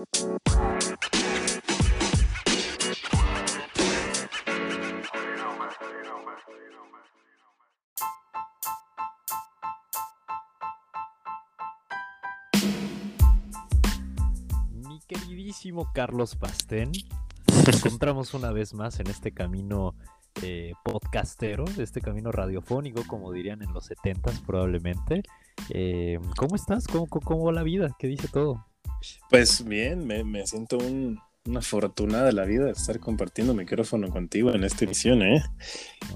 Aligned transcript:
Mi 0.00 0.06
queridísimo 15.06 15.92
Carlos 15.92 16.34
Pastén, 16.36 16.92
nos 17.66 17.84
encontramos 17.84 18.32
una 18.32 18.52
vez 18.52 18.72
más 18.72 19.00
en 19.00 19.08
este 19.08 19.32
camino 19.32 19.94
eh, 20.42 20.72
podcastero, 20.82 21.64
este 21.76 22.00
camino 22.00 22.32
radiofónico, 22.32 23.02
como 23.06 23.32
dirían 23.32 23.62
en 23.62 23.74
los 23.74 23.84
70 23.84 24.32
probablemente. 24.46 25.22
Eh, 25.68 26.18
¿Cómo 26.38 26.56
estás? 26.56 26.86
¿Cómo, 26.86 27.06
¿Cómo, 27.06 27.26
cómo, 27.26 27.44
va 27.44 27.52
la 27.52 27.62
vida? 27.62 27.94
¿Qué 27.98 28.06
dice 28.06 28.28
todo? 28.28 28.69
Pues 29.28 29.64
bien, 29.64 30.06
me, 30.06 30.24
me 30.24 30.46
siento 30.46 30.78
un, 30.78 31.18
una 31.46 31.62
fortuna 31.62 32.22
de 32.24 32.32
la 32.32 32.44
vida 32.44 32.66
de 32.66 32.72
estar 32.72 32.98
compartiendo 33.00 33.54
micrófono 33.54 34.08
contigo 34.08 34.52
en 34.54 34.64
esta 34.64 34.84
edición, 34.84 35.22
¿eh? 35.22 35.42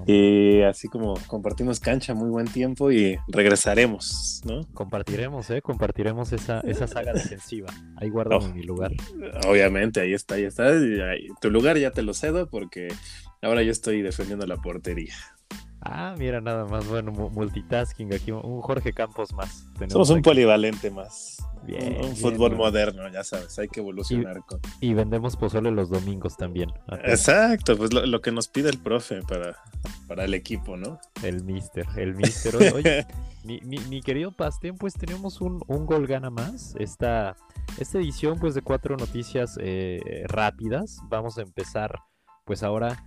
Y 0.07 0.63
así 0.63 0.89
como 0.89 1.15
compartimos 1.27 1.81
cancha 1.81 2.15
muy 2.15 2.29
buen 2.29 2.47
tiempo 2.47 2.91
y 2.91 3.17
regresaremos, 3.29 4.43
¿no? 4.45 4.63
Compartiremos, 4.75 5.49
¿eh? 5.51 5.63
Compartiremos 5.63 6.33
esa, 6.33 6.61
esa 6.61 6.87
saga 6.87 7.13
defensiva. 7.13 7.69
Ahí 7.97 8.09
guardo 8.11 8.37
Oh. 8.39 8.49
mi 8.49 8.63
lugar. 8.63 8.93
Obviamente, 9.49 10.01
ahí 10.01 10.13
está, 10.13 10.35
ahí 10.35 10.45
está. 10.45 10.67
Ahí- 10.69 11.29
tu 11.41 11.51
lugar 11.51 11.79
ya 11.79 11.91
te 11.91 12.03
lo 12.03 12.13
cedo 12.15 12.49
porque 12.51 12.89
ahora 13.43 13.63
yo 13.63 13.71
estoy 13.73 14.03
defendiendo 14.03 14.47
la 14.47 14.57
portería. 14.57 15.15
Ah, 15.87 16.15
mira, 16.19 16.41
nada 16.41 16.65
más, 16.65 16.87
bueno, 16.89 17.13
mu- 17.13 17.29
multitasking 17.31 18.13
aquí, 18.15 18.33
un 18.33 18.61
Jorge 18.63 18.93
Campos 18.95 19.33
más. 19.35 19.67
tenemos 19.75 19.93
Somos 19.93 20.11
un 20.11 20.17
aquí. 20.19 20.25
polivalente 20.25 20.91
más. 20.91 21.37
Bien, 21.63 21.97
un 22.05 22.15
fútbol 22.17 22.57
moderno, 22.57 23.09
ya 23.09 23.25
sabes, 23.25 23.59
hay 23.59 23.69
que 23.69 23.81
evolucionar 23.81 24.43
con. 24.47 24.61
Y 24.81 24.93
vendemos 24.93 25.37
pozole 25.37 25.71
los 25.71 25.89
domingos 25.89 26.37
también. 26.37 26.71
Exacto, 27.05 27.77
pues 27.79 27.93
lo, 27.95 28.05
lo 28.05 28.21
que 28.21 28.33
nos 28.33 28.49
pide 28.49 28.69
el 28.69 28.79
profe 28.79 29.23
para, 29.23 29.57
para 30.07 30.25
el 30.25 30.35
equipo, 30.35 30.77
¿no? 30.77 30.99
El 31.23 31.43
mister, 31.45 31.87
el 31.97 32.15
mister. 32.17 32.57
Oye, 32.57 32.71
oye, 32.73 33.07
mi, 33.45 33.61
mi- 33.63 33.79
mi 33.89 34.03
querido 34.03 34.31
Pastén, 34.33 34.77
pues 34.77 34.93
tenemos 34.95 35.41
un, 35.41 35.63
un 35.67 35.87
gol 35.87 36.07
gana 36.07 36.29
más. 36.29 36.75
Esta, 36.79 37.35
esta 37.79 37.99
edición, 37.99 38.39
pues, 38.39 38.55
de 38.55 38.61
cuatro 38.63 38.97
noticias 38.99 39.57
eh, 39.61 40.25
rápidas. 40.27 40.99
Vamos 41.09 41.39
a 41.39 41.43
empezar, 41.43 41.99
pues, 42.45 42.63
ahora, 42.63 43.03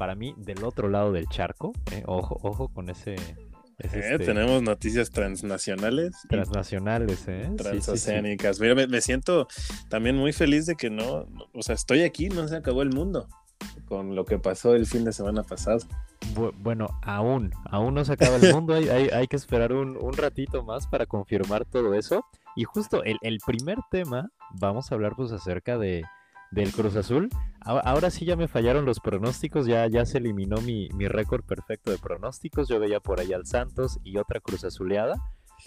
para 0.00 0.14
mí, 0.14 0.34
del 0.38 0.64
otro 0.64 0.88
lado 0.88 1.12
del 1.12 1.28
charco. 1.28 1.74
eh, 1.92 2.02
Ojo, 2.06 2.38
ojo 2.42 2.68
con 2.72 2.88
ese... 2.88 3.16
ese, 3.16 3.98
Eh, 3.98 4.12
este, 4.14 4.18
Tenemos 4.24 4.62
noticias 4.62 5.10
transnacionales. 5.10 6.12
Transnacionales, 6.26 7.28
¿eh? 7.28 7.42
Sí, 7.42 7.44
sí, 7.44 7.50
sí. 7.50 7.56
transoceánicas. 7.62 8.60
Mira, 8.60 8.74
me, 8.74 8.86
me 8.86 9.02
siento 9.02 9.46
también 9.90 10.16
muy 10.16 10.32
feliz 10.32 10.64
de 10.64 10.74
que 10.74 10.88
no, 10.88 11.26
no- 11.26 11.44
o 11.52 11.62
sea, 11.62 11.74
estoy 11.74 12.00
aquí, 12.00 12.30
no 12.30 12.48
se 12.48 12.56
acabó 12.56 12.80
el 12.80 12.88
mundo 12.94 13.28
con 13.84 14.14
lo 14.14 14.24
que 14.24 14.38
pasó 14.38 14.74
el 14.74 14.86
fin 14.86 15.04
de 15.04 15.12
semana 15.12 15.42
pasado. 15.42 15.80
Bu- 16.34 16.54
Bueno, 16.56 16.88
aún, 17.02 17.50
aún 17.70 17.92
no 17.92 18.02
se 18.06 18.14
acaba 18.14 18.36
el 18.36 18.54
mundo, 18.54 18.72
hay, 18.72 18.88
hay- 18.88 19.08
hay 19.10 19.26
que 19.26 19.36
esperar 19.36 19.74
un, 19.74 19.98
un 20.00 20.14
ratito 20.14 20.62
más 20.64 20.86
para 20.86 21.04
confirmar 21.04 21.66
todo 21.66 21.92
eso. 21.92 22.24
Y 22.56 22.64
justo 22.64 23.04
el, 23.04 23.18
el 23.20 23.38
primer 23.44 23.76
tema, 23.90 24.30
vamos 24.58 24.90
a 24.90 24.94
hablar 24.94 25.12
pues 25.14 25.30
acerca 25.32 25.76
de, 25.76 26.04
del 26.50 26.72
Cruz 26.72 26.96
Azul. 26.96 27.28
Ahora, 27.60 28.10
sí 28.10 28.24
ya 28.24 28.36
me 28.36 28.48
fallaron 28.48 28.84
los 28.84 29.00
pronósticos, 29.00 29.66
ya, 29.66 29.86
ya 29.86 30.06
se 30.06 30.18
eliminó 30.18 30.60
mi, 30.60 30.88
mi 30.94 31.08
récord 31.08 31.44
perfecto 31.44 31.90
de 31.90 31.98
pronósticos. 31.98 32.68
Yo 32.68 32.80
veía 32.80 33.00
por 33.00 33.20
ahí 33.20 33.32
al 33.32 33.46
Santos 33.46 33.98
y 34.02 34.16
otra 34.16 34.40
Cruz 34.40 34.64
Azuleada. 34.64 35.14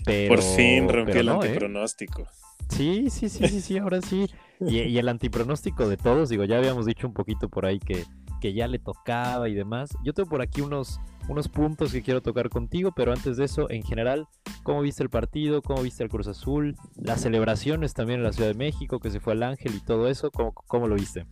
Pero, 0.06 0.36
Por 0.36 0.44
fin 0.44 0.88
pero 0.88 1.03
el 1.03 1.25
no, 1.25 1.44
¿eh? 1.44 1.48
antipronóstico. 1.48 2.25
Sí, 2.70 3.09
sí, 3.09 3.30
sí, 3.30 3.48
sí, 3.48 3.62
sí, 3.62 3.78
ahora 3.78 4.02
sí. 4.02 4.28
Y, 4.59 4.80
y 4.80 4.98
el 4.98 5.08
antipronóstico 5.08 5.88
de 5.88 5.98
todos, 5.98 6.30
digo, 6.30 6.45
ya 6.45 6.58
habíamos 6.58 6.86
dicho 6.86 7.06
un 7.06 7.14
poquito 7.14 7.50
por 7.50 7.66
ahí 7.66 7.80
que, 7.80 8.03
que 8.44 8.53
ya 8.53 8.67
le 8.67 8.77
tocaba 8.77 9.47
y 9.47 9.53
demás. 9.53 9.89
Yo 10.03 10.13
tengo 10.13 10.27
por 10.27 10.41
aquí 10.41 10.59
unos, 10.59 10.99
unos 11.30 11.47
puntos 11.47 11.94
que 11.94 12.01
quiero 12.03 12.22
tocar 12.22 12.50
contigo, 12.50 12.91
pero 12.94 13.13
antes 13.13 13.38
de 13.38 13.45
eso, 13.45 13.69
en 13.69 13.84
general, 13.84 14.28
¿cómo 14.63 14.81
viste 14.81 15.01
el 15.01 15.09
partido? 15.09 15.62
¿Cómo 15.62 15.81
viste 15.81 16.03
el 16.03 16.09
Cruz 16.09 16.28
Azul? 16.28 16.75
Las 16.97 17.22
celebraciones 17.22 17.94
también 17.94 18.19
en 18.19 18.25
la 18.25 18.34
Ciudad 18.34 18.50
de 18.50 18.56
México, 18.56 19.00
que 19.00 19.12
se 19.12 19.22
fue 19.22 19.31
al 19.31 19.44
Ángel 19.44 19.73
y 19.75 19.79
todo 19.79 20.09
eso, 20.09 20.29
¿cómo, 20.29 20.51
cómo 20.51 20.90
lo 20.90 20.95
viste? 20.95 21.25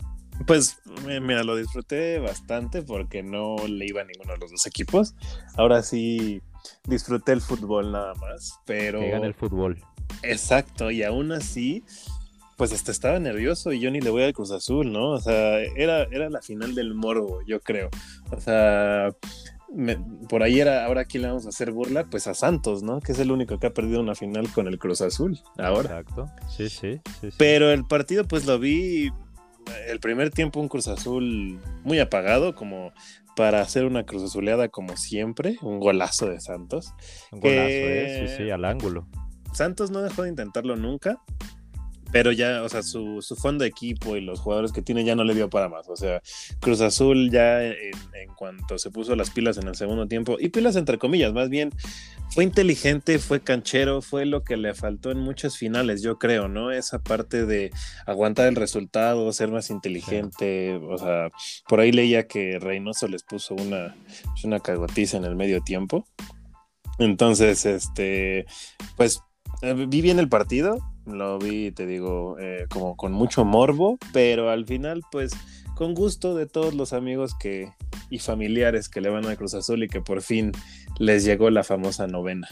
Pues 0.47 0.80
mi- 1.06 1.19
mira, 1.19 1.44
lo 1.44 1.58
disfruté 1.58 2.19
bastante 2.19 2.81
porque 2.81 3.24
no 3.24 3.57
le 3.68 3.86
iba 3.88 4.00
a 4.00 4.06
ninguno 4.06 4.31
de 4.31 4.40
los 4.40 4.52
dos 4.52 4.66
equipos. 4.66 5.13
Ahora 5.57 5.84
sí 5.84 6.41
disfruté 6.88 7.34
el 7.34 7.41
fútbol 7.41 7.91
nada 7.91 8.13
más, 8.16 8.57
pero 8.66 9.02
Que 9.02 9.09
gana 9.09 9.28
el 9.28 9.34
fútbol. 9.34 9.84
Exacto, 10.24 10.91
y 10.91 11.03
aún 11.03 11.34
así, 11.34 11.84
pues 12.62 12.74
hasta 12.74 12.92
estaba 12.92 13.18
nervioso 13.18 13.72
y 13.74 13.80
yo 13.80 13.90
ni 13.90 14.02
le 14.02 14.12
voy 14.12 14.22
al 14.22 14.34
Cruz 14.34 14.52
Azul, 14.52 14.92
¿no? 14.94 15.14
O 15.14 15.20
sea, 15.20 15.58
era, 15.76 16.04
era 16.12 16.30
la 16.30 16.44
final 16.44 16.76
del 16.76 16.94
morbo, 16.94 17.40
yo 17.48 17.60
creo. 17.60 17.90
O 18.30 18.40
sea, 18.40 19.10
me- 19.74 19.98
por 20.30 20.44
ahí 20.44 20.60
era, 20.60 20.86
ahora 20.86 21.06
quién 21.06 21.24
le 21.24 21.30
vamos 21.30 21.48
a 21.48 21.50
hacer 21.50 21.72
burla, 21.72 22.04
pues 22.04 22.28
a 22.28 22.36
Santos, 22.36 22.84
¿no? 22.84 23.00
Que 23.00 23.14
es 23.14 23.20
el 23.20 23.32
único 23.32 23.58
que 23.58 23.66
ha 23.66 23.74
perdido 23.74 24.00
una 24.00 24.14
final 24.14 24.48
con 24.54 24.68
el 24.68 24.78
Cruz 24.78 25.02
Azul, 25.02 25.40
ahora. 25.58 26.02
Exacto. 26.02 26.28
Sí, 26.56 26.70
sí, 26.70 27.02
sí. 27.20 27.32
sí. 27.32 27.36
Pero 27.40 27.72
el 27.72 27.84
partido, 27.84 28.28
pues 28.28 28.46
lo 28.46 28.60
vi, 28.60 29.10
el 29.88 30.00
primer 30.00 30.30
tiempo 30.30 30.60
un 30.60 30.68
Cruz 30.68 30.88
Azul 30.88 31.60
muy 31.84 31.98
apagado, 31.98 32.54
como 32.54 32.94
para 33.36 33.62
hacer 33.62 33.86
una 33.86 34.06
Cruz 34.06 34.22
Azuleada 34.22 34.70
como 34.70 34.98
siempre, 34.98 35.58
un 35.64 35.80
golazo 35.80 36.28
de 36.28 36.40
Santos. 36.40 36.94
Un 37.32 37.40
golazo, 37.40 37.70
¿eh? 37.72 38.28
Sí, 38.30 38.36
sí, 38.44 38.52
al 38.52 38.66
ángulo. 38.66 39.08
Santos 39.52 39.90
no 39.90 40.04
dejó 40.04 40.22
de 40.22 40.30
intentarlo 40.30 40.76
nunca, 40.76 41.18
pero 42.12 42.32
ya, 42.32 42.64
o 42.64 42.70
sea, 42.70 42.84
su, 42.84 43.22
su 43.22 43.36
fondo 43.36 43.64
de 43.64 43.70
equipo 43.70 44.16
y 44.16 44.22
los 44.22 44.40
jugadores 44.40 44.72
que 44.72 44.82
tiene 44.82 45.04
ya 45.04 45.16
no 45.16 45.24
le 45.24 45.34
dio 45.34 45.50
para 45.50 45.70
más. 45.70 45.88
O 45.90 45.96
sea, 45.96 46.22
Cruz 46.60 46.82
Azul 46.82 47.32
ya 47.32 47.64
en, 47.64 47.74
en 47.74 48.34
cuanto 48.36 48.78
se 48.78 48.92
puso 48.92 49.16
las 49.16 49.30
pilas 49.30 49.58
en 49.58 49.68
el 49.68 49.76
segundo 49.76 50.08
tiempo, 50.08 50.38
y 50.40 50.50
pilas 50.50 50.76
entre 50.76 50.98
comillas, 50.98 51.34
más 51.34 51.50
bien, 51.50 51.72
fue 52.32 52.46
inteligente, 52.46 53.20
fue 53.20 53.42
canchero, 53.42 54.02
fue 54.02 54.26
lo 54.26 54.44
que 54.44 54.56
le 54.56 54.74
faltó 54.74 55.12
en 55.12 55.20
muchas 55.20 55.58
finales, 55.58 56.02
yo 56.02 56.18
creo, 56.18 56.48
¿no? 56.48 56.72
Esa 56.72 57.00
parte 57.00 57.46
de 57.46 57.72
aguantar 58.06 58.48
el 58.48 58.56
resultado, 58.56 59.32
ser 59.34 59.52
más 59.52 59.70
inteligente, 59.70 60.76
o 60.76 60.98
sea, 60.98 61.30
por 61.68 61.82
ahí 61.82 61.92
leía 61.92 62.28
que 62.28 62.58
Reynoso 62.60 63.08
les 63.10 63.24
puso 63.24 63.56
una, 63.56 63.96
pues, 64.24 64.46
una 64.46 64.60
cagotiza 64.60 65.18
en 65.18 65.26
el 65.26 65.36
medio 65.36 65.62
tiempo. 65.62 66.06
Entonces, 67.00 67.66
este, 67.66 68.46
pues 68.96 69.22
eh, 69.62 69.74
vi 69.74 70.02
bien 70.02 70.20
el 70.20 70.30
partido, 70.30 70.80
lo 71.06 71.39
vi, 71.39 71.72
te 71.72 71.85
digo, 71.85 72.38
eh, 72.39 72.66
como 72.69 72.95
con 72.95 73.12
mucho 73.12 73.44
morbo, 73.45 73.97
pero 74.13 74.50
al 74.50 74.66
final, 74.66 75.01
pues, 75.12 75.31
con 75.75 75.94
gusto 75.94 76.35
de 76.35 76.45
todos 76.45 76.73
los 76.75 76.94
amigos 76.94 77.34
que 77.39 77.72
y 78.09 78.19
familiares 78.19 78.89
que 78.89 79.01
le 79.01 79.09
van 79.09 79.25
a 79.25 79.35
Cruz 79.35 79.53
Azul 79.53 79.84
y 79.84 79.88
que 79.88 80.01
por 80.01 80.22
fin 80.22 80.51
les 81.00 81.23
llegó 81.23 81.50
la 81.50 81.63
famosa 81.63 82.07
novena. 82.07 82.47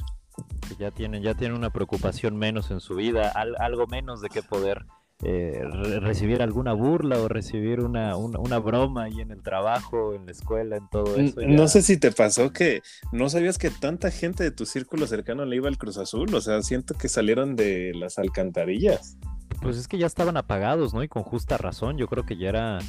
ya 0.79 0.89
tienen, 0.91 1.21
ya 1.21 1.33
tienen 1.33 1.57
una 1.57 1.69
preocupación 1.69 2.37
menos 2.37 2.71
en 2.71 2.79
su 2.79 2.95
vida, 2.95 3.29
al- 3.35 3.55
algo 3.59 3.87
menos 3.87 4.21
de 4.21 4.29
que 4.29 4.41
poder 4.41 4.85
eh, 5.23 5.61
re- 5.69 5.99
recibir 5.99 6.41
alguna 6.41 6.73
burla 6.73 7.19
o 7.19 7.27
recibir 7.27 7.81
una, 7.81 8.15
una, 8.15 8.39
una 8.39 8.59
broma 8.59 9.03
ahí 9.03 9.19
en 9.19 9.31
el 9.31 9.41
trabajo, 9.41 10.13
en 10.13 10.25
la 10.25 10.31
escuela, 10.31 10.77
en 10.77 10.87
todo 10.89 11.15
eso. 11.17 11.41
No 11.45 11.67
sé 11.67 11.81
si 11.81 11.97
te 11.97 12.11
pasó 12.11 12.51
que 12.51 12.81
no 13.11 13.29
sabías 13.29 13.57
que 13.57 13.69
tanta 13.69 14.11
gente 14.11 14.43
de 14.43 14.51
tu 14.51 14.65
círculo 14.65 15.07
cercano 15.07 15.43
le 15.45 15.57
iba 15.57 15.67
al 15.67 15.77
Cruz 15.77 15.97
Azul, 15.97 16.33
o 16.33 16.41
sea, 16.41 16.61
siento 16.61 16.93
que 16.95 17.09
salieron 17.09 17.55
de 17.55 17.91
las 17.95 18.17
alcantarillas. 18.17 19.17
Pues 19.61 19.75
es 19.77 19.89
que 19.89 19.97
ya 19.97 20.07
estaban 20.07 20.37
apagados, 20.37 20.93
¿no? 20.93 21.03
Y 21.03 21.09
con 21.09 21.23
justa 21.23 21.57
razón, 21.57 21.97
yo 21.97 22.07
creo 22.07 22.25
que 22.25 22.37
ya 22.37 22.49
era... 22.49 22.79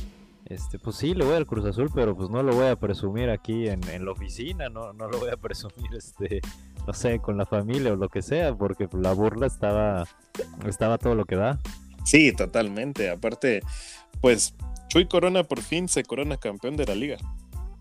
Este, 0.46 0.78
pues 0.78 0.96
sí, 0.96 1.14
le 1.14 1.24
voy 1.24 1.34
al 1.34 1.46
Cruz 1.46 1.64
Azul, 1.66 1.90
pero 1.94 2.16
pues 2.16 2.30
no 2.30 2.42
lo 2.42 2.54
voy 2.54 2.66
a 2.66 2.76
presumir 2.76 3.28
aquí 3.30 3.68
en, 3.68 3.80
en 3.88 4.04
la 4.04 4.12
oficina, 4.12 4.68
no, 4.68 4.92
no 4.92 5.08
lo 5.08 5.18
voy 5.18 5.30
a 5.30 5.36
presumir, 5.36 5.92
este, 5.96 6.40
no 6.86 6.92
sé, 6.92 7.18
con 7.18 7.36
la 7.36 7.44
familia 7.46 7.92
o 7.92 7.96
lo 7.96 8.08
que 8.08 8.22
sea, 8.22 8.54
porque 8.54 8.88
la 8.92 9.12
burla 9.12 9.46
estaba, 9.46 10.04
estaba 10.66 10.96
todo 10.98 11.14
lo 11.14 11.24
que 11.24 11.36
da. 11.36 11.58
Sí, 12.04 12.32
totalmente. 12.32 13.10
Aparte, 13.10 13.60
pues 14.20 14.54
Chuy 14.88 15.06
Corona 15.06 15.44
por 15.44 15.60
fin 15.60 15.88
se 15.88 16.02
corona 16.02 16.36
campeón 16.36 16.76
de 16.76 16.86
la 16.86 16.94
liga. 16.94 17.16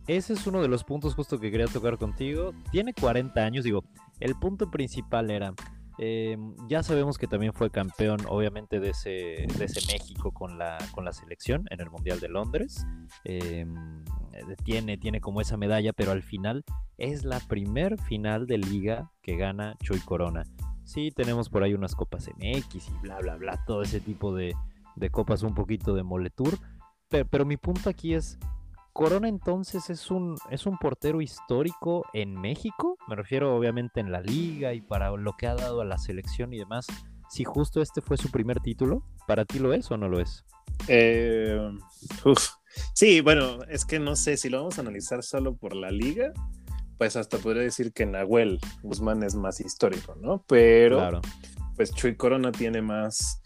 Ese 0.07 0.33
es 0.33 0.47
uno 0.47 0.61
de 0.61 0.67
los 0.67 0.83
puntos 0.83 1.13
justo 1.13 1.39
que 1.39 1.51
quería 1.51 1.67
tocar 1.67 1.97
contigo. 1.97 2.53
Tiene 2.71 2.93
40 2.93 3.39
años, 3.41 3.63
digo, 3.63 3.83
el 4.19 4.35
punto 4.35 4.71
principal 4.71 5.29
era, 5.29 5.53
eh, 5.99 6.37
ya 6.67 6.81
sabemos 6.81 7.17
que 7.17 7.27
también 7.27 7.53
fue 7.53 7.69
campeón, 7.69 8.19
obviamente, 8.27 8.79
de 8.79 8.89
ese, 8.89 9.09
de 9.09 9.65
ese 9.65 9.85
México 9.91 10.31
con 10.31 10.57
la, 10.57 10.77
con 10.93 11.05
la 11.05 11.13
selección 11.13 11.65
en 11.69 11.79
el 11.81 11.91
Mundial 11.91 12.19
de 12.19 12.29
Londres. 12.29 12.87
Eh, 13.23 13.65
tiene, 14.63 14.97
tiene 14.97 15.21
como 15.21 15.41
esa 15.41 15.57
medalla, 15.57 15.93
pero 15.93 16.11
al 16.11 16.23
final 16.23 16.63
es 16.97 17.23
la 17.23 17.39
primer 17.39 17.99
final 18.01 18.47
de 18.47 18.57
liga 18.57 19.11
que 19.21 19.35
gana 19.35 19.75
Chuy 19.83 19.99
Corona. 19.99 20.43
Sí, 20.89 21.11
tenemos 21.11 21.49
por 21.49 21.61
ahí 21.61 21.75
unas 21.75 21.93
copas 21.93 22.31
MX 22.35 22.89
y 22.89 22.97
bla, 23.03 23.19
bla, 23.19 23.35
bla, 23.35 23.63
todo 23.67 23.83
ese 23.83 23.99
tipo 23.99 24.35
de, 24.35 24.55
de 24.95 25.09
copas 25.11 25.43
un 25.43 25.53
poquito 25.53 25.93
de 25.93 26.01
moletur. 26.01 26.57
Pero, 27.09 27.27
pero 27.29 27.45
mi 27.45 27.57
punto 27.57 27.91
aquí 27.91 28.15
es, 28.15 28.39
Corona 28.91 29.27
entonces 29.27 29.91
es 29.91 30.09
un, 30.09 30.35
es 30.49 30.65
un 30.65 30.79
portero 30.79 31.21
histórico 31.21 32.07
en 32.13 32.33
México, 32.41 32.97
me 33.07 33.15
refiero 33.15 33.55
obviamente 33.55 33.99
en 33.99 34.11
la 34.11 34.19
liga 34.19 34.73
y 34.73 34.81
para 34.81 35.11
lo 35.11 35.33
que 35.37 35.45
ha 35.45 35.53
dado 35.53 35.81
a 35.81 35.85
la 35.85 35.99
selección 35.99 36.53
y 36.53 36.57
demás. 36.57 36.87
si 37.29 37.43
justo 37.43 37.83
este 37.83 38.01
fue 38.01 38.17
su 38.17 38.31
primer 38.31 38.59
título. 38.59 39.03
¿Para 39.27 39.45
ti 39.45 39.59
lo 39.59 39.73
es 39.73 39.91
o 39.91 39.97
no 39.97 40.09
lo 40.09 40.19
es? 40.19 40.43
Eh. 40.87 41.69
Sí, 42.95 43.21
bueno, 43.21 43.63
es 43.69 43.85
que 43.85 43.99
no 43.99 44.15
sé 44.15 44.37
si 44.37 44.49
lo 44.49 44.57
vamos 44.57 44.79
a 44.79 44.81
analizar 44.81 45.21
solo 45.23 45.55
por 45.55 45.75
la 45.75 45.91
liga, 45.91 46.33
pues 46.99 47.15
hasta 47.15 47.37
podría 47.37 47.63
decir 47.63 47.93
que 47.93 48.05
Nahuel 48.05 48.59
Guzmán 48.83 49.23
es 49.23 49.33
más 49.33 49.61
histórico, 49.61 50.15
¿no? 50.21 50.43
Pero 50.47 51.21
pues 51.77 51.93
Chuy 51.93 52.15
Corona 52.15 52.51
tiene 52.51 52.81
más, 52.81 53.41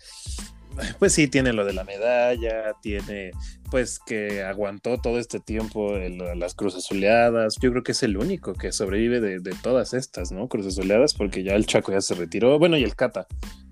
pues 1.00 1.14
sí, 1.14 1.28
tiene 1.28 1.54
lo 1.54 1.64
de 1.64 1.74
la 1.74 1.84
medalla, 1.84 2.74
tiene 2.82 3.30
pues 3.70 4.00
que 4.00 4.42
aguantó 4.42 4.98
todo 4.98 5.20
este 5.20 5.40
tiempo 5.40 5.94
las 6.36 6.56
cruz 6.56 6.76
azuleadas. 6.76 7.58
Yo 7.62 7.70
creo 7.70 7.84
que 7.84 7.92
es 7.92 8.02
el 8.02 8.18
único 8.18 8.54
que 8.54 8.72
sobrevive 8.72 9.22
de, 9.22 9.56
todas 9.62 9.94
estas, 9.94 10.32
¿no? 10.32 10.48
Cruz 10.48 10.66
azuleadas, 10.66 11.14
porque 11.14 11.44
ya 11.44 11.54
el 11.54 11.68
Chaco 11.68 11.92
ya 11.92 12.02
se 12.02 12.16
retiró. 12.16 12.58
Bueno, 12.58 12.76
y 12.76 12.84
el 12.84 12.96
Cata, 12.96 13.28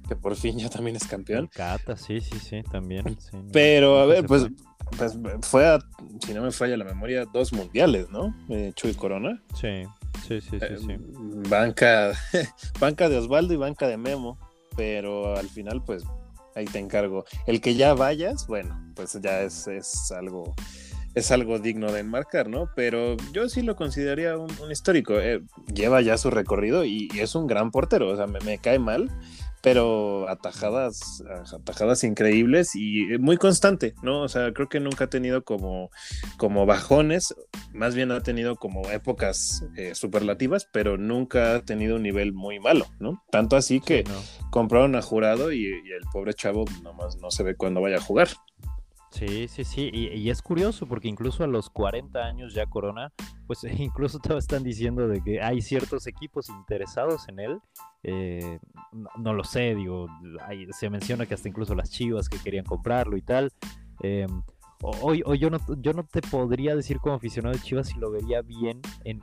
que 0.08 0.16
por 0.16 0.36
fin 0.36 0.60
ya 0.60 0.70
también 0.70 0.96
es 0.96 1.08
campeón. 1.08 1.50
Cata, 1.54 1.98
sí, 1.98 2.22
sí, 2.22 2.38
sí, 2.38 2.62
también. 2.72 3.18
Pero 3.52 4.00
a 4.00 4.06
ver, 4.06 4.28
pues, 4.28 4.46
pues, 4.98 5.18
fue 5.42 5.68
a, 5.68 5.80
si 6.26 6.34
no 6.34 6.42
me 6.42 6.52
falla 6.52 6.78
la 6.78 6.86
memoria, 6.86 7.26
dos 7.26 7.54
mundiales, 7.54 8.10
¿no? 8.10 8.36
Eh, 8.50 8.72
Chuy 8.76 8.94
Corona. 8.94 9.42
Sí, 9.60 9.84
sí, 10.28 10.42
sí, 10.42 10.60
sí. 10.60 10.78
sí. 10.80 10.92
Eh, 10.92 11.00
banca, 11.50 12.12
banca 12.80 13.10
de 13.10 13.18
Osvaldo 13.18 13.54
y 13.54 13.58
banca 13.58 13.88
de 13.88 13.98
Memo, 13.98 14.38
pero 14.76 15.36
al 15.36 15.50
final, 15.50 15.84
pues 15.84 16.04
ahí 16.56 16.66
te 16.66 16.80
encargo. 16.80 17.26
El 17.48 17.62
que 17.62 17.76
ya 17.76 17.94
vayas, 17.94 18.48
bueno, 18.48 18.80
pues 18.96 19.18
ya 19.22 19.42
es, 19.42 19.68
algo 20.12 20.54
es 21.14 21.32
algo 21.32 21.60
digno 21.60 21.92
de 21.92 22.00
enmarcar, 22.00 22.48
¿no? 22.50 22.70
Pero 22.76 23.18
yo 23.34 23.50
sí 23.50 23.62
lo 23.62 23.76
consideraría 23.76 24.38
un, 24.38 24.50
histórico. 24.72 25.20
Eh, 25.20 25.42
lleva 25.74 26.02
ya 26.02 26.18
su 26.18 26.30
recorrido 26.30 26.86
y, 26.86 27.10
es 27.16 27.36
un 27.36 27.48
gran 27.48 27.72
portero. 27.72 28.10
O 28.10 28.16
sea, 28.16 28.28
me, 28.28 28.58
cae 28.60 28.80
mal, 28.80 29.12
pero 29.62 30.28
atajadas, 30.28 31.24
atajadas 31.54 32.04
increíbles 32.04 32.76
y 32.76 33.18
muy 33.20 33.38
constante, 33.38 33.94
¿no? 34.02 34.22
O 34.22 34.28
sea, 34.28 34.52
creo 34.54 34.70
que 34.70 34.80
nunca 34.80 35.06
ha 35.06 35.10
tenido 35.10 35.44
como, 35.44 35.90
como 36.38 36.66
bajones, 36.66 37.36
más 37.74 37.96
bien 37.96 38.12
ha 38.12 38.22
tenido 38.22 38.56
como 38.56 38.90
épocas 38.90 39.64
eh, 39.78 39.94
superlativas, 39.96 40.68
pero 40.72 40.98
nunca 40.98 41.56
ha 41.56 41.62
tenido 41.62 41.98
un 41.98 42.04
nivel 42.04 42.34
muy 42.34 42.60
malo, 42.60 42.88
¿no? 43.00 43.24
Tanto 43.32 43.56
así 43.56 43.80
que 43.80 44.04
compraron 44.50 44.96
a 44.96 45.02
jurado 45.02 45.52
y, 45.52 45.66
y, 45.66 45.92
el 45.92 46.04
pobre 46.12 46.34
chavo 46.34 46.66
nomás 46.84 47.18
no 47.18 47.32
se 47.32 47.44
ve 47.44 47.56
cuándo 47.56 47.82
vaya 47.82 47.98
a 47.98 48.02
jugar. 48.02 48.30
Sí, 49.12 49.50
sí, 49.50 49.66
sí, 49.66 49.90
y, 49.94 50.30
es 50.30 50.42
curioso 50.42 50.88
porque 50.88 51.10
incluso 51.10 51.44
a 51.44 51.48
los 51.48 51.70
40 51.70 52.18
años 52.18 52.54
ya 52.54 52.66
Corona, 52.66 53.12
pues 53.46 53.60
incluso 53.78 54.20
te 54.20 54.36
están 54.38 54.64
diciendo 54.64 55.08
de 55.08 55.22
que 55.22 55.42
hay 55.42 55.62
ciertos 55.62 56.08
equipos 56.08 56.50
interesados 56.50 57.28
en 57.28 57.40
él. 57.40 57.60
Eh, 58.04 58.60
no, 59.18 59.34
lo 59.34 59.44
sé, 59.44 59.76
digo, 59.76 60.08
se 60.72 60.90
menciona 60.90 61.26
que 61.26 61.34
hasta 61.34 61.50
incluso 61.50 61.76
las 61.76 61.92
Chivas 61.92 62.30
que 62.30 62.40
querían 62.40 62.64
comprarlo 62.64 63.18
y 63.18 63.22
tal. 63.22 63.52
Eh, 64.02 64.28
Hoy, 64.82 65.24
yo, 65.40 65.50
no, 65.50 65.60
yo 65.78 65.94
no 65.94 66.04
te 66.04 66.22
podría 66.22 66.76
decir 66.76 67.00
como 67.00 67.16
aficionado 67.16 67.56
de 67.56 67.62
Chivas 67.62 67.88
si 67.88 68.00
lo 68.00 68.10
vería 68.10 68.42
bien 68.42 68.82
en, 69.04 69.22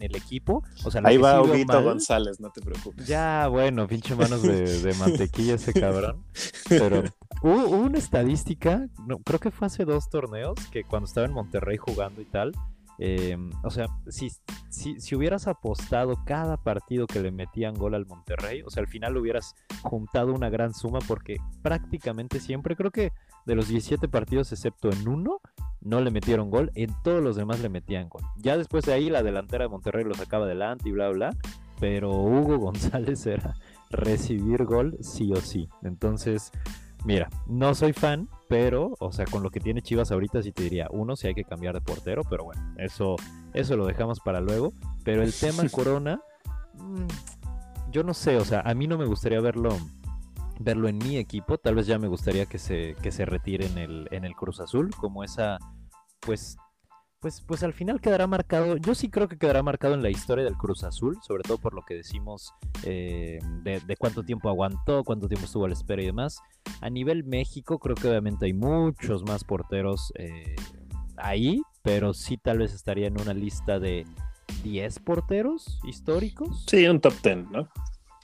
el 0.00 0.16
equipo. 0.16 0.62
O 0.84 0.90
sea, 0.90 1.02
Ahí 1.04 1.18
va 1.18 1.42
Huguito 1.42 1.82
González, 1.82 2.40
no 2.40 2.50
te 2.50 2.62
preocupes. 2.62 3.06
Ya, 3.06 3.46
bueno, 3.48 3.86
pinche 3.86 4.14
manos 4.14 4.42
de, 4.42 4.94
mantequilla 4.98 5.54
ese 5.54 5.72
cabrón. 5.74 6.24
Pero 6.68 7.02
hubo, 7.42 7.76
una 7.76 7.98
estadística, 7.98 8.88
no, 9.06 9.18
creo 9.18 9.38
que 9.38 9.50
fue 9.50 9.66
hace 9.66 9.84
dos 9.84 10.08
torneos, 10.08 10.58
que 10.72 10.84
cuando 10.84 11.06
estaba 11.06 11.26
en 11.26 11.34
Monterrey 11.34 11.76
jugando 11.76 12.22
y 12.22 12.24
tal, 12.24 12.52
em, 12.98 13.50
o 13.62 13.70
sea, 13.70 13.86
si, 14.08 14.30
si, 14.70 14.98
si, 14.98 15.14
hubieras 15.14 15.46
apostado 15.46 16.24
cada 16.24 16.56
partido 16.56 17.06
que 17.06 17.20
le 17.20 17.30
metían 17.30 17.74
gol 17.74 17.94
al 17.94 18.06
Monterrey, 18.06 18.62
o 18.62 18.70
sea, 18.70 18.82
al 18.82 18.88
final 18.88 19.16
hubieras 19.16 19.54
juntado 19.82 20.32
una 20.32 20.48
gran 20.48 20.72
suma 20.72 21.00
porque 21.06 21.36
prácticamente 21.62 22.40
siempre, 22.40 22.76
creo 22.76 22.90
que 22.90 23.12
de 23.46 23.54
los 23.54 23.68
17 23.68 24.08
partidos, 24.08 24.52
excepto 24.52 24.90
en 24.90 25.08
uno, 25.08 25.40
no 25.80 26.00
le 26.00 26.10
metieron 26.10 26.50
gol. 26.50 26.70
En 26.74 26.90
todos 27.02 27.22
los 27.22 27.36
demás 27.36 27.60
le 27.60 27.68
metían 27.68 28.08
gol. 28.08 28.22
Ya 28.36 28.56
después 28.56 28.84
de 28.84 28.92
ahí, 28.92 29.10
la 29.10 29.22
delantera 29.22 29.64
de 29.64 29.70
Monterrey 29.70 30.04
lo 30.04 30.14
sacaba 30.14 30.44
adelante 30.44 30.88
y 30.88 30.92
bla, 30.92 31.08
bla. 31.10 31.36
Pero 31.78 32.10
Hugo 32.10 32.58
González 32.58 33.26
era 33.26 33.54
recibir 33.90 34.64
gol 34.64 34.96
sí 35.00 35.32
o 35.32 35.36
sí. 35.36 35.68
Entonces, 35.82 36.52
mira, 37.04 37.28
no 37.46 37.74
soy 37.74 37.92
fan, 37.92 38.28
pero, 38.48 38.94
o 39.00 39.12
sea, 39.12 39.24
con 39.24 39.42
lo 39.42 39.50
que 39.50 39.60
tiene 39.60 39.82
Chivas 39.82 40.12
ahorita 40.12 40.42
sí 40.42 40.52
te 40.52 40.62
diría, 40.62 40.88
uno, 40.90 41.16
si 41.16 41.28
hay 41.28 41.34
que 41.34 41.44
cambiar 41.44 41.74
de 41.74 41.80
portero, 41.80 42.22
pero 42.28 42.44
bueno, 42.44 42.62
eso, 42.76 43.16
eso 43.54 43.76
lo 43.76 43.86
dejamos 43.86 44.20
para 44.20 44.40
luego. 44.40 44.72
Pero 45.04 45.22
el 45.22 45.32
tema 45.32 45.62
Corona, 45.72 46.20
mm, 46.74 47.90
yo 47.90 48.02
no 48.04 48.14
sé, 48.14 48.36
o 48.36 48.44
sea, 48.44 48.60
a 48.60 48.74
mí 48.74 48.86
no 48.86 48.98
me 48.98 49.06
gustaría 49.06 49.40
verlo 49.40 49.76
verlo 50.60 50.88
en 50.88 50.98
mi 50.98 51.16
equipo. 51.16 51.58
Tal 51.58 51.74
vez 51.74 51.86
ya 51.86 51.98
me 51.98 52.08
gustaría 52.08 52.46
que 52.46 52.58
se, 52.58 52.94
que 53.02 53.10
se 53.10 53.24
retire 53.24 53.66
en 53.66 53.78
el, 53.78 54.08
en 54.12 54.24
el 54.24 54.34
Cruz 54.34 54.60
Azul, 54.60 54.90
como 54.96 55.24
esa, 55.24 55.58
pues, 56.20 56.56
pues, 57.18 57.42
pues 57.46 57.62
al 57.62 57.72
final 57.72 58.00
quedará 58.00 58.26
marcado, 58.26 58.76
yo 58.76 58.94
sí 58.94 59.10
creo 59.10 59.28
que 59.28 59.36
quedará 59.36 59.62
marcado 59.62 59.94
en 59.94 60.02
la 60.02 60.10
historia 60.10 60.44
del 60.44 60.56
Cruz 60.56 60.84
Azul, 60.84 61.18
sobre 61.22 61.42
todo 61.42 61.58
por 61.58 61.74
lo 61.74 61.82
que 61.82 61.94
decimos 61.94 62.54
eh, 62.84 63.38
de, 63.62 63.96
cuánto 63.98 64.22
tiempo 64.22 64.48
aguantó, 64.48 65.04
cuánto 65.04 65.28
tiempo 65.28 65.44
estuvo 65.44 65.64
a 65.64 65.68
la 65.68 65.74
espera 65.74 66.02
y 66.02 66.06
demás. 66.06 66.40
A 66.80 66.88
nivel 66.88 67.24
México, 67.24 67.78
creo 67.78 67.94
que 67.94 68.08
obviamente 68.08 68.46
hay 68.46 68.54
muchos 68.54 69.22
más 69.24 69.44
porteros 69.44 70.12
eh, 70.16 70.56
ahí, 71.16 71.60
pero 71.82 72.14
sí 72.14 72.38
tal 72.38 72.58
vez 72.58 72.72
estaría 72.72 73.08
en 73.08 73.20
una 73.20 73.34
lista 73.34 73.78
de 73.78 74.06
10 74.62 75.00
porteros 75.00 75.78
históricos. 75.84 76.64
Sí, 76.68 76.86
un 76.86 77.00
top 77.00 77.14
10, 77.22 77.50
¿no? 77.50 77.68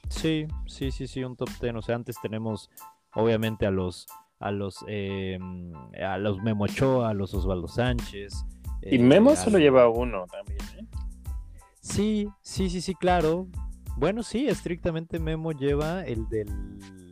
Sí, 0.09 0.47
sí, 0.67 0.91
sí, 0.91 1.07
sí, 1.07 1.25
un 1.25 1.37
top 1.37 1.49
10. 1.61 1.75
O 1.77 1.83
sea, 1.83 1.97
antes 1.97 2.17
tenemos 2.21 2.71
obviamente 3.15 3.67
a 3.67 3.71
los 3.71 4.07
a 4.39 4.51
los 4.51 4.85
eh, 4.89 5.39
a 6.03 6.19
los 6.19 6.43
Memo 6.43 6.65
Ochoa, 6.65 7.11
a 7.11 7.15
los 7.15 7.35
Osvaldo 7.35 7.69
Sánchez. 7.69 8.45
y 8.83 8.99
Memo 8.99 9.33
eh, 9.33 9.37
solo 9.37 9.59
lleva 9.59 9.89
uno 9.89 10.27
también, 10.31 10.61
¿eh? 10.79 10.87
Sí, 11.81 12.29
sí, 12.43 12.69
sí, 12.69 12.81
sí, 12.81 12.95
claro. 12.95 13.49
Bueno, 13.97 14.23
sí, 14.23 14.47
estrictamente 14.49 15.19
Memo 15.19 15.53
lleva 15.53 16.05
el 16.05 16.29
del 16.29 16.49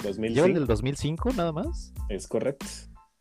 2005. 0.02 0.46
el 0.46 0.54
del 0.54 0.66
2005 0.66 1.30
nada 1.34 1.52
más. 1.52 1.94
Es 2.08 2.28
correcto. 2.28 2.66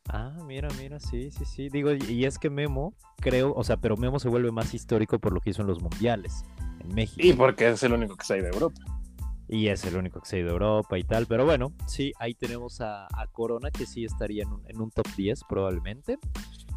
Ah, 0.09 0.35
mira, 0.45 0.67
mira, 0.77 0.99
sí, 0.99 1.31
sí, 1.31 1.45
sí. 1.45 1.69
Digo, 1.69 1.93
y 1.93 2.25
es 2.25 2.37
que 2.37 2.49
Memo, 2.49 2.93
creo, 3.21 3.53
o 3.53 3.63
sea, 3.63 3.77
pero 3.77 3.95
Memo 3.95 4.19
se 4.19 4.27
vuelve 4.27 4.51
más 4.51 4.73
histórico 4.73 5.17
por 5.19 5.31
lo 5.31 5.39
que 5.39 5.51
hizo 5.51 5.61
en 5.61 5.67
los 5.67 5.81
mundiales 5.81 6.43
en 6.81 6.93
México. 6.93 7.25
Y 7.25 7.31
porque 7.31 7.69
es 7.69 7.81
el 7.83 7.93
único 7.93 8.17
que 8.17 8.25
sale 8.25 8.41
de 8.41 8.49
Europa 8.49 8.81
y 9.47 9.67
es 9.67 9.83
el 9.85 9.97
único 9.97 10.19
que 10.21 10.29
se 10.29 10.37
ha 10.37 10.39
ido 10.39 10.49
a 10.49 10.53
Europa 10.53 10.97
y 10.97 11.03
tal. 11.03 11.25
Pero 11.27 11.45
bueno, 11.45 11.73
sí, 11.87 12.11
ahí 12.19 12.33
tenemos 12.33 12.81
a, 12.81 13.07
Corona 13.31 13.71
que 13.71 13.85
sí 13.85 14.05
estaría 14.05 14.43
en 14.67 14.81
un, 14.81 14.91
top 14.91 15.07
10 15.15 15.41
probablemente. 15.47 16.19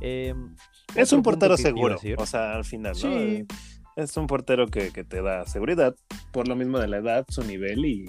Em, 0.00 0.54
es 0.94 1.12
un 1.12 1.22
portero 1.22 1.56
seguro, 1.56 1.96
o 2.16 2.26
sea, 2.26 2.54
al 2.54 2.64
final, 2.64 2.92
¿no? 2.92 3.18
Sí. 3.18 3.46
Es 3.96 4.14
un 4.18 4.26
portero 4.26 4.66
que, 4.66 4.90
te 4.90 5.22
da 5.22 5.46
seguridad, 5.46 5.94
por 6.30 6.48
lo 6.48 6.54
mismo 6.54 6.78
de 6.78 6.86
la 6.86 6.98
edad, 6.98 7.24
su 7.28 7.42
nivel 7.42 7.84
y, 7.86 8.06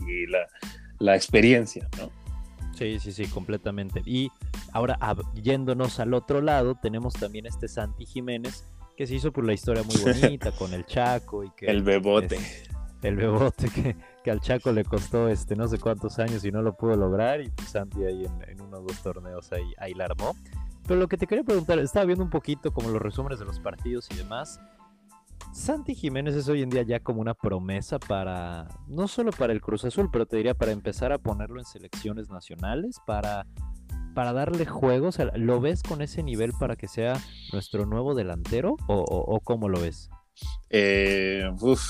la, 0.99 1.15
experiencia, 1.15 1.87
¿no? 1.97 2.11
Sí, 2.73 2.99
sí, 2.99 3.13
sí, 3.13 3.25
completamente. 3.27 4.01
Y 4.05 4.29
ahora, 4.73 4.99
yéndonos 5.41 5.99
al 6.01 6.13
otro 6.13 6.41
lado, 6.41 6.75
tenemos 6.81 7.13
también 7.13 7.45
este 7.45 7.69
Santi 7.69 8.05
Jiménez, 8.05 8.65
que 8.97 9.07
se 9.07 9.15
hizo 9.15 9.31
por 9.31 9.45
la 9.45 9.53
historia 9.53 9.83
muy 9.83 9.95
bonita 10.21 10.51
con 10.51 10.73
el 10.73 10.85
Chaco 10.85 11.45
y 11.45 11.51
que... 11.51 11.67
El 11.67 11.83
bebote. 11.83 12.37
el 13.01 13.15
bebote 13.15 13.69
que, 13.69 13.95
que 14.27 14.31
al 14.31 14.41
Chaco 14.41 14.73
le 14.73 14.83
costó 14.83 15.29
este 15.29 15.55
no 15.55 15.69
sé 15.69 15.79
cuántos 15.79 16.19
años 16.19 16.43
y 16.43 16.51
no 16.51 16.61
lo 16.61 16.75
pudo 16.75 16.97
lograr 16.97 17.39
y 17.39 17.49
Santi 17.65 18.03
ahí 18.03 18.25
en, 18.25 18.59
uno 18.59 18.79
o 18.79 18.81
dos 18.81 19.01
torneos 19.01 19.53
ahí, 19.53 19.73
ahí 19.77 19.93
la 19.93 20.03
armó. 20.03 20.35
Pero 20.85 20.99
lo 20.99 21.07
que 21.07 21.15
te 21.15 21.27
quería 21.27 21.45
preguntar, 21.45 21.79
estaba 21.79 22.05
viendo 22.05 22.25
un 22.25 22.29
poquito 22.29 22.73
como 22.73 22.89
los 22.89 23.01
resúmenes 23.01 23.39
de 23.39 23.45
los 23.45 23.61
partidos 23.61 24.09
y 24.11 24.17
demás. 24.17 24.59
Santi 25.53 25.95
Jiménez 25.95 26.35
es 26.35 26.49
hoy 26.49 26.61
en 26.61 26.69
día 26.69 26.81
ya 26.81 26.99
como 26.99 27.21
una 27.21 27.35
promesa 27.35 27.99
para, 27.99 28.67
no 28.89 29.07
solo 29.07 29.31
para 29.31 29.53
el 29.53 29.61
Cruz 29.61 29.85
Azul, 29.85 30.09
pero 30.11 30.25
te 30.25 30.35
diría 30.35 30.55
para 30.55 30.73
empezar 30.73 31.13
a 31.13 31.19
ponerlo 31.19 31.61
en 31.61 31.65
selecciones 31.65 32.29
nacionales, 32.29 32.97
para, 33.05 33.47
para 34.13 34.33
darle 34.33 34.65
juegos. 34.65 35.19
¿Lo 35.35 35.61
ves 35.61 35.83
con 35.83 36.01
ese 36.01 36.21
nivel 36.21 36.51
para 36.59 36.75
que 36.75 36.89
sea 36.89 37.13
nuestro 37.53 37.85
nuevo 37.85 38.13
delantero 38.13 38.75
o, 38.89 38.97
o 38.97 39.39
cómo 39.39 39.69
lo 39.69 39.79
ves? 39.79 40.09
Eh, 40.69 41.49
uf, 41.61 41.81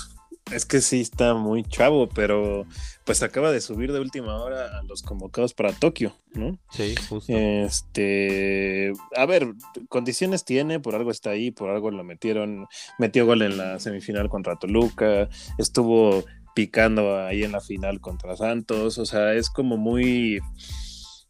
es 0.51 0.65
que 0.65 0.81
sí 0.81 1.01
está 1.01 1.33
muy 1.33 1.63
chavo, 1.63 2.07
pero 2.09 2.65
pues 3.05 3.23
acaba 3.23 3.51
de 3.51 3.61
subir 3.61 3.91
de 3.91 3.99
última 3.99 4.35
hora 4.41 4.77
a 4.77 4.83
los 4.83 5.01
convocados 5.01 5.53
para 5.53 5.71
Tokio, 5.73 6.13
¿no? 6.33 6.57
Sí, 6.71 6.95
justo. 7.09 7.33
Este, 7.35 8.91
a 9.15 9.25
ver, 9.25 9.53
condiciones 9.89 10.45
tiene, 10.45 10.79
por 10.79 10.95
algo 10.95 11.11
está 11.11 11.31
ahí, 11.31 11.51
por 11.51 11.69
algo 11.69 11.91
lo 11.91 12.03
metieron, 12.03 12.67
metió 12.99 13.25
gol 13.25 13.41
en 13.41 13.57
la 13.57 13.79
semifinal 13.79 14.29
contra 14.29 14.57
Toluca, 14.57 15.29
estuvo 15.57 16.23
picando 16.53 17.19
ahí 17.19 17.43
en 17.43 17.51
la 17.51 17.61
final 17.61 18.01
contra 18.01 18.35
Santos, 18.35 18.97
o 18.97 19.05
sea, 19.05 19.33
es 19.33 19.49
como 19.49 19.77
muy 19.77 20.39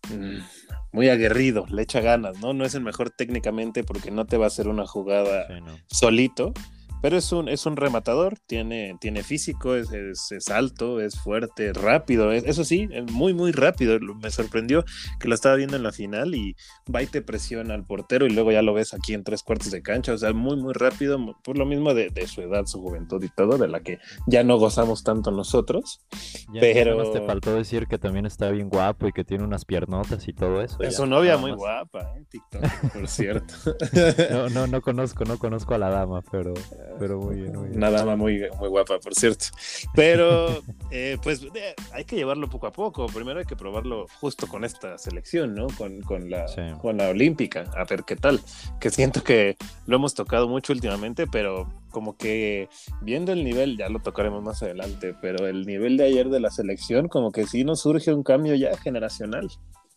mm, 0.10 0.40
muy 0.92 1.10
aguerrido, 1.10 1.66
le 1.70 1.84
echa 1.84 2.02
ganas, 2.02 2.40
¿no? 2.40 2.54
No 2.54 2.66
es 2.66 2.74
el 2.76 2.82
mejor 2.82 3.10
técnicamente 3.10 3.84
porque 3.84 4.10
no 4.10 4.26
te 4.26 4.38
va 4.38 4.46
a 4.46 4.48
hacer 4.48 4.68
una 4.68 4.88
jugada 4.88 5.48
solito, 5.88 6.54
pero 7.02 7.18
es 7.18 7.32
un, 7.32 7.50
es 7.50 7.66
un 7.66 7.76
rematador, 7.76 8.38
tiene, 8.40 8.98
tiene 9.00 9.24
físico, 9.24 9.76
es, 9.76 9.92
es, 9.92 10.50
alto, 10.50 11.00
es 11.00 11.20
fuerte, 11.20 11.74
rápido, 11.74 12.32
eso 12.32 12.64
sí, 12.64 12.88
es 12.92 13.12
muy, 13.12 13.34
muy 13.34 13.52
rápido. 13.52 14.00
Me 14.00 14.32
sorprendió 14.32 14.84
que 15.20 15.28
lo 15.28 15.36
estaba 15.36 15.56
viendo 15.56 15.76
en 15.76 15.84
la 15.84 15.92
final 15.92 16.36
y 16.36 16.56
va 16.94 17.04
y 17.04 17.08
te 17.08 17.22
presiona 17.22 17.74
al 17.74 17.86
portero 17.86 18.26
y 18.26 18.30
luego 18.30 18.52
ya 18.52 18.62
lo 18.62 18.74
ves 18.74 18.94
aquí 18.94 19.14
en 19.14 19.24
tres 19.24 19.44
cuartos 19.44 19.72
de 19.72 19.82
cancha, 19.82 20.14
o 20.14 20.18
sea, 20.18 20.34
muy, 20.34 20.58
muy 20.58 20.74
rápido, 20.74 21.20
por 21.44 21.58
lo 21.58 21.66
mismo 21.66 21.94
de, 21.94 22.12
su 22.28 22.42
edad, 22.42 22.66
su 22.66 22.82
juventud 22.82 23.24
y 23.24 23.30
todo, 23.30 23.58
de 23.58 23.68
la 23.68 23.82
que 23.82 24.00
ya 24.26 24.44
no 24.44 24.58
gozamos 24.58 25.04
tanto 25.04 25.32
nosotros. 25.32 26.02
pero 26.60 27.12
te 27.12 27.22
faltó 27.22 27.54
decir 27.54 27.88
que 27.88 27.98
también 27.98 28.26
está 28.26 28.50
bien 28.50 28.70
guapo 28.70 29.08
y 29.08 29.14
que 29.14 29.24
tiene 29.24 29.44
unas 29.44 29.66
piernotas 29.66 30.28
y 30.28 30.34
todo 30.34 30.62
eso. 30.62 30.82
Es 30.82 30.96
su 30.96 31.06
novia 31.06 31.38
muy 31.38 31.52
guapa, 31.52 32.14
¿eh? 32.18 32.26
TikTok, 32.30 32.94
por 32.94 33.08
cierto. 33.08 33.54
no, 34.32 34.50
no, 34.50 34.68
no 34.68 34.82
conozco, 34.82 35.26
no 35.26 35.38
conozco 35.38 35.74
a 35.74 35.78
la 35.78 35.90
dama, 35.90 36.22
pero, 36.32 36.54
pero 37.00 37.20
muy 37.20 37.36
bien, 37.36 37.54
muy 37.54 37.68
bien. 37.68 37.78
Una 37.78 37.92
dama 37.92 38.16
muy, 38.16 38.44
muy 38.60 38.70
guapa, 38.70 39.00
por 39.00 39.14
cierto. 39.16 39.46
Pero, 39.94 40.62
eh, 40.92 41.18
pues, 41.22 41.44
eh, 41.44 41.76
hay 41.92 42.06
que 42.06 42.16
llevarlo 42.16 42.50
poco 42.50 42.68
a 42.68 42.72
poco. 42.72 43.08
Primero 43.08 43.40
hay 43.40 43.46
que 43.46 43.56
probarlo 43.56 44.08
justo 44.20 44.48
con 44.48 44.64
esta 44.64 44.98
selección, 44.98 45.56
¿no? 45.56 45.68
Con, 45.78 46.02
con 46.02 46.30
la, 46.30 46.46
con 46.82 46.98
la 46.98 47.10
olímpica, 47.10 47.66
a 47.76 47.84
ver 47.86 48.04
qué 48.04 48.16
tal. 48.16 48.40
Que 48.80 48.90
siento 48.90 49.24
que 49.24 49.58
lo 49.86 49.98
hemos 49.98 50.14
tocado 50.14 50.48
mucho 50.48 50.74
últimamente, 50.74 51.28
pero 51.28 51.68
como 51.92 52.18
que 52.18 52.70
viendo 53.02 53.32
el 53.32 53.44
nivel, 53.44 53.78
ya 53.78 53.90
lo 53.90 54.00
tocaremos 54.00 54.44
más 54.44 54.62
adelante, 54.62 55.16
pero 55.22 55.48
el 55.48 55.66
nivel 55.66 55.98
de 55.98 56.06
ayer 56.06 56.30
de 56.30 56.40
la 56.40 56.52
selección, 56.52 57.08
como 57.08 57.32
que 57.32 57.48
sí 57.48 57.64
nos 57.64 57.82
surge 57.82 58.14
un 58.14 58.24
cambio 58.24 58.56
ya 58.56 58.76
generacional. 58.78 59.50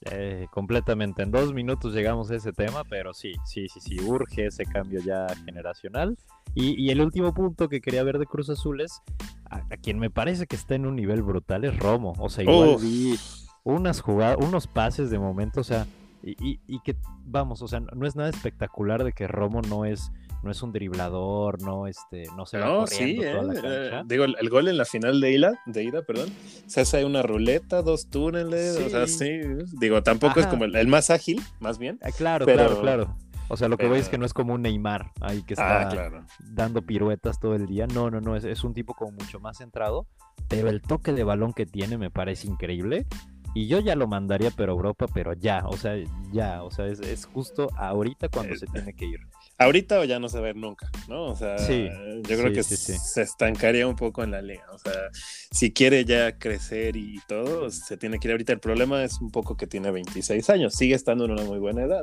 Eh, 0.03 0.47
completamente. 0.51 1.23
En 1.23 1.31
dos 1.31 1.53
minutos 1.53 1.95
llegamos 1.95 2.31
a 2.31 2.37
ese 2.37 2.53
tema, 2.53 2.85
pero 2.85 3.13
sí, 3.13 3.33
sí, 3.45 3.69
sí, 3.69 3.81
sí, 3.81 4.01
urge 4.01 4.47
ese 4.47 4.65
cambio 4.65 5.01
ya 5.01 5.27
generacional. 5.45 6.17
Y, 6.55 6.91
el 6.91 7.01
último 7.01 7.35
punto 7.35 7.69
que 7.69 7.81
quería 7.81 8.03
ver 8.03 8.19
de 8.19 8.27
Cruz 8.27 8.51
Azul 8.51 8.81
es 8.81 9.03
a, 9.45 9.61
quien 9.77 9.99
me 9.99 10.11
parece 10.11 10.47
que 10.47 10.57
está 10.57 10.75
en 10.75 10.87
un 10.87 10.97
nivel 10.97 11.23
brutal 11.23 11.65
es 11.65 11.79
Romo. 11.79 12.15
O 12.19 12.29
sea, 12.29 12.45
igual 12.45 12.77
vi 12.81 13.17
unas 13.63 14.01
jugadas, 14.01 14.39
unos 14.41 14.67
pases 14.67 15.11
de 15.11 15.19
momento, 15.19 15.61
o 15.61 15.65
sea, 15.65 15.87
y, 16.23 16.61
y, 16.67 16.81
que 16.81 16.97
vamos, 17.25 17.63
o 17.63 17.69
sea, 17.69 17.81
no 17.81 18.07
es 18.07 18.17
nada 18.17 18.31
espectacular 18.31 19.05
de 19.05 19.13
que 19.13 19.29
Romo 19.29 19.61
no 19.63 19.85
es 19.85 20.11
no 20.43 20.51
es 20.51 20.63
un 20.63 20.73
driblador, 20.73 21.61
no 21.63 21.87
este, 21.87 22.25
no 22.37 22.47
se 22.47 22.59
va 22.59 22.67
no, 22.67 22.79
corriendo 22.81 23.23
sí, 23.23 23.29
toda 23.29 23.43
la 23.43 23.53
eh, 23.55 23.91
cancha. 23.91 24.03
digo, 24.07 24.25
el, 24.25 24.49
gol 24.49 24.69
en 24.69 24.77
la 24.77 24.85
final 24.85 25.21
de 25.21 25.33
ida, 25.33 25.61
de 25.67 25.85
ida, 25.85 26.03
perdón, 26.03 26.31
se 26.67 26.81
hace 26.81 27.05
una 27.05 27.23
ruleta, 27.23 27.83
dos 27.83 28.09
túneles, 28.09 28.77
o 28.79 28.89
sea, 28.89 29.07
sí, 29.07 29.41
digo, 29.79 30.03
tampoco 30.03 30.41
es 30.41 30.47
como 30.47 30.65
el, 30.65 30.89
más 30.89 31.11
ágil, 31.11 31.43
más 31.61 31.79
bien. 31.79 31.99
Ah, 32.03 32.11
claro, 32.17 32.47
claro, 32.47 32.81
claro. 32.81 33.17
O 33.49 33.57
sea, 33.57 33.67
lo 33.67 33.77
que 33.77 33.89
veis 33.89 34.05
es 34.05 34.09
que 34.09 34.17
no 34.17 34.25
es 34.25 34.33
como 34.33 34.55
un 34.55 34.63
Neymar 34.63 35.11
ahí 35.21 35.43
que 35.43 35.55
ah, 35.59 35.89
está 35.89 36.25
dando 36.39 36.83
piruetas 36.83 37.41
todo 37.41 37.57
el 37.57 37.67
día. 37.67 37.89
No, 37.89 38.09
no, 38.09 38.21
no, 38.21 38.37
es, 38.37 38.45
es 38.45 38.63
un 38.63 38.75
tipo 38.75 38.95
como 38.95 39.11
mucho 39.11 39.41
más 39.41 39.59
centrado, 39.59 40.07
pero 40.49 40.69
el 40.69 40.81
toque 40.81 41.13
de 41.13 41.25
balón 41.25 41.53
que 41.53 41.67
tiene 41.67 41.99
me 41.99 42.11
parece 42.11 42.47
increíble. 42.47 43.07
Y 43.53 43.67
yo 43.67 43.81
ya 43.81 43.97
lo 43.97 44.07
mandaría, 44.07 44.53
pero 44.53 44.73
Europa, 44.73 45.07
pero 45.13 45.33
ya, 45.33 45.65
o 45.67 45.77
sea, 45.77 45.97
ya, 46.31 46.63
o 46.63 46.71
sea, 46.71 46.87
es, 46.87 47.01
es 47.01 47.27
justo 47.27 47.69
ahorita 47.77 48.29
cuando 48.29 48.55
se 48.55 48.67
tiene 48.67 48.95
que 48.95 49.07
ir 49.07 49.21
ahorita 49.61 50.01
o 50.01 50.05
ya 50.05 50.19
no 50.19 50.29
se 50.29 50.39
va 50.39 50.41
a 50.41 50.47
ver 50.47 50.57
nunca, 50.57 50.91
¿no? 51.09 51.27
O 51.27 51.37
sea, 51.37 51.57
yo 51.59 52.23
creo 52.23 52.53
que 52.53 52.63
se 52.63 53.23
estancaría 53.23 53.87
un 53.87 53.95
poco 53.95 54.25
en 54.25 54.33
la 54.33 54.43
liga. 54.43 54.65
O 54.73 54.79
sea, 54.79 55.11
si 55.53 55.73
quiere 55.73 56.05
ya 56.05 56.39
crecer 56.39 56.97
y 56.97 57.21
todo, 57.29 57.71
se 57.71 57.97
tiene 57.97 58.19
que 58.19 58.29
ir 58.29 58.33
ahorita. 58.33 58.53
El 58.53 58.61
problema 58.61 59.05
es 59.05 59.21
un 59.21 59.31
poco 59.31 59.57
que 59.57 59.67
tiene 59.67 59.91
26 59.91 60.51
años, 60.51 60.75
sigue 60.75 60.95
estando 60.95 61.27
en 61.27 61.33
una 61.33 61.45
muy 61.45 61.59
buena 61.59 61.83
edad. 61.83 62.03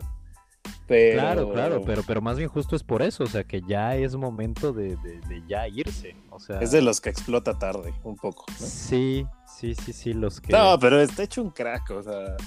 Claro, 0.86 1.52
claro, 1.52 1.84
pero, 1.86 2.04
pero 2.08 2.22
más 2.22 2.38
bien 2.38 2.48
justo 2.48 2.76
es 2.76 2.84
por 2.84 3.02
eso, 3.02 3.26
o 3.26 3.28
sea, 3.28 3.44
que 3.44 3.62
ya 3.68 3.98
es 3.98 4.16
momento 4.16 4.72
de, 4.72 4.96
de, 4.96 5.44
ya 5.46 5.68
irse. 5.68 6.16
O 6.30 6.40
sea, 6.40 6.62
es 6.62 6.72
de 6.72 6.82
los 6.82 7.02
que 7.02 7.10
explota 7.10 7.60
tarde, 7.60 7.94
un 8.04 8.16
poco. 8.16 8.46
¿no? 8.48 8.66
Sí, 8.66 9.26
sí, 9.46 9.76
sí, 9.76 9.92
sí, 9.92 10.14
los 10.14 10.40
que. 10.40 10.54
No, 10.54 10.80
pero 10.80 11.02
está 11.02 11.24
hecho 11.24 11.42
un 11.42 11.50
crack, 11.50 11.90
o 11.92 12.04
sea 12.04 12.38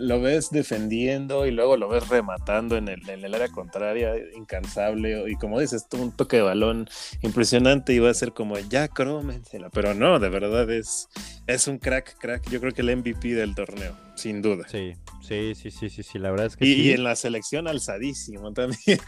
lo 0.00 0.20
ves 0.20 0.50
defendiendo 0.50 1.46
y 1.46 1.50
luego 1.50 1.76
lo 1.76 1.88
ves 1.88 2.08
rematando 2.08 2.76
en 2.76 2.88
el, 2.88 3.08
en 3.08 3.24
el 3.24 3.34
área 3.34 3.48
contraria, 3.48 4.12
incansable. 4.36 5.24
Y 5.30 5.36
como 5.36 5.58
dices, 5.60 5.86
un 5.92 6.12
toque 6.12 6.36
de 6.36 6.42
balón 6.42 6.88
impresionante 7.22 7.92
y 7.92 7.98
va 7.98 8.10
a 8.10 8.14
ser 8.14 8.32
como 8.32 8.58
ya 8.58 8.88
crómensela. 8.88 9.70
Pero 9.70 9.94
no, 9.94 10.18
de 10.18 10.28
verdad 10.28 10.70
es, 10.70 11.08
es 11.46 11.66
un 11.66 11.78
crack, 11.78 12.16
crack. 12.18 12.48
Yo 12.50 12.60
creo 12.60 12.72
que 12.72 12.82
el 12.82 12.96
MVP 12.96 13.34
del 13.34 13.54
torneo, 13.54 13.96
sin 14.14 14.42
duda. 14.42 14.66
Sí, 14.68 14.94
sí, 15.22 15.54
sí, 15.54 15.70
sí, 15.70 15.90
sí, 15.90 16.02
sí. 16.02 16.18
la 16.18 16.30
verdad 16.30 16.46
es 16.46 16.56
que 16.56 16.66
y, 16.66 16.74
sí. 16.74 16.80
Y 16.82 16.92
en 16.92 17.04
la 17.04 17.16
selección 17.16 17.66
alzadísimo 17.66 18.52
también. 18.52 19.00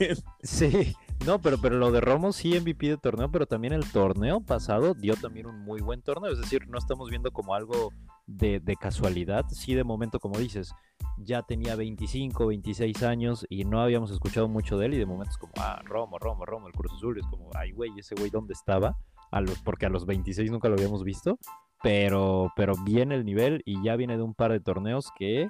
Sí, 0.42 0.96
no, 1.24 1.40
pero, 1.40 1.58
pero 1.58 1.78
lo 1.78 1.90
de 1.90 2.00
Romo 2.00 2.32
sí 2.32 2.58
MVP 2.58 2.88
de 2.88 2.96
torneo, 2.96 3.30
pero 3.30 3.46
también 3.46 3.72
el 3.72 3.90
torneo 3.90 4.40
pasado 4.40 4.94
dio 4.94 5.14
también 5.16 5.46
un 5.46 5.60
muy 5.60 5.80
buen 5.80 6.02
torneo. 6.02 6.32
Es 6.32 6.38
decir, 6.38 6.68
no 6.68 6.78
estamos 6.78 7.10
viendo 7.10 7.30
como 7.30 7.54
algo 7.54 7.92
de, 8.26 8.60
de, 8.60 8.76
casualidad. 8.76 9.44
Sí, 9.50 9.74
de 9.74 9.84
momento, 9.84 10.18
como 10.18 10.38
dices, 10.38 10.72
ya 11.18 11.42
tenía 11.42 11.76
25, 11.76 12.46
26 12.46 13.02
años 13.02 13.46
y 13.48 13.64
no 13.64 13.80
habíamos 13.80 14.10
escuchado 14.10 14.48
mucho 14.48 14.78
de 14.78 14.86
él. 14.86 14.94
Y 14.94 14.98
de 14.98 15.06
momento 15.06 15.30
es 15.30 15.38
como, 15.38 15.52
ah, 15.58 15.80
Romo, 15.84 16.18
Romo, 16.18 16.44
Romo, 16.44 16.66
el 16.66 16.72
Cruz 16.72 16.92
Azul. 16.94 17.18
Es 17.18 17.26
como, 17.26 17.50
ay, 17.54 17.72
güey, 17.72 17.90
ese 17.98 18.14
güey, 18.14 18.30
¿dónde 18.30 18.54
estaba? 18.54 18.96
A 19.30 19.40
los, 19.40 19.60
porque 19.62 19.86
a 19.86 19.90
los 19.90 20.06
26 20.06 20.50
nunca 20.50 20.68
lo 20.68 20.74
habíamos 20.74 21.04
visto. 21.04 21.38
Pero, 21.82 22.52
pero 22.56 22.74
viene 22.84 23.16
el 23.16 23.24
nivel 23.24 23.62
y 23.64 23.82
ya 23.82 23.96
viene 23.96 24.16
de 24.16 24.22
un 24.22 24.34
par 24.34 24.52
de 24.52 24.60
torneos 24.60 25.10
que 25.16 25.48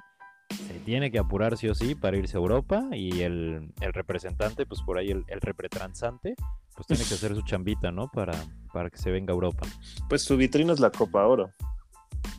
se 0.53 0.79
tiene 0.85 1.11
que 1.11 1.19
apurar 1.19 1.57
sí 1.57 1.67
o 1.67 1.75
sí 1.75 1.95
para 1.95 2.17
irse 2.17 2.37
a 2.37 2.39
Europa 2.39 2.87
y 2.91 3.21
el, 3.21 3.73
representante, 3.79 4.65
pues 4.65 4.81
por 4.81 4.97
ahí 4.97 5.11
el, 5.11 5.23
el, 5.27 5.41
repretransante, 5.41 6.35
pues 6.75 6.87
tiene 6.87 7.03
que 7.03 7.13
hacer 7.13 7.35
su 7.35 7.41
chambita, 7.41 7.91
¿no? 7.91 8.09
Para, 8.09 8.33
para 8.71 8.89
que 8.89 8.97
se 8.97 9.11
venga 9.11 9.31
a 9.31 9.35
Europa. 9.35 9.67
Pues 10.09 10.23
su 10.23 10.37
vitrina 10.37 10.73
es 10.73 10.79
la 10.79 10.91
Copa 10.91 11.25
Oro. 11.25 11.51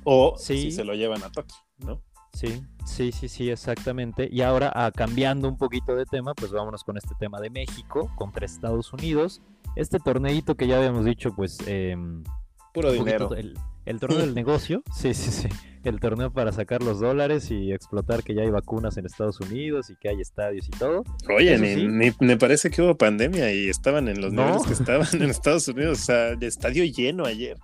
O 0.04 0.37
si 0.38 0.71
se 0.71 0.85
lo 0.85 0.94
llevan 0.94 1.23
a 1.23 1.30
Tokio, 1.30 1.56
¿no? 1.78 2.02
Sí, 2.35 2.62
sí, 2.85 3.12
sí, 3.12 3.28
sí, 3.28 3.50
exactamente. 3.50 4.28
Y 4.30 4.42
ahora, 4.42 4.73
ah, 4.75 4.90
cambiando 4.90 5.49
un 5.49 5.56
poquito 5.56 5.94
de 5.94 6.04
tema, 6.04 6.35
pues 6.35 6.50
vámonos 6.50 6.83
con 6.83 6.97
este 6.97 7.14
tema 7.18 7.40
de 7.40 7.49
México 7.49 8.11
contra 8.16 8.44
Estados 8.44 8.92
Unidos. 8.92 9.40
Este 9.76 9.99
torneito 9.99 10.56
que 10.56 10.66
ya 10.66 10.78
habíamos 10.78 11.04
dicho, 11.04 11.33
pues... 11.35 11.59
Em, 11.66 12.25
Puro 12.73 12.90
dinero. 12.90 13.33
El 13.35 13.56
torneo 14.00 14.21
del 14.21 14.35
negocio, 14.35 14.83
sí, 14.95 15.14
sí, 15.14 15.31
sí. 15.31 15.49
El 15.85 16.00
torneo 16.00 16.33
para 16.33 16.50
sacar 16.50 16.83
los 16.83 16.99
dólares 16.99 17.50
y 17.50 17.73
explotar 17.73 18.23
que 18.23 18.35
ya 18.35 18.41
hay 18.41 18.50
vacunas 18.50 18.97
en 18.97 19.05
Estados 19.05 19.38
Unidos 19.41 19.91
y 19.91 19.97
que 19.97 20.09
hay 20.09 20.19
estadios 20.19 20.67
y 20.67 20.71
todo. 20.71 21.05
Oye, 21.29 21.59
ni, 21.59 22.11
me 22.21 22.37
parece 22.38 22.71
que 22.71 22.81
hubo 22.81 22.97
pandemia 22.97 23.53
y 23.53 23.69
estaban 23.69 24.09
en 24.09 24.21
los 24.23 24.33
niveles 24.33 24.62
que 24.62 24.73
estaban 24.73 25.07
en 25.12 25.29
Estados 25.29 25.69
Unidos. 25.69 26.00
O 26.00 26.05
sea, 26.05 26.29
el 26.31 26.43
estadio 26.43 26.85
lleno 26.85 27.26
ayer. 27.26 27.59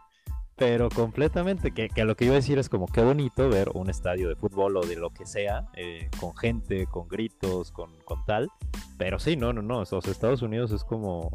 Pero 0.61 0.91
completamente, 0.91 1.71
que, 1.71 1.89
que, 1.89 2.05
lo 2.05 2.17
que 2.17 2.27
iba 2.27 2.35
a 2.35 2.37
decir 2.37 2.59
es 2.59 2.69
como 2.69 2.87
qué 2.87 3.01
bonito 3.01 3.49
ver 3.49 3.71
un 3.73 3.89
estadio 3.89 4.29
de 4.29 4.37
fútbol 4.37 4.77
o 4.77 4.83
de 4.83 4.97
lo 4.97 5.09
que 5.09 5.25
sea, 5.25 5.65
eh, 5.75 6.11
con 6.21 6.37
gente, 6.37 6.85
con 6.85 7.09
gritos, 7.09 7.73
con, 7.73 7.97
con 8.05 8.23
tal. 8.27 8.51
Pero 8.99 9.19
sí, 9.19 9.37
no, 9.37 9.55
no, 9.55 9.63
no. 9.63 9.85
Los 9.91 10.07
Estados 10.07 10.43
Unidos 10.43 10.71
es 10.73 10.85
como, 10.85 11.31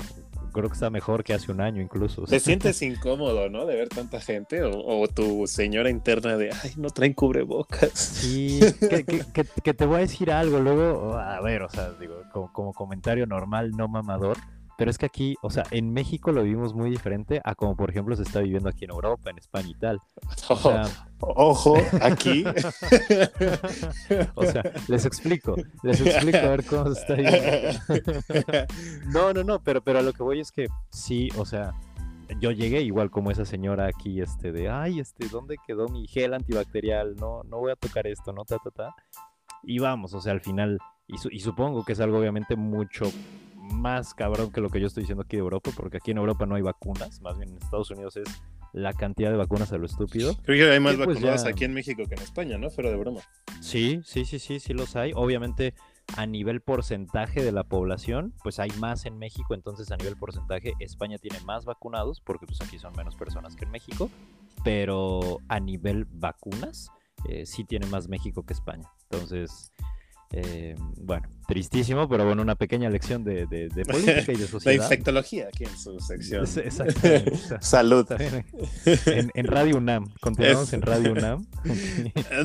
creo 0.55 0.69
que 0.69 0.73
está 0.73 0.89
mejor 0.89 1.23
que 1.23 1.33
hace 1.33 1.51
un 1.51 1.59
año 1.59 1.81
incluso. 1.81 2.23
Te 2.23 2.39
sientes 2.39 2.81
incómodo, 2.81 3.49
¿no? 3.49 3.65
De 3.65 3.75
ver 3.75 3.89
tanta 3.89 4.21
gente 4.21 4.61
o, 4.63 5.07
tu 5.09 5.47
señora 5.47 5.89
interna 5.89 6.37
de, 6.37 6.51
ay, 6.51 6.71
no 6.77 6.89
traen 6.89 7.13
cubrebocas. 7.13 7.91
Sí, 7.93 8.59
que, 9.63 9.73
te 9.73 9.85
voy 9.85 9.97
a 9.97 9.99
decir 9.99 10.31
algo 10.31 10.59
luego, 10.59 11.17
a 11.17 11.39
ver, 11.41 11.63
o 11.63 11.69
sea, 11.69 11.91
digo, 11.99 12.21
como, 12.31 12.73
comentario 12.73 13.27
normal, 13.27 13.71
no 13.71 13.87
mamador. 13.87 14.37
Pero 14.77 14.91
es 14.91 14.97
que 14.97 15.05
aquí, 15.05 15.35
o 15.41 15.49
sea, 15.49 15.63
en 15.71 15.93
México 15.93 16.31
lo 16.31 16.43
vivimos 16.43 16.73
muy 16.73 16.89
diferente 16.89 17.41
a 17.43 17.55
como 17.55 17.77
por 17.77 17.89
ejemplo 17.89 18.15
se 18.15 18.23
está 18.23 18.41
viviendo 18.41 18.67
aquí 18.67 18.83
en 18.85 18.91
Europa, 18.91 19.29
en 19.29 19.37
España 19.37 19.69
y 19.69 19.75
tal. 19.75 19.99
O 20.49 20.55
sea, 20.57 20.83
Ojo, 21.19 21.77
aquí. 22.01 22.43
o 24.35 24.43
sea, 24.45 24.63
les 24.87 25.05
explico, 25.05 25.55
les 25.81 26.01
explico 26.01 26.37
a 26.37 26.49
ver 26.49 26.65
cómo 26.65 26.93
se 26.93 27.01
está 27.01 27.15
yendo. 27.15 28.67
no, 29.13 29.33
no, 29.33 29.43
no, 29.43 29.59
pero, 29.59 29.81
pero 29.81 29.99
a 29.99 30.01
lo 30.01 30.11
que 30.13 30.23
voy 30.23 30.41
es 30.41 30.51
que 30.51 30.67
sí, 30.89 31.29
o 31.37 31.45
sea, 31.45 31.73
yo 32.39 32.51
llegué 32.51 32.81
igual 32.81 33.09
como 33.11 33.31
esa 33.31 33.45
señora 33.45 33.87
aquí, 33.87 34.21
este, 34.21 34.51
de, 34.51 34.69
ay, 34.69 34.99
este, 34.99 35.27
¿dónde 35.29 35.55
quedó 35.65 35.87
mi 35.87 36.05
gel 36.07 36.33
antibacterial? 36.33 37.15
No, 37.15 37.43
no 37.43 37.59
voy 37.59 37.71
a 37.71 37.75
tocar 37.75 38.07
esto, 38.07 38.33
¿no? 38.33 38.43
Ta, 38.43 38.57
ta, 38.57 38.71
ta. 38.71 38.95
Y 39.63 39.79
vamos, 39.79 40.13
o 40.13 40.21
sea, 40.21 40.33
al 40.33 40.41
final, 40.41 40.79
y, 41.07 41.15
y 41.31 41.39
supongo 41.39 41.85
que 41.85 41.93
es 41.93 41.99
algo 42.01 42.19
obviamente 42.19 42.55
mucho 42.55 43.11
más 43.71 44.13
cabrón 44.13 44.51
que 44.51 44.61
lo 44.61 44.69
que 44.69 44.79
yo 44.79 44.87
estoy 44.87 45.03
diciendo 45.03 45.23
aquí 45.23 45.37
de 45.37 45.41
Europa, 45.41 45.71
porque 45.75 45.97
aquí 45.97 46.11
en 46.11 46.17
Europa 46.17 46.45
no 46.45 46.55
hay 46.55 46.61
vacunas, 46.61 47.21
más 47.21 47.37
bien 47.37 47.51
en 47.51 47.57
Estados 47.57 47.91
Unidos 47.91 48.17
es 48.17 48.27
la 48.73 48.93
cantidad 48.93 49.31
de 49.31 49.37
vacunas 49.37 49.71
a 49.71 49.77
lo 49.77 49.85
estúpido. 49.85 50.35
Creo 50.43 50.67
que 50.67 50.73
hay 50.73 50.79
más 50.79 50.95
pues, 50.95 51.07
vacunadas 51.07 51.45
aquí 51.45 51.63
en 51.63 51.73
México 51.73 52.03
que 52.07 52.15
en 52.15 52.21
España, 52.21 52.57
¿no? 52.57 52.69
Fuera 52.69 52.89
de 52.89 52.97
broma. 52.97 53.21
Sí, 53.61 54.01
sí, 54.03 54.25
sí, 54.25 54.37
sí, 54.39 54.59
sí 54.59 54.73
los 54.73 54.95
hay. 54.97 55.13
Obviamente 55.15 55.73
a 56.17 56.25
nivel 56.25 56.61
porcentaje 56.61 57.43
de 57.43 57.51
la 57.51 57.63
población, 57.63 58.33
pues 58.43 58.59
hay 58.59 58.69
más 58.79 59.05
en 59.05 59.17
México, 59.17 59.53
entonces 59.53 59.91
a 59.91 59.97
nivel 59.97 60.17
porcentaje 60.17 60.73
España 60.79 61.17
tiene 61.17 61.39
más 61.41 61.65
vacunados, 61.65 62.21
porque 62.21 62.45
pues 62.45 62.61
aquí 62.61 62.77
son 62.77 62.93
menos 62.95 63.15
personas 63.15 63.55
que 63.55 63.65
en 63.65 63.71
México, 63.71 64.09
pero 64.63 65.39
a 65.47 65.59
nivel 65.59 66.05
vacunas, 66.05 66.91
eh, 67.27 67.45
sí 67.45 67.63
tiene 67.63 67.87
más 67.87 68.07
México 68.07 68.45
que 68.45 68.53
España. 68.53 68.89
Entonces, 69.09 69.71
Eh, 70.37 70.75
bueno, 70.97 71.27
tristísimo, 71.47 72.09
pero 72.09 72.25
bueno, 72.25 72.41
una 72.41 72.55
pequeña 72.55 72.89
lección 72.89 73.23
de, 73.23 73.45
de, 73.45 73.69
de 73.69 73.85
política 73.85 74.31
y 74.31 74.35
de 74.35 74.41
La 74.41 74.47
sociedad. 74.47 74.83
infectología 74.83 75.47
aquí 75.47 75.63
en 75.63 75.77
su 75.77 75.97
sección. 75.99 76.43
Exactamente. 76.43 77.33
Salud. 77.61 78.05
En, 79.05 79.31
en 79.33 79.45
Radio 79.47 79.77
UNAM, 79.77 80.11
continuamos 80.19 80.67
Es- 80.67 80.73
en 80.73 80.81
Radio 80.81 81.11
UNAM. 81.13 81.45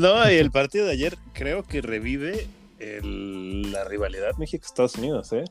No, 0.00 0.30
y 0.30 0.35
el 0.35 0.50
partido 0.50 0.87
de 0.87 0.92
ayer 0.92 1.16
creo 1.32 1.62
que 1.64 1.82
revive 1.82 2.47
el- 2.78 3.73
la 3.73 3.85
rivalidad 3.85 4.37
México-Estados 4.38 4.94
Unidos, 4.97 5.32
¿eh? 5.32 5.44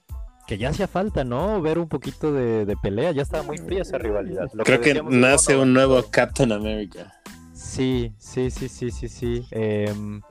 que 0.48 0.58
ya 0.58 0.70
hacía 0.70 0.88
falta, 0.88 1.24
¿no? 1.24 1.62
Ver 1.62 1.78
un 1.78 1.88
poquito 1.88 2.34
de, 2.34 2.66
de 2.66 2.76
pelea, 2.78 3.12
ya 3.12 3.22
estaba 3.22 3.44
muy 3.44 3.60
fría 3.60 3.84
esa 3.84 4.00
rivalidad. 4.00 4.50
Lo 4.54 4.64
Creo 4.64 4.82
que 4.82 4.96
de 4.96 5.04
nace 5.04 5.56
un 5.56 5.74
nuevo. 5.74 6.02
Captain 6.10 6.52
America. 6.52 7.14
Sí, 7.54 8.14
sí, 8.18 8.50
sí, 8.50 8.68
sí, 8.68 8.90
sí, 8.90 9.08
sí. 9.10 9.46
Em, 9.52 10.22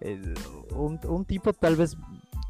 eh, 0.00 0.20
un, 0.74 0.98
un 1.06 1.24
tipo 1.24 1.52
tal 1.52 1.76
vez, 1.76 1.96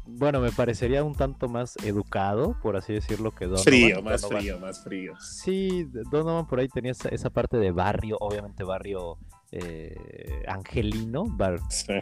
bueno, 0.05 0.39
me 0.39 0.51
parecería 0.51 1.03
un 1.03 1.15
tanto 1.15 1.47
más 1.49 1.75
educado, 1.83 2.55
por 2.61 2.75
así 2.77 2.93
decirlo, 2.93 3.31
que 3.31 3.45
Donovan. 3.45 3.63
Frío, 3.63 4.01
más 4.01 4.21
Donovan- 4.23 4.39
frío, 4.39 4.59
más 4.59 4.83
frío. 4.83 5.13
Sí, 5.19 5.87
Donovan 6.11 6.47
por 6.47 6.59
ahí 6.59 6.67
tenía 6.67 6.91
esa, 6.91 7.09
esa 7.09 7.29
parte 7.29 7.57
de 7.57 7.71
barrio, 7.71 8.17
obviamente 8.19 8.63
barrio 8.63 9.17
eh, 9.51 10.43
angelino, 10.47 11.25
bar- 11.27 11.59
Sí. 11.69 11.93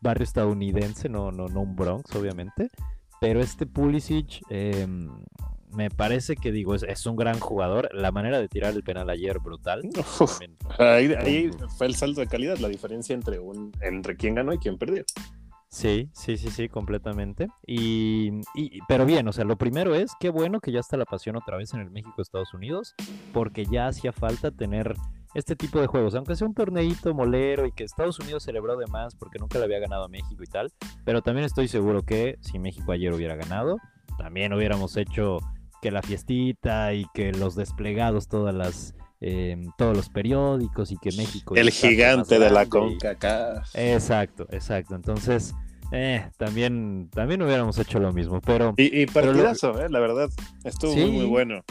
barrio 0.00 0.24
estadounidense, 0.24 1.08
no, 1.08 1.32
no, 1.32 1.48
no 1.48 1.60
un 1.62 1.74
Bronx, 1.76 2.14
obviamente. 2.14 2.70
Pero 3.20 3.40
este 3.40 3.66
Pulisic 3.66 4.42
em, 4.48 5.10
me 5.72 5.90
parece 5.90 6.36
que 6.36 6.52
digo, 6.52 6.74
es, 6.74 6.82
es 6.82 7.06
un 7.06 7.16
gran 7.16 7.38
jugador. 7.38 7.88
La 7.92 8.12
manera 8.12 8.38
de 8.40 8.48
tirar 8.48 8.74
el 8.74 8.82
penal 8.82 9.08
ayer, 9.10 9.38
brutal. 9.38 9.82
Uf, 10.20 10.40
ahí, 10.78 11.12
ahí 11.14 11.50
fue 11.76 11.86
el 11.86 11.94
salto 11.94 12.20
de 12.20 12.26
calidad, 12.26 12.58
la 12.58 12.68
diferencia 12.68 13.14
entre 13.14 13.38
un 13.38 13.72
entre 13.80 14.16
quién 14.16 14.34
ganó 14.34 14.52
y 14.52 14.58
quién 14.58 14.78
perdió. 14.78 15.04
Sí, 15.70 16.08
sí, 16.14 16.38
sí, 16.38 16.48
sí, 16.50 16.68
completamente. 16.70 17.48
Y, 17.66 18.40
y- 18.54 18.78
pero 18.88 19.04
bien, 19.04 19.28
o 19.28 19.32
sea, 19.32 19.44
lo 19.44 19.56
primero 19.58 19.94
es, 19.94 20.12
qué 20.18 20.30
bueno 20.30 20.60
que 20.60 20.72
ya 20.72 20.80
está 20.80 20.96
la 20.96 21.04
pasión 21.04 21.36
otra 21.36 21.58
vez 21.58 21.74
en 21.74 21.80
el 21.80 21.90
México-Estados 21.90 22.54
Unidos, 22.54 22.94
porque 23.34 23.66
ya 23.66 23.86
hacía 23.88 24.12
falta 24.12 24.50
tener 24.50 24.94
este 25.34 25.56
tipo 25.56 25.78
de 25.78 25.86
juegos, 25.86 26.14
aunque 26.14 26.36
sea 26.36 26.46
un 26.48 26.54
torneito 26.54 27.12
molero 27.12 27.66
y 27.66 27.72
que 27.72 27.84
Estados 27.84 28.18
Unidos 28.18 28.44
celebró 28.44 28.78
de 28.78 28.86
más 28.86 29.14
porque 29.14 29.38
nunca 29.38 29.58
le 29.58 29.66
había 29.66 29.78
ganado 29.78 30.04
a 30.04 30.08
México 30.08 30.42
y 30.42 30.46
tal, 30.46 30.72
pero 31.04 31.20
también 31.20 31.44
estoy 31.44 31.68
seguro 31.68 32.02
que 32.02 32.38
si 32.40 32.58
México 32.58 32.90
ayer 32.92 33.12
hubiera 33.12 33.36
ganado, 33.36 33.76
también 34.16 34.54
hubiéramos 34.54 34.96
hecho 34.96 35.38
que 35.82 35.90
la 35.90 36.02
fiestita 36.02 36.92
y 36.94 37.06
que 37.14 37.32
los 37.32 37.54
desplegados, 37.54 38.28
todas 38.28 38.54
las... 38.54 38.94
em, 39.20 39.70
todos 39.76 39.96
los 39.96 40.08
periódicos 40.10 40.92
y 40.92 40.96
que 40.98 41.10
México 41.16 41.54
El 41.56 41.70
gigante 41.70 42.38
de 42.38 42.50
la 42.50 42.64
y- 42.64 42.68
CONCACAF. 42.68 43.70
Exacto, 43.74 44.46
exacto. 44.50 44.94
Entonces, 44.94 45.54
eh, 45.90 46.30
también, 46.36 47.08
también 47.12 47.42
hubiéramos 47.42 47.78
hecho 47.78 47.98
lo 47.98 48.12
mismo, 48.12 48.40
pero 48.40 48.74
Y, 48.76 49.02
y 49.02 49.06
Pero 49.06 49.28
lo- 49.28 49.32
partidazo, 49.32 49.80
eh, 49.84 49.88
la 49.88 49.98
verdad. 50.00 50.28
Estuvo 50.64 50.94
muy, 50.94 51.10
muy 51.10 51.24
bueno. 51.26 51.62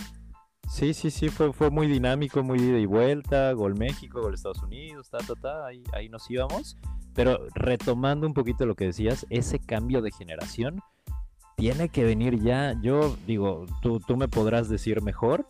sí, 0.70 0.94
sí, 0.94 1.10
sí, 1.12 1.30
fue, 1.30 1.54
fue 1.54 1.70
muy 1.70 1.88
dinámico, 1.88 2.44
muy 2.44 2.60
ida 2.60 2.78
y 2.80 2.86
vuelta, 2.86 3.54
gol 3.54 3.76
México, 3.76 4.22
gol 4.22 4.34
Estados 4.34 4.62
Unidos, 4.64 5.10
ta, 5.10 5.20
ta, 5.20 5.34
ta, 5.42 5.66
ahí, 5.68 5.84
ahí 5.94 6.10
nos 6.10 6.30
íbamos. 6.30 6.76
Pero 7.14 7.40
retomando 7.56 8.28
un 8.28 8.34
poquito 8.34 8.66
lo 8.66 8.76
que 8.76 8.86
decías, 8.86 9.26
ese 9.30 9.58
cambio 9.60 10.02
de 10.02 10.12
generación 10.12 10.82
tiene 11.58 11.90
que 11.90 12.04
venir 12.06 12.40
ya. 12.42 12.76
Yo 12.82 13.18
digo, 13.26 13.66
tú, 13.82 14.00
tú 14.00 14.16
me 14.16 14.28
podrás 14.28 14.70
decir 14.70 15.02
mejor, 15.02 15.46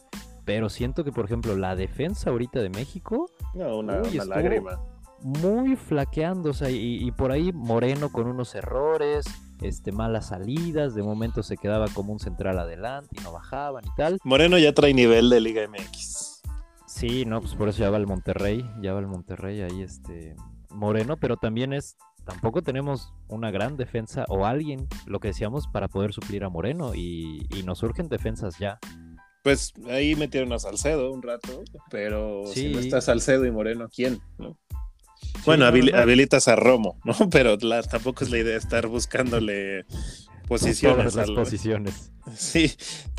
pero 0.45 0.69
siento 0.69 1.03
que, 1.03 1.11
por 1.11 1.25
ejemplo, 1.25 1.55
la 1.55 1.75
defensa 1.75 2.29
ahorita 2.29 2.61
de 2.61 2.69
México 2.69 3.29
No, 3.53 3.77
una, 3.77 3.95
Uy, 3.95 3.99
una 3.99 4.07
estuvo- 4.09 4.25
lágrima. 4.25 4.79
muy 5.19 5.75
flaqueando, 5.75 6.51
o 6.51 6.53
sea, 6.53 6.69
y, 6.69 7.05
y 7.05 7.11
por 7.11 7.31
ahí 7.31 7.51
Moreno 7.51 8.09
con 8.11 8.27
unos 8.27 8.55
errores, 8.55 9.25
este, 9.61 9.91
malas 9.91 10.27
salidas, 10.27 10.95
de 10.95 11.03
momento 11.03 11.43
se 11.43 11.57
quedaba 11.57 11.87
como 11.89 12.13
un 12.13 12.19
central 12.19 12.57
adelante 12.59 13.15
y 13.19 13.23
no 13.23 13.31
bajaban 13.33 13.83
y 13.85 13.89
tal. 13.97 14.19
Moreno 14.23 14.57
ya 14.57 14.73
trae 14.73 14.93
nivel 14.93 15.29
de 15.29 15.41
Liga 15.41 15.63
MX. 15.67 16.41
Sí, 16.85 17.25
no, 17.25 17.41
pues 17.41 17.53
por 17.55 17.67
eso 17.67 17.79
ya 17.79 17.89
va 17.89 17.97
el 17.97 18.07
Monterrey, 18.07 18.65
ya 18.81 18.93
va 18.93 18.99
el 19.01 19.07
Monterrey 19.07 19.61
ahí, 19.61 19.81
este, 19.81 20.35
Moreno, 20.69 21.17
pero 21.17 21.35
también 21.35 21.73
es, 21.73 21.97
tampoco 22.27 22.61
tenemos 22.61 23.11
una 23.29 23.49
gran 23.51 23.77
defensa 23.77 24.25
o 24.27 24.45
alguien, 24.45 24.87
lo 25.07 25.19
que 25.19 25.29
decíamos, 25.29 25.67
para 25.67 25.87
poder 25.87 26.13
suplir 26.13 26.43
a 26.43 26.49
Moreno 26.49 26.93
y, 26.93 27.47
y 27.55 27.63
nos 27.63 27.79
surgen 27.79 28.09
defensas 28.09 28.59
ya. 28.59 28.77
Pues 29.43 29.73
ahí 29.89 30.15
metieron 30.15 30.51
a 30.51 30.59
Salcedo 30.59 31.11
un 31.13 31.23
rato, 31.23 31.63
pero 31.89 32.43
si 32.47 32.67
no 32.69 32.79
está 32.79 32.99
Salcedo 33.01 33.45
y 33.45 33.51
Moreno, 33.51 33.87
¿quién? 33.93 34.19
¿No? 34.37 34.57
Sí, 35.21 35.41
Bueno, 35.45 35.65
no, 35.65 35.71
no, 35.71 35.77
habili- 35.77 35.91
no, 35.93 35.97
habilitas 35.99 36.47
a 36.49 36.55
Romo, 36.57 36.99
¿no? 37.05 37.13
Pero 37.31 37.55
la- 37.61 37.81
tampoco 37.81 38.23
es 38.25 38.29
la 38.29 38.37
idea 38.39 38.57
estar 38.57 38.87
buscándole 38.87 39.85
posiciones. 40.47 40.97
todas 40.97 41.15
las 41.15 41.29
al- 41.29 41.35
posiciones. 41.35 42.11
Sí, 42.35 42.71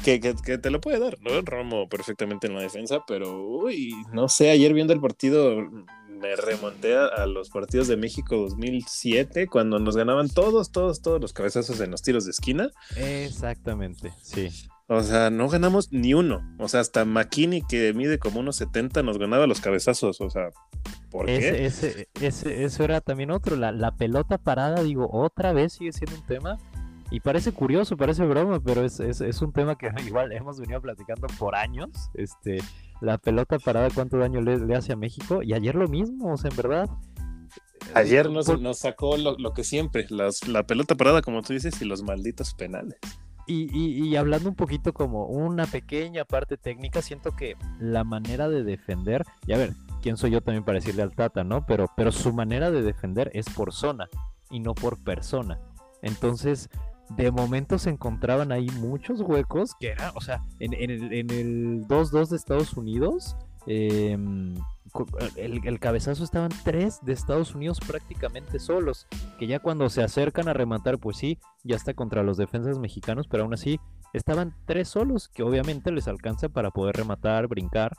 que, 0.04 0.20
que- 0.20 0.34
que 0.34 0.58
te 0.58 0.70
lo 0.70 0.80
puede 0.82 0.98
dar, 0.98 1.16
¿no? 1.22 1.40
Romo 1.40 1.88
perfectamente 1.88 2.46
en 2.46 2.54
la 2.54 2.60
defensa, 2.60 2.98
pero 3.06 3.42
uy, 3.42 3.94
no 4.12 4.28
sé, 4.28 4.50
ayer 4.50 4.74
viendo 4.74 4.92
el 4.92 5.00
partido 5.00 5.56
me 6.20 6.34
remonté 6.36 6.96
a, 6.96 7.26
los 7.26 7.50
partidos 7.50 7.88
de 7.88 7.96
México 7.96 8.36
2007, 8.36 9.46
cuando 9.46 9.78
nos 9.78 9.96
ganaban 9.96 10.28
todos, 10.28 10.70
todos, 10.72 11.00
todos 11.02 11.20
los 11.20 11.32
cabezazos 11.32 11.80
en 11.80 11.90
los 11.90 12.02
tiros 12.02 12.24
de 12.24 12.30
esquina. 12.32 12.70
Exactamente, 12.96 14.12
sí. 14.22 14.48
O 14.90 15.02
sea, 15.02 15.28
no 15.28 15.48
ganamos 15.50 15.92
ni 15.92 16.14
uno. 16.14 16.40
O 16.58 16.66
sea, 16.66 16.80
hasta 16.80 17.04
McKinney, 17.04 17.62
que 17.68 17.92
mide 17.92 18.18
como 18.18 18.40
unos 18.40 18.56
70, 18.56 19.02
nos 19.02 19.18
ganaba 19.18 19.46
los 19.46 19.60
cabezazos. 19.60 20.20
O 20.22 20.30
sea, 20.30 20.48
¿por 21.10 21.26
qué? 21.26 21.66
Ese, 21.66 21.66
ese, 21.66 22.08
ese- 22.22 22.64
eso 22.64 22.84
era 22.84 23.02
también 23.02 23.30
otro. 23.30 23.56
La, 23.56 23.70
la 23.70 23.94
pelota 23.96 24.38
parada, 24.38 24.82
digo, 24.82 25.08
otra 25.12 25.52
vez 25.52 25.74
sigue 25.74 25.92
siendo 25.92 26.16
un 26.16 26.26
tema. 26.26 26.56
Y 27.10 27.20
parece 27.20 27.52
curioso, 27.52 27.96
parece 27.96 28.24
broma, 28.26 28.60
pero 28.60 28.84
es, 28.84 29.00
es, 29.00 29.20
es 29.22 29.40
un 29.42 29.52
tema 29.52 29.76
que 29.78 29.90
igual 30.06 30.32
hemos 30.32 30.60
venido 30.60 30.80
platicando 30.80 31.26
por 31.38 31.54
años. 31.56 31.90
Este, 32.14 32.58
la 33.00 33.16
pelota 33.18 33.58
parada, 33.58 33.88
cuánto 33.94 34.18
daño 34.18 34.40
le, 34.40 34.58
le 34.58 34.74
hace 34.74 34.92
a 34.92 34.96
México. 34.96 35.42
Y 35.42 35.54
ayer 35.54 35.74
lo 35.74 35.88
mismo, 35.88 36.32
o 36.32 36.36
sea, 36.36 36.50
en 36.50 36.56
verdad. 36.56 36.88
Ayer 37.94 38.28
nos, 38.30 38.46
Por- 38.46 38.60
nos 38.60 38.78
sacó 38.80 39.16
lo, 39.16 39.36
lo 39.38 39.54
que 39.54 39.64
siempre, 39.64 40.06
las- 40.10 40.46
la 40.46 40.64
pelota 40.64 40.94
parada, 40.94 41.22
como 41.22 41.40
tú 41.42 41.54
dices, 41.54 41.80
y 41.80 41.84
los 41.86 42.02
malditos 42.02 42.52
penales. 42.54 42.98
Y, 43.46 43.66
y- 43.74 44.06
y 44.06 44.16
hablando 44.16 44.50
un 44.50 44.54
poquito 44.56 44.92
como 44.92 45.24
una 45.26 45.64
pequeña 45.64 46.26
parte 46.26 46.58
técnica, 46.58 47.00
siento 47.00 47.32
que 47.34 47.56
la 47.80 48.04
manera 48.04 48.50
de 48.50 48.62
defender, 48.62 49.24
y 49.46 49.54
a 49.54 49.56
ver, 49.56 49.72
quién 50.02 50.18
soy 50.18 50.32
yo 50.32 50.42
también 50.42 50.64
para 50.64 50.76
decirle 50.80 51.00
al 51.02 51.14
Tata, 51.14 51.44
¿no? 51.44 51.64
Pero, 51.64 51.90
pero 51.96 52.12
su 52.12 52.34
manera 52.34 52.70
de 52.70 52.82
defender 52.82 53.30
es 53.32 53.48
por 53.48 53.72
zona 53.72 54.08
y 54.50 54.60
no 54.60 54.74
por 54.74 55.02
persona. 55.02 55.58
Entonces, 56.02 56.68
de 57.16 57.30
momento 57.30 57.78
se 57.78 57.90
encontraban 57.90 58.52
ahí 58.52 58.66
muchos 58.80 59.20
huecos 59.20 59.74
que 59.80 59.88
era, 59.88 60.12
o 60.14 60.20
sea, 60.20 60.42
en, 60.60 60.74
en 60.74 60.90
el, 60.90 61.12
en 61.12 61.30
el 61.30 61.86
2-2 61.88 62.28
de 62.28 62.36
Estados 62.36 62.74
Unidos, 62.74 63.36
cu- 64.92 65.06
el, 65.36 65.60
el 65.66 65.80
cabezazo 65.80 66.24
estaban 66.24 66.50
tres 66.64 66.98
de 67.02 67.12
Estados 67.12 67.54
Unidos 67.54 67.80
prácticamente 67.86 68.58
solos, 68.58 69.06
que 69.38 69.46
ya 69.46 69.58
cuando 69.58 69.88
se 69.90 70.02
acercan 70.02 70.48
a 70.48 70.52
rematar, 70.52 70.98
pues 70.98 71.16
sí, 71.16 71.38
ya 71.64 71.76
está 71.76 71.94
contra 71.94 72.22
los 72.22 72.36
defensas 72.36 72.78
mexicanos, 72.78 73.26
pero 73.28 73.42
aún 73.44 73.54
así 73.54 73.78
estaban 74.12 74.54
tres 74.66 74.88
solos, 74.88 75.28
que 75.28 75.42
obviamente 75.42 75.92
les 75.92 76.08
alcanza 76.08 76.48
para 76.48 76.70
poder 76.70 76.96
rematar, 76.96 77.46
brincar. 77.48 77.92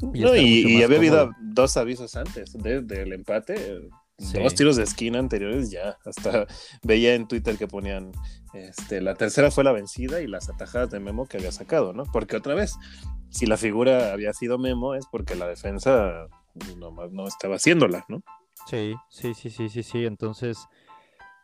y 0.00 0.20
No, 0.20 0.34
estar 0.34 0.38
y, 0.38 0.82
había 0.82 0.96
habido 0.98 1.30
dos 1.40 1.76
avisos 1.76 2.14
antes 2.16 2.52
de- 2.52 2.82
del 2.82 3.12
empate. 3.12 3.88
Sí. 4.18 4.38
Dos 4.42 4.54
tiros 4.54 4.76
de 4.76 4.82
esquina 4.82 5.18
anteriores 5.18 5.70
ya. 5.70 5.96
Hasta 6.04 6.46
veía 6.82 7.14
en 7.14 7.28
Twitter 7.28 7.56
que 7.56 7.68
ponían, 7.68 8.10
este, 8.52 9.00
la 9.00 9.14
tercera 9.14 9.50
fue 9.50 9.64
la 9.64 9.72
vencida 9.72 10.20
y 10.20 10.26
las 10.26 10.48
atajadas 10.48 10.90
de 10.90 10.98
Memo 10.98 11.26
que 11.26 11.36
había 11.36 11.52
sacado, 11.52 11.92
¿no? 11.92 12.04
Porque 12.12 12.36
otra 12.36 12.54
vez, 12.54 12.74
si 13.30 13.46
la 13.46 13.56
figura 13.56 14.12
había 14.12 14.32
sido 14.32 14.58
Memo 14.58 14.94
es 14.94 15.06
porque 15.10 15.36
la 15.36 15.46
defensa 15.46 16.26
nomás 16.76 17.12
no 17.12 17.28
estaba 17.28 17.56
haciéndola, 17.56 18.04
¿no? 18.08 18.22
Sí, 18.66 18.94
sí, 19.08 19.34
sí, 19.34 19.50
sí, 19.50 19.68
sí, 19.68 19.82
sí. 19.82 20.04
Entonces, 20.04 20.58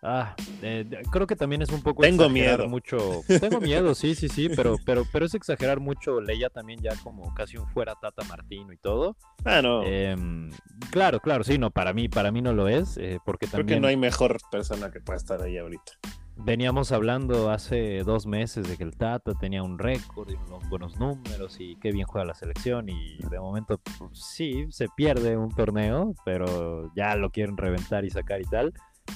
ah, 0.04 0.36
eh, 0.62 0.84
creo 1.10 1.26
que 1.26 1.34
también 1.34 1.62
es 1.62 1.70
un 1.70 1.82
poco 1.82 2.02
Tengo 2.02 2.24
exagerar 2.24 2.58
miedo. 2.58 2.68
mucho. 2.68 3.22
Tengo 3.40 3.60
miedo, 3.60 3.94
sí, 3.94 4.14
sí, 4.14 4.28
sí, 4.28 4.48
pero, 4.54 4.76
pero, 4.86 5.04
pero 5.12 5.26
es 5.26 5.34
exagerar 5.34 5.80
mucho. 5.80 6.20
Leía 6.20 6.50
también 6.50 6.80
ya 6.80 6.94
como 7.02 7.34
casi 7.34 7.56
un 7.56 7.66
fuera 7.68 7.94
Tata 8.00 8.22
Martino 8.28 8.72
y 8.72 8.76
todo. 8.76 9.16
Ah, 9.44 9.60
no. 9.62 9.82
Em, 9.82 10.50
claro, 10.90 11.18
claro, 11.20 11.42
sí, 11.44 11.58
no, 11.58 11.70
para 11.70 11.92
mí, 11.92 12.08
para 12.08 12.30
mí 12.30 12.40
no 12.42 12.52
lo 12.52 12.68
es, 12.68 12.96
eh, 12.98 13.18
porque 13.24 13.46
Creo 13.48 13.66
que 13.66 13.80
no 13.80 13.88
hay 13.88 13.96
mejor 13.96 14.38
persona 14.50 14.90
que 14.90 15.00
pueda 15.00 15.16
estar 15.16 15.42
ahí 15.42 15.58
ahorita. 15.58 15.92
veníamos 16.36 16.90
hablando 16.90 17.50
hace 17.50 18.02
dos 18.04 18.26
meses 18.26 18.66
de 18.68 18.76
que 18.76 18.82
el 18.82 18.96
Tata 18.96 19.34
tenía 19.34 19.62
un 19.62 19.78
récord 19.78 20.28
y 20.30 20.34
unos 20.34 20.68
buenos 20.68 20.98
números 20.98 21.56
y 21.60 21.76
qué 21.76 21.92
bien 21.92 22.06
juega 22.06 22.24
la 22.24 22.34
selección 22.34 22.88
y 22.88 23.18
de 23.30 23.38
momento 23.38 23.78
pues, 23.98 24.18
sí, 24.18 24.66
se 24.70 24.88
pierde 24.96 25.36
un 25.36 25.50
torneo, 25.50 26.14
pero 26.24 26.90
ya 26.96 27.14
lo 27.16 27.30
quieren 27.30 27.56
reventar 27.56 28.04
y 28.04 28.10
sacar 28.10 28.40
y 28.40 28.44
tal. 28.46 28.72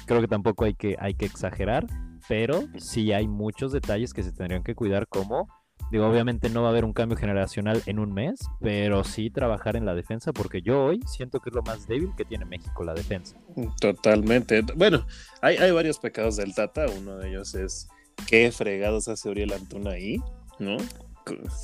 Creo 0.06 0.20
que 0.20 0.28
tampoco 0.28 0.64
hay 0.64 0.74
que, 0.74 0.96
hay 0.98 1.14
que 1.14 1.26
exagerar, 1.26 1.86
pero 2.28 2.62
sí 2.76 3.12
hay 3.12 3.28
muchos 3.28 3.72
detalles 3.72 4.12
que 4.12 4.22
se 4.22 4.32
tendrían 4.32 4.62
que 4.62 4.74
cuidar 4.74 5.06
como 5.08 5.48
Digo, 5.90 6.06
obviamente 6.06 6.50
no 6.50 6.62
va 6.62 6.68
a 6.68 6.70
haber 6.70 6.84
un 6.84 6.92
cambio 6.92 7.16
generacional 7.16 7.82
en 7.86 7.98
un 7.98 8.12
mes, 8.12 8.40
pero 8.60 9.04
sí 9.04 9.30
trabajar 9.30 9.74
en 9.74 9.86
la 9.86 9.94
defensa, 9.94 10.34
porque 10.34 10.60
yo 10.60 10.84
hoy 10.84 11.00
siento 11.06 11.40
que 11.40 11.48
es 11.48 11.56
lo 11.56 11.62
más 11.62 11.86
débil 11.88 12.10
que 12.14 12.26
tiene 12.26 12.44
México, 12.44 12.84
la 12.84 12.92
defensa. 12.92 13.38
Totalmente. 13.80 14.60
Bueno, 14.76 15.06
hay, 15.40 15.56
hay 15.56 15.70
varios 15.70 15.98
pecados 15.98 16.36
del 16.36 16.54
Tata. 16.54 16.86
Uno 16.98 17.16
de 17.16 17.30
ellos 17.30 17.54
es 17.54 17.88
qué 18.26 18.52
fregados 18.52 19.08
hace 19.08 19.30
Uriel 19.30 19.54
Antuna 19.54 19.92
ahí, 19.92 20.18
¿no? 20.58 20.76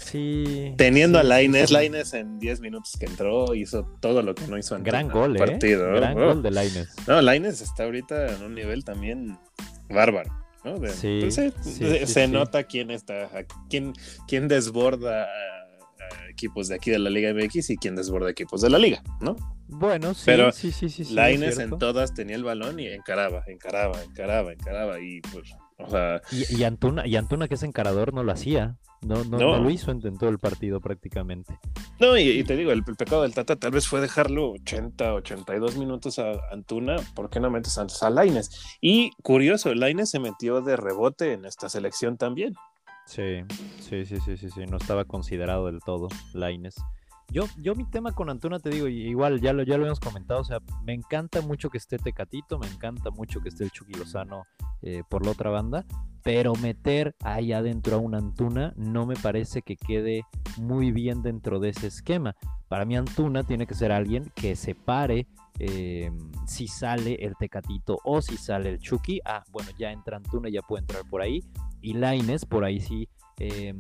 Sí. 0.02 0.74
Teniendo 0.76 1.18
sí, 1.20 1.24
a 1.26 1.28
Laines, 1.28 1.68
sí. 1.68 1.74
Laines 1.74 2.14
en 2.14 2.38
10 2.38 2.60
minutos 2.60 2.96
que 2.98 3.06
entró, 3.06 3.54
hizo 3.54 3.84
todo 4.00 4.22
lo 4.22 4.34
que 4.34 4.46
no 4.46 4.58
hizo 4.58 4.76
en 4.76 4.82
Gran 4.84 5.06
el 5.06 5.12
gol, 5.12 5.36
¿eh? 5.36 5.38
partido. 5.38 5.92
Gran 5.94 6.16
Oh. 6.18 6.26
gol 6.26 6.42
de 6.42 6.50
Laines. 6.50 6.94
No, 7.06 7.20
Laines 7.22 7.60
está 7.60 7.84
ahorita 7.84 8.34
en 8.34 8.42
un 8.42 8.54
nivel 8.54 8.84
también 8.84 9.38
bárbaro. 9.88 10.30
¿no? 10.64 10.78
De- 10.78 10.88
Sí, 10.90 11.08
entonces, 11.22 11.52
sí, 11.62 11.84
de- 11.84 12.06
sí, 12.06 12.12
se 12.14 12.24
sí. 12.26 12.32
nota 12.32 12.62
quién 12.64 12.90
está, 12.90 13.28
quién, 13.68 13.92
quién 14.26 14.48
desborda 14.48 15.26
equipos 16.30 16.68
de 16.68 16.74
aquí 16.76 16.90
de 16.90 16.98
la 16.98 17.10
Liga 17.10 17.30
MX 17.32 17.70
y 17.70 17.76
quién 17.76 17.94
desborda 17.96 18.30
equipos 18.30 18.60
de 18.62 18.70
la 18.70 18.78
Liga, 18.78 19.02
¿no? 19.20 19.36
Bueno, 19.68 20.14
sí, 20.14 20.22
Pero 20.26 20.52
sí, 20.52 20.72
sí, 20.72 20.88
sí. 20.88 21.04
sí, 21.04 21.14
Laines 21.14 21.54
es 21.54 21.58
en 21.58 21.78
todas 21.78 22.12
tenía 22.14 22.36
el 22.36 22.44
balón 22.44 22.80
y 22.80 22.86
encaraba, 22.88 23.44
encaraba, 23.46 24.02
encaraba, 24.02 24.52
encaraba 24.52 25.00
y 25.00 25.20
pues, 25.20 25.50
o 25.78 25.88
sea, 25.90 26.20
Y, 26.32 26.56
y 26.60 26.64
Antuna, 26.64 27.06
y 27.06 27.16
Antuna, 27.16 27.46
que 27.46 27.54
es 27.54 27.62
encarador, 27.62 28.12
no 28.14 28.22
lo 28.24 28.32
hacía. 28.32 28.76
No, 29.04 29.22
no, 29.24 29.38
No. 29.38 29.56
no 29.56 29.62
lo 29.64 29.70
hizo 29.70 29.90
en, 29.90 30.00
todo 30.00 30.30
el 30.30 30.38
partido 30.38 30.80
prácticamente. 30.80 31.58
No, 32.00 32.16
y, 32.16 32.22
y 32.30 32.44
te 32.44 32.56
digo, 32.56 32.72
el, 32.72 32.82
el 32.86 32.96
pecado 32.96 33.22
del 33.22 33.34
Tata 33.34 33.56
tal 33.56 33.70
vez 33.70 33.86
fue 33.86 34.00
dejarlo 34.00 34.50
80, 34.52 35.14
82 35.14 35.76
minutos 35.76 36.18
a 36.18 36.32
Antuna, 36.50 36.96
¿por 37.14 37.30
qué 37.30 37.40
no 37.40 37.50
metes 37.50 37.76
antes 37.78 38.02
a 38.02 38.10
Laines? 38.10 38.50
Y 38.80 39.10
curioso, 39.22 39.74
Laines 39.74 40.10
se 40.10 40.18
metió 40.18 40.60
de 40.62 40.76
rebote 40.76 41.32
en 41.32 41.44
esta 41.44 41.68
selección 41.68 42.16
también. 42.16 42.54
Sí, 43.06 43.42
sí, 43.80 44.06
sí, 44.06 44.16
sí, 44.24 44.36
sí, 44.38 44.50
sí. 44.50 44.64
No 44.66 44.78
estaba 44.78 45.04
considerado 45.04 45.66
del 45.66 45.80
todo 45.80 46.08
Laines. 46.32 46.74
Yo, 47.30 47.44
yo 47.56 47.74
mi 47.74 47.84
tema 47.84 48.12
con 48.12 48.30
Antuna 48.30 48.60
te 48.60 48.70
digo, 48.70 48.86
igual 48.86 49.40
ya 49.40 49.52
lo, 49.52 49.62
ya 49.64 49.76
lo 49.76 49.86
hemos 49.86 50.00
comentado, 50.00 50.40
o 50.40 50.44
sea, 50.44 50.58
me 50.84 50.92
encanta 50.92 51.40
mucho 51.40 51.68
que 51.68 51.78
esté 51.78 51.98
Tecatito, 51.98 52.58
me 52.58 52.66
encanta 52.68 53.10
mucho 53.10 53.40
que 53.40 53.48
esté 53.48 53.64
el 53.64 53.70
Chucky 53.70 53.94
Lozano 53.94 54.44
eh, 54.82 55.02
por 55.08 55.24
la 55.24 55.32
otra 55.32 55.50
banda, 55.50 55.84
pero 56.22 56.54
meter 56.54 57.14
ahí 57.22 57.52
adentro 57.52 57.96
a 57.96 57.98
un 57.98 58.14
Antuna 58.14 58.72
no 58.76 59.04
me 59.04 59.14
parece 59.14 59.62
que 59.62 59.76
quede 59.76 60.22
muy 60.58 60.92
bien 60.92 61.22
dentro 61.22 61.60
de 61.60 61.70
ese 61.70 61.88
esquema. 61.88 62.34
Para 62.68 62.84
mí 62.84 62.96
Antuna 62.96 63.44
tiene 63.44 63.66
que 63.66 63.74
ser 63.74 63.92
alguien 63.92 64.32
que 64.34 64.56
separe 64.56 65.26
eh, 65.58 66.10
si 66.46 66.66
sale 66.66 67.14
el 67.20 67.36
Tecatito 67.36 67.98
o 68.04 68.22
si 68.22 68.36
sale 68.36 68.70
el 68.70 68.78
Chucky. 68.78 69.20
Ah, 69.24 69.44
bueno, 69.50 69.70
ya 69.78 69.92
entra 69.92 70.16
Antuna, 70.16 70.48
ya 70.48 70.62
puede 70.62 70.80
entrar 70.80 71.02
por 71.08 71.20
ahí. 71.20 71.40
Y 71.80 71.92
Laines 71.92 72.46
por 72.46 72.64
ahí 72.64 72.80
sí 72.80 73.08
eh, 73.38 73.74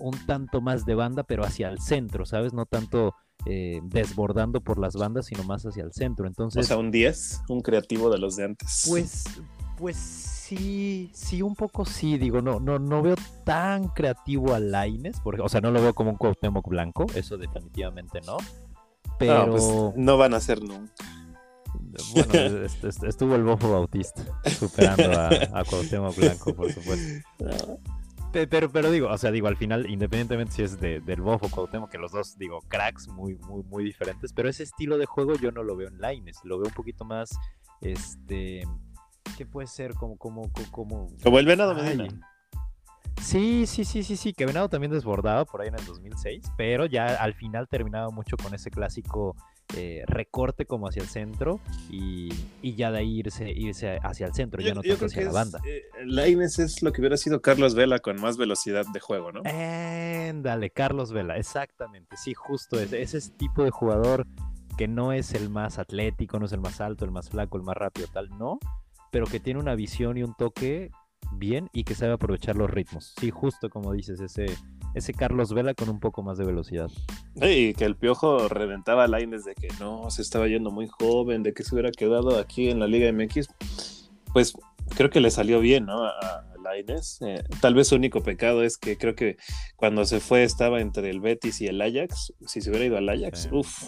un 0.00 0.26
tanto 0.26 0.60
más 0.60 0.84
de 0.84 0.94
banda, 0.94 1.22
pero 1.22 1.44
hacia 1.44 1.68
el 1.68 1.80
centro, 1.80 2.24
¿sabes? 2.26 2.52
No 2.52 2.66
tanto 2.66 3.14
eh, 3.44 3.80
desbordando 3.84 4.60
por 4.60 4.78
las 4.78 4.94
bandas, 4.94 5.26
sino 5.26 5.44
más 5.44 5.64
hacia 5.64 5.84
el 5.84 5.92
centro. 5.92 6.24
O 6.24 6.28
Entonces, 6.28 6.66
sea, 6.66 6.76
un 6.78 6.90
10, 6.90 7.42
un 7.48 7.60
creativo 7.60 8.10
de 8.10 8.18
los 8.18 8.36
de 8.36 8.44
antes. 8.44 8.84
pues, 8.88 9.24
pues 9.78 9.96
sí, 9.96 11.10
sí, 11.12 11.42
un 11.42 11.54
poco 11.54 11.84
sí, 11.84 12.18
digo, 12.18 12.40
no, 12.40 12.60
no, 12.60 12.78
no 12.78 13.02
veo 13.02 13.16
tan 13.44 13.88
creativo 13.88 14.54
a 14.54 14.60
Laines, 14.60 15.20
porque, 15.20 15.42
o 15.42 15.48
sea, 15.48 15.60
no 15.60 15.70
lo 15.70 15.80
veo 15.82 15.94
como 15.94 16.10
un 16.10 16.16
Cuauhtémoc 16.16 16.66
blanco, 16.68 17.06
eso 17.14 17.36
definitivamente 17.36 18.20
no. 18.26 18.36
Pero 19.18 19.46
no, 19.46 19.52
pues, 19.52 19.64
no 19.96 20.16
van 20.18 20.34
a 20.34 20.40
ser 20.40 20.62
nunca. 20.62 20.92
bueno, 22.14 22.34
est- 22.64 22.84
est- 22.84 23.04
estuvo 23.04 23.34
el 23.34 23.44
Bofo 23.44 23.70
Bautista 23.72 24.22
superando 24.58 25.10
a, 25.12 25.30
a 25.30 25.64
Cuauhtémoc 25.64 26.16
Blanco, 26.16 26.54
por 26.54 26.72
supuesto. 26.72 27.28
Pe- 28.36 28.46
Pero, 28.46 28.70
pero 28.70 28.90
digo, 28.90 29.08
o 29.08 29.16
sea, 29.16 29.30
digo, 29.30 29.48
al 29.48 29.56
final, 29.56 29.88
independientemente 29.88 30.52
si 30.52 30.62
es 30.62 30.78
de, 30.78 31.00
del 31.00 31.22
Bofo 31.22 31.46
o 31.46 31.50
Cuauhtémoc, 31.50 31.90
que 31.90 31.96
los 31.96 32.12
dos, 32.12 32.36
digo, 32.36 32.60
cracks 32.68 33.08
muy, 33.08 33.36
muy, 33.36 33.62
muy 33.64 33.82
diferentes, 33.82 34.32
pero 34.34 34.48
ese 34.50 34.62
estilo 34.62 34.98
de 34.98 35.06
juego 35.06 35.36
yo 35.36 35.52
no 35.52 35.62
lo 35.62 35.74
veo 35.74 35.88
en 35.88 35.98
Laines, 36.00 36.40
lo 36.44 36.58
veo 36.58 36.68
un 36.68 36.74
poquito 36.74 37.06
más, 37.06 37.30
este, 37.80 38.66
¿qué 39.38 39.46
puede 39.46 39.66
ser? 39.68 39.94
Como, 39.94 40.18
como, 40.18 40.42
co- 40.52 40.70
como... 40.70 41.08
Como 41.22 41.38
el 41.38 41.46
Venado. 41.46 41.74
Medina. 41.74 42.08
Sí, 43.22 43.64
sí, 43.66 43.86
sí, 43.86 44.02
sí, 44.02 44.16
sí, 44.16 44.34
que 44.34 44.44
Venado 44.44 44.68
también 44.68 44.92
desbordaba 44.92 45.46
por 45.46 45.62
ahí 45.62 45.68
en 45.68 45.78
el 45.78 45.86
2006, 45.86 46.42
pero 46.58 46.84
ya 46.84 47.06
al 47.14 47.32
final 47.32 47.66
terminaba 47.68 48.10
mucho 48.10 48.36
con 48.36 48.52
ese 48.54 48.70
clásico 48.70 49.34
eh, 49.74 50.04
recorte 50.06 50.64
como 50.66 50.88
hacia 50.88 51.02
el 51.02 51.08
centro 51.08 51.60
y, 51.90 52.28
y 52.62 52.74
ya 52.76 52.90
de 52.92 52.98
ahí 52.98 53.18
irse, 53.18 53.50
irse 53.50 53.98
hacia 54.02 54.26
el 54.26 54.34
centro, 54.34 54.62
ya 54.62 54.74
no 54.74 54.82
tanto 54.82 55.06
hacia 55.06 55.24
la 55.24 55.32
banda. 55.32 55.60
eh, 55.66 55.82
Lainez 56.04 56.58
es 56.58 56.82
lo 56.82 56.92
que 56.92 57.00
hubiera 57.00 57.16
sido 57.16 57.40
Carlos 57.42 57.74
Vela 57.74 57.98
con 57.98 58.20
más 58.20 58.36
velocidad 58.36 58.84
de 58.92 59.00
juego, 59.00 59.32
¿no? 59.32 59.42
Dale, 60.42 60.70
Carlos 60.70 61.12
Vela, 61.12 61.36
exactamente, 61.36 62.16
sí, 62.16 62.34
justo 62.34 62.78
ese, 62.78 63.02
ese 63.02 63.18
es 63.18 63.36
tipo 63.36 63.64
de 63.64 63.70
jugador 63.70 64.26
que 64.76 64.88
no 64.88 65.12
es 65.12 65.32
el 65.34 65.48
más 65.50 65.78
atlético, 65.78 66.38
no 66.38 66.46
es 66.46 66.52
el 66.52 66.60
más 66.60 66.80
alto, 66.80 67.04
el 67.04 67.10
más 67.10 67.30
flaco, 67.30 67.56
el 67.56 67.64
más 67.64 67.76
rápido, 67.76 68.06
tal, 68.12 68.28
no, 68.38 68.58
pero 69.10 69.26
que 69.26 69.40
tiene 69.40 69.58
una 69.58 69.74
visión 69.74 70.16
y 70.18 70.22
un 70.22 70.34
toque 70.34 70.90
bien 71.32 71.68
y 71.72 71.84
que 71.84 71.94
sabe 71.94 72.12
aprovechar 72.12 72.56
los 72.56 72.70
ritmos. 72.70 73.14
Sí, 73.18 73.30
justo 73.30 73.70
como 73.70 73.92
dices, 73.92 74.20
ese, 74.20 74.46
ese 74.96 75.12
Carlos 75.12 75.52
Vela 75.52 75.74
con 75.74 75.90
un 75.90 76.00
poco 76.00 76.22
más 76.22 76.38
de 76.38 76.46
velocidad. 76.46 76.90
Y 77.34 77.74
que 77.74 77.84
el 77.84 77.96
piojo 77.96 78.48
reventaba 78.48 79.04
a 79.04 79.08
Lainez 79.08 79.44
de 79.44 79.54
que 79.54 79.68
no, 79.78 80.10
se 80.10 80.22
estaba 80.22 80.48
yendo 80.48 80.70
muy 80.70 80.88
joven, 80.88 81.42
de 81.42 81.52
que 81.52 81.62
se 81.62 81.74
hubiera 81.74 81.90
quedado 81.92 82.38
aquí 82.38 82.70
en 82.70 82.80
la 82.80 82.86
Liga 82.86 83.12
MX. 83.12 83.48
Pues 84.32 84.54
creo 84.96 85.10
que 85.10 85.20
le 85.20 85.30
salió 85.30 85.60
bien, 85.60 85.84
¿no? 85.84 86.02
A, 86.02 86.44
Lainez. 86.64 87.18
Eh, 87.20 87.44
tal 87.60 87.74
vez 87.74 87.88
su 87.88 87.94
único 87.94 88.22
pecado 88.22 88.62
es 88.64 88.78
que 88.78 88.96
creo 88.96 89.14
que 89.14 89.36
cuando 89.76 90.04
se 90.06 90.18
fue 90.18 90.42
estaba 90.42 90.80
entre 90.80 91.10
el 91.10 91.20
Betis 91.20 91.60
y 91.60 91.66
el 91.66 91.80
Ajax. 91.80 92.32
Si 92.46 92.62
se 92.62 92.70
hubiera 92.70 92.86
ido 92.86 92.96
al 92.96 93.08
Ajax, 93.08 93.42
Sí. 93.42 93.48
uff. 93.52 93.84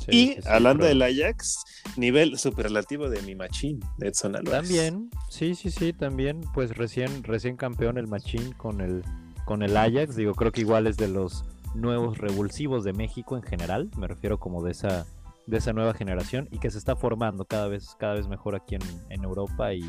Sí, 0.00 0.36
y 0.40 0.48
hablando 0.48 0.84
del 0.84 1.00
Ajax, 1.02 1.62
nivel 1.96 2.38
superlativo 2.38 3.08
de 3.08 3.22
mi 3.22 3.34
machín, 3.34 3.80
de 3.98 4.08
Edson 4.08 4.34
Álvarez. 4.36 4.62
También, 4.62 5.10
sí, 5.30 5.54
sí, 5.54 5.70
sí, 5.70 5.92
también, 5.92 6.40
pues 6.54 6.76
recién, 6.76 7.22
recién 7.22 7.56
campeón 7.56 7.96
el 7.96 8.06
Machín 8.06 8.52
con 8.52 8.80
el, 8.80 9.02
con 9.46 9.62
el 9.62 9.74
Ajax, 9.78 10.14
digo, 10.16 10.34
creo 10.34 10.52
que 10.52 10.60
igual 10.60 10.86
es 10.86 10.98
de 10.98 11.08
los 11.08 11.44
nuevos 11.74 12.18
revulsivos 12.18 12.84
de 12.84 12.92
México 12.92 13.36
en 13.36 13.42
general, 13.42 13.90
me 13.96 14.06
refiero 14.06 14.38
como 14.38 14.62
de 14.62 14.72
esa, 14.72 15.06
de 15.46 15.56
esa 15.56 15.72
nueva 15.72 15.94
generación 15.94 16.48
y 16.50 16.58
que 16.58 16.70
se 16.70 16.76
está 16.78 16.96
formando 16.96 17.44
cada 17.46 17.68
vez, 17.68 17.96
cada 17.98 18.14
vez 18.14 18.28
mejor 18.28 18.54
aquí 18.56 18.76
en, 19.08 19.24
Europa 19.24 19.72
y, 19.72 19.82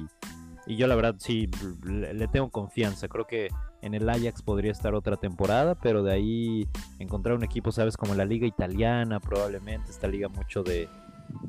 y 0.67 0.75
yo 0.77 0.87
la 0.87 0.95
verdad 0.95 1.15
sí 1.17 1.49
le, 1.83 2.27
tengo 2.29 2.49
confianza, 2.49 3.07
creo 3.07 3.25
que 3.25 3.49
en 3.81 3.93
el 3.93 4.07
Ajax 4.09 4.41
podría 4.41 4.71
estar 4.71 4.93
otra 4.95 5.15
temporada, 5.17 5.75
pero 5.75 6.03
de 6.03 6.13
ahí 6.13 6.67
encontrar 6.99 7.35
un 7.35 7.43
equipo, 7.43 7.71
sabes, 7.71 7.95
como 7.97 8.15
la 8.15 8.25
liga 8.25 8.45
italiana 8.47 9.19
probablemente, 9.19 9.89
esta 9.91 10.07
liga 10.07 10.27
mucho 10.29 10.63
de, 10.63 10.87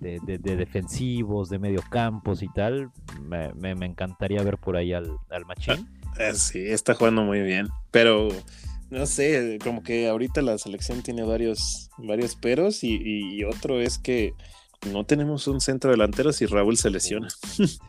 de, 0.01 0.19
de- 0.23 0.39
de 0.39 0.57
defensivos, 0.57 1.49
de 1.51 1.59
mediocampos 1.59 2.43
y 2.43 2.49
tal, 2.49 2.91
me, 3.23 3.53
me- 3.55 3.75
me 3.75 3.87
encantaría 3.87 4.43
ver 4.43 4.57
por 4.59 4.77
ahí 4.77 4.93
al, 4.93 5.17
al 5.31 5.45
Machín. 5.47 5.89
Eh, 6.19 6.35
sí, 6.35 6.59
está 6.67 6.95
jugando 6.95 7.23
muy 7.23 7.41
bien. 7.41 7.69
Pero 7.91 8.29
no 8.91 9.07
sé, 9.07 9.59
como 9.63 9.83
que 9.83 10.09
ahorita 10.09 10.43
la 10.43 10.59
selección 10.59 11.03
tiene 11.03 11.23
varios, 11.23 11.91
varios 11.99 12.35
peros 12.37 12.83
y, 12.85 12.95
y- 12.97 13.37
y 13.41 13.45
otro 13.45 13.81
es 13.81 13.99
que 13.99 14.33
no 14.93 15.05
tenemos 15.05 15.47
un 15.49 15.61
centro 15.61 15.91
delantero 15.91 16.33
si 16.33 16.47
Raúl 16.47 16.77
se 16.77 16.91
lesiona. 16.91 17.29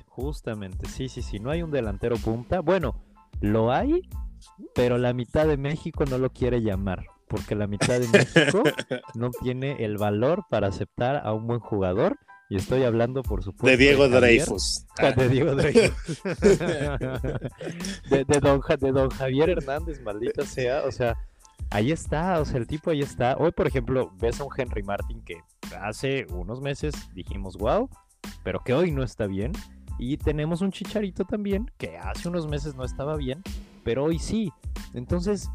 Justamente, 0.07 0.87
sí, 0.89 1.07
sí, 1.09 1.21
sí, 1.21 1.39
no 1.39 1.49
hay 1.51 1.61
un 1.63 1.71
delantero 1.71 2.17
punta. 2.17 2.59
Bueno, 2.59 2.95
lo 3.41 3.71
hay, 3.71 4.01
pero 4.75 4.97
la 4.97 5.13
mitad 5.13 5.47
de 5.47 5.57
México 5.57 6.03
no 6.05 6.17
lo 6.17 6.31
quiere 6.31 6.61
llamar, 6.61 7.05
porque 7.27 7.55
la 7.55 7.67
mitad 7.67 7.99
de 7.99 8.07
México 8.09 8.63
no 9.15 9.29
tiene 9.41 9.83
el 9.85 9.97
valor 9.97 10.43
para 10.49 10.67
aceptar 10.67 11.21
a 11.23 11.33
un 11.33 11.47
buen 11.47 11.59
jugador. 11.59 12.17
Y 12.51 12.55
estoy 12.55 12.83
hablando, 12.83 13.21
por 13.21 13.43
supuesto, 13.43 13.67
de 13.67 13.77
Diego. 13.77 14.09
Dreyfus. 14.09 14.87
Ah, 14.97 15.11
De 15.11 15.29
Diego 15.29 15.53
Dreyfus. 15.53 16.23
de, 18.09 18.25
de 18.27 18.39
don, 18.41 18.59
de 18.79 18.91
don 18.91 19.09
Javier 19.11 19.51
Hernández, 19.51 20.01
maldita 20.01 20.43
sea. 20.47 20.83
O 20.85 20.91
sea, 20.91 21.15
ahí 21.69 21.91
está, 21.91 22.39
o 22.39 22.45
sea, 22.45 22.57
el 22.57 22.65
tipo 22.65 22.89
ahí 22.89 23.01
está. 23.01 23.37
Hoy, 23.37 23.51
por 23.51 23.67
ejemplo, 23.67 24.11
ves 24.19 24.39
a 24.39 24.45
un 24.45 24.49
Henry 24.57 24.81
Martin 24.81 25.21
que 25.21 25.37
hace 25.79 26.25
unos 26.31 26.59
meses 26.59 26.95
dijimos, 27.13 27.55
wow, 27.55 27.87
pero 28.43 28.61
que 28.61 28.73
hoy 28.73 28.91
no 28.91 29.03
está 29.03 29.27
bien. 29.27 29.51
Y 29.99 30.17
tenemos 30.17 30.61
un 30.61 30.71
Chicharito 30.71 31.25
también, 31.25 31.69
que 31.77 31.97
hace 31.99 32.29
unos 32.29 32.47
meses 32.47 32.73
no 32.73 32.83
estaba 32.83 33.15
bien, 33.15 33.43
pero 33.83 34.05
hoy 34.05 34.17
sí. 34.17 34.51
Entonces... 34.95 35.49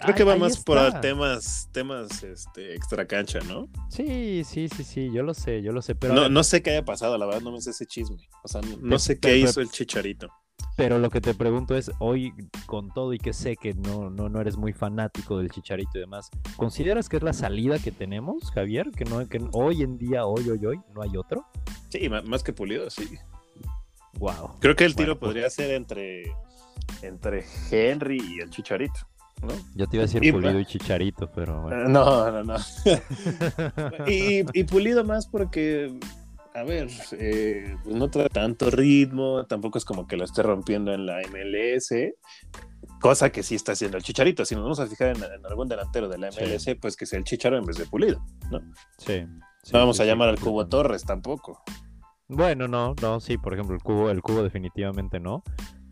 Creo 0.00 0.14
que 0.14 0.24
va 0.24 0.36
más 0.36 0.62
por 0.62 0.78
está. 0.78 1.00
temas, 1.00 1.68
temas 1.72 2.22
este, 2.22 2.74
extra 2.74 3.06
cancha, 3.06 3.40
¿no? 3.40 3.68
Sí, 3.90 4.42
sí, 4.44 4.68
sí, 4.68 4.84
sí, 4.84 5.10
yo 5.12 5.22
lo 5.22 5.34
sé, 5.34 5.62
yo 5.62 5.72
lo 5.72 5.82
sé, 5.82 5.94
pero... 5.94 6.14
no, 6.14 6.22
ver, 6.22 6.30
no 6.30 6.42
sé 6.42 6.62
qué 6.62 6.70
haya 6.70 6.84
pasado, 6.84 7.18
la 7.18 7.26
verdad 7.26 7.42
no 7.42 7.52
me 7.52 7.60
sé 7.60 7.70
ese 7.70 7.86
chisme. 7.86 8.16
O 8.42 8.48
sea, 8.48 8.60
no, 8.80 8.98
sé 8.98 9.18
qué 9.18 9.36
hizo 9.36 9.60
el 9.60 9.70
chicharito. 9.70 10.28
Pero 10.76 10.98
lo 10.98 11.10
que 11.10 11.20
te 11.20 11.34
pregunto 11.34 11.76
es, 11.76 11.90
hoy 11.98 12.32
con 12.66 12.90
todo 12.92 13.12
y 13.12 13.18
que 13.18 13.34
sé 13.34 13.56
que 13.56 13.74
no, 13.74 14.08
no, 14.08 14.28
no 14.30 14.40
eres 14.40 14.56
muy 14.56 14.72
fanático 14.72 15.38
del 15.38 15.50
chicharito 15.50 15.98
y 15.98 16.00
demás, 16.00 16.30
¿consideras 16.56 17.08
que 17.08 17.18
es 17.18 17.22
la 17.22 17.34
salida 17.34 17.78
que 17.78 17.92
tenemos, 17.92 18.50
Javier? 18.52 18.90
Que, 18.90 19.04
no, 19.04 19.26
que 19.28 19.44
hoy 19.52 19.82
en 19.82 19.98
día, 19.98 20.24
hoy, 20.24 20.48
hoy, 20.48 20.64
hoy, 20.64 20.80
no 20.94 21.02
hay 21.02 21.16
otro. 21.16 21.46
Sí, 21.90 22.08
más 22.08 22.42
que 22.42 22.54
pulido, 22.54 22.88
sí. 22.88 23.18
Wow. 24.14 24.56
Creo 24.60 24.74
que 24.74 24.84
el 24.84 24.94
tiro 24.94 25.14
Bueno, 25.14 25.20
pues- 25.20 25.28
podría 25.30 25.50
ser 25.50 25.72
entre 25.72 26.32
entre 27.02 27.44
Henry 27.70 28.20
y 28.36 28.40
el 28.40 28.50
Chicharito. 28.50 29.00
¿No? 29.42 29.52
Yo 29.74 29.86
te 29.86 29.96
iba 29.96 30.04
a 30.04 30.06
decir 30.06 30.24
Y- 30.24 30.32
Pulido 30.32 30.58
y 30.60 30.64
Chicharito, 30.66 31.30
pero 31.34 31.62
bueno. 31.62 31.82
Eh, 31.82 31.88
No, 31.88 32.30
no, 32.30 32.44
no. 32.44 32.56
y, 34.06 34.44
y 34.58 34.64
pulido 34.64 35.04
más 35.04 35.26
porque, 35.26 35.92
a 36.54 36.62
ver, 36.62 36.88
eh, 37.12 37.76
pues 37.84 37.94
no 37.96 38.08
trae 38.10 38.28
tanto 38.28 38.70
ritmo, 38.70 39.44
tampoco 39.46 39.78
es 39.78 39.84
como 39.84 40.06
que 40.06 40.16
lo 40.16 40.24
esté 40.24 40.42
rompiendo 40.42 40.92
en 40.92 41.06
la 41.06 41.18
MLS, 41.30 41.94
cosa 43.00 43.30
que 43.30 43.42
sí 43.42 43.54
está 43.54 43.72
haciendo 43.72 43.96
el 43.96 44.02
Chicharito. 44.02 44.44
Si 44.44 44.54
nos 44.54 44.64
vamos 44.64 44.80
a 44.80 44.86
fijar 44.86 45.08
en, 45.16 45.22
en 45.22 45.46
algún 45.46 45.68
delantero 45.68 46.08
de 46.08 46.18
la 46.18 46.30
Sí. 46.32 46.40
MLS, 46.44 46.76
pues 46.80 46.96
que 46.96 47.06
sea 47.06 47.18
el 47.18 47.24
Chicharo 47.24 47.56
en 47.58 47.64
vez 47.66 47.76
de 47.76 47.86
pulido. 47.86 48.24
sí. 48.98 49.20
sí, 49.62 49.72
No 49.72 49.80
vamos 49.80 49.96
sí, 49.96 50.02
a 50.02 50.06
llamar 50.06 50.28
al 50.28 50.38
Cubo. 50.38 50.66
Torres 50.66 51.02
tampoco. 51.04 51.62
Bueno, 52.28 52.66
no, 52.66 52.94
no, 53.02 53.20
sí, 53.20 53.36
por 53.36 53.52
ejemplo, 53.52 53.76
el 53.76 53.82
cubo, 53.82 54.08
el 54.10 54.22
cubo 54.22 54.42
definitivamente 54.42 55.20
no. 55.20 55.42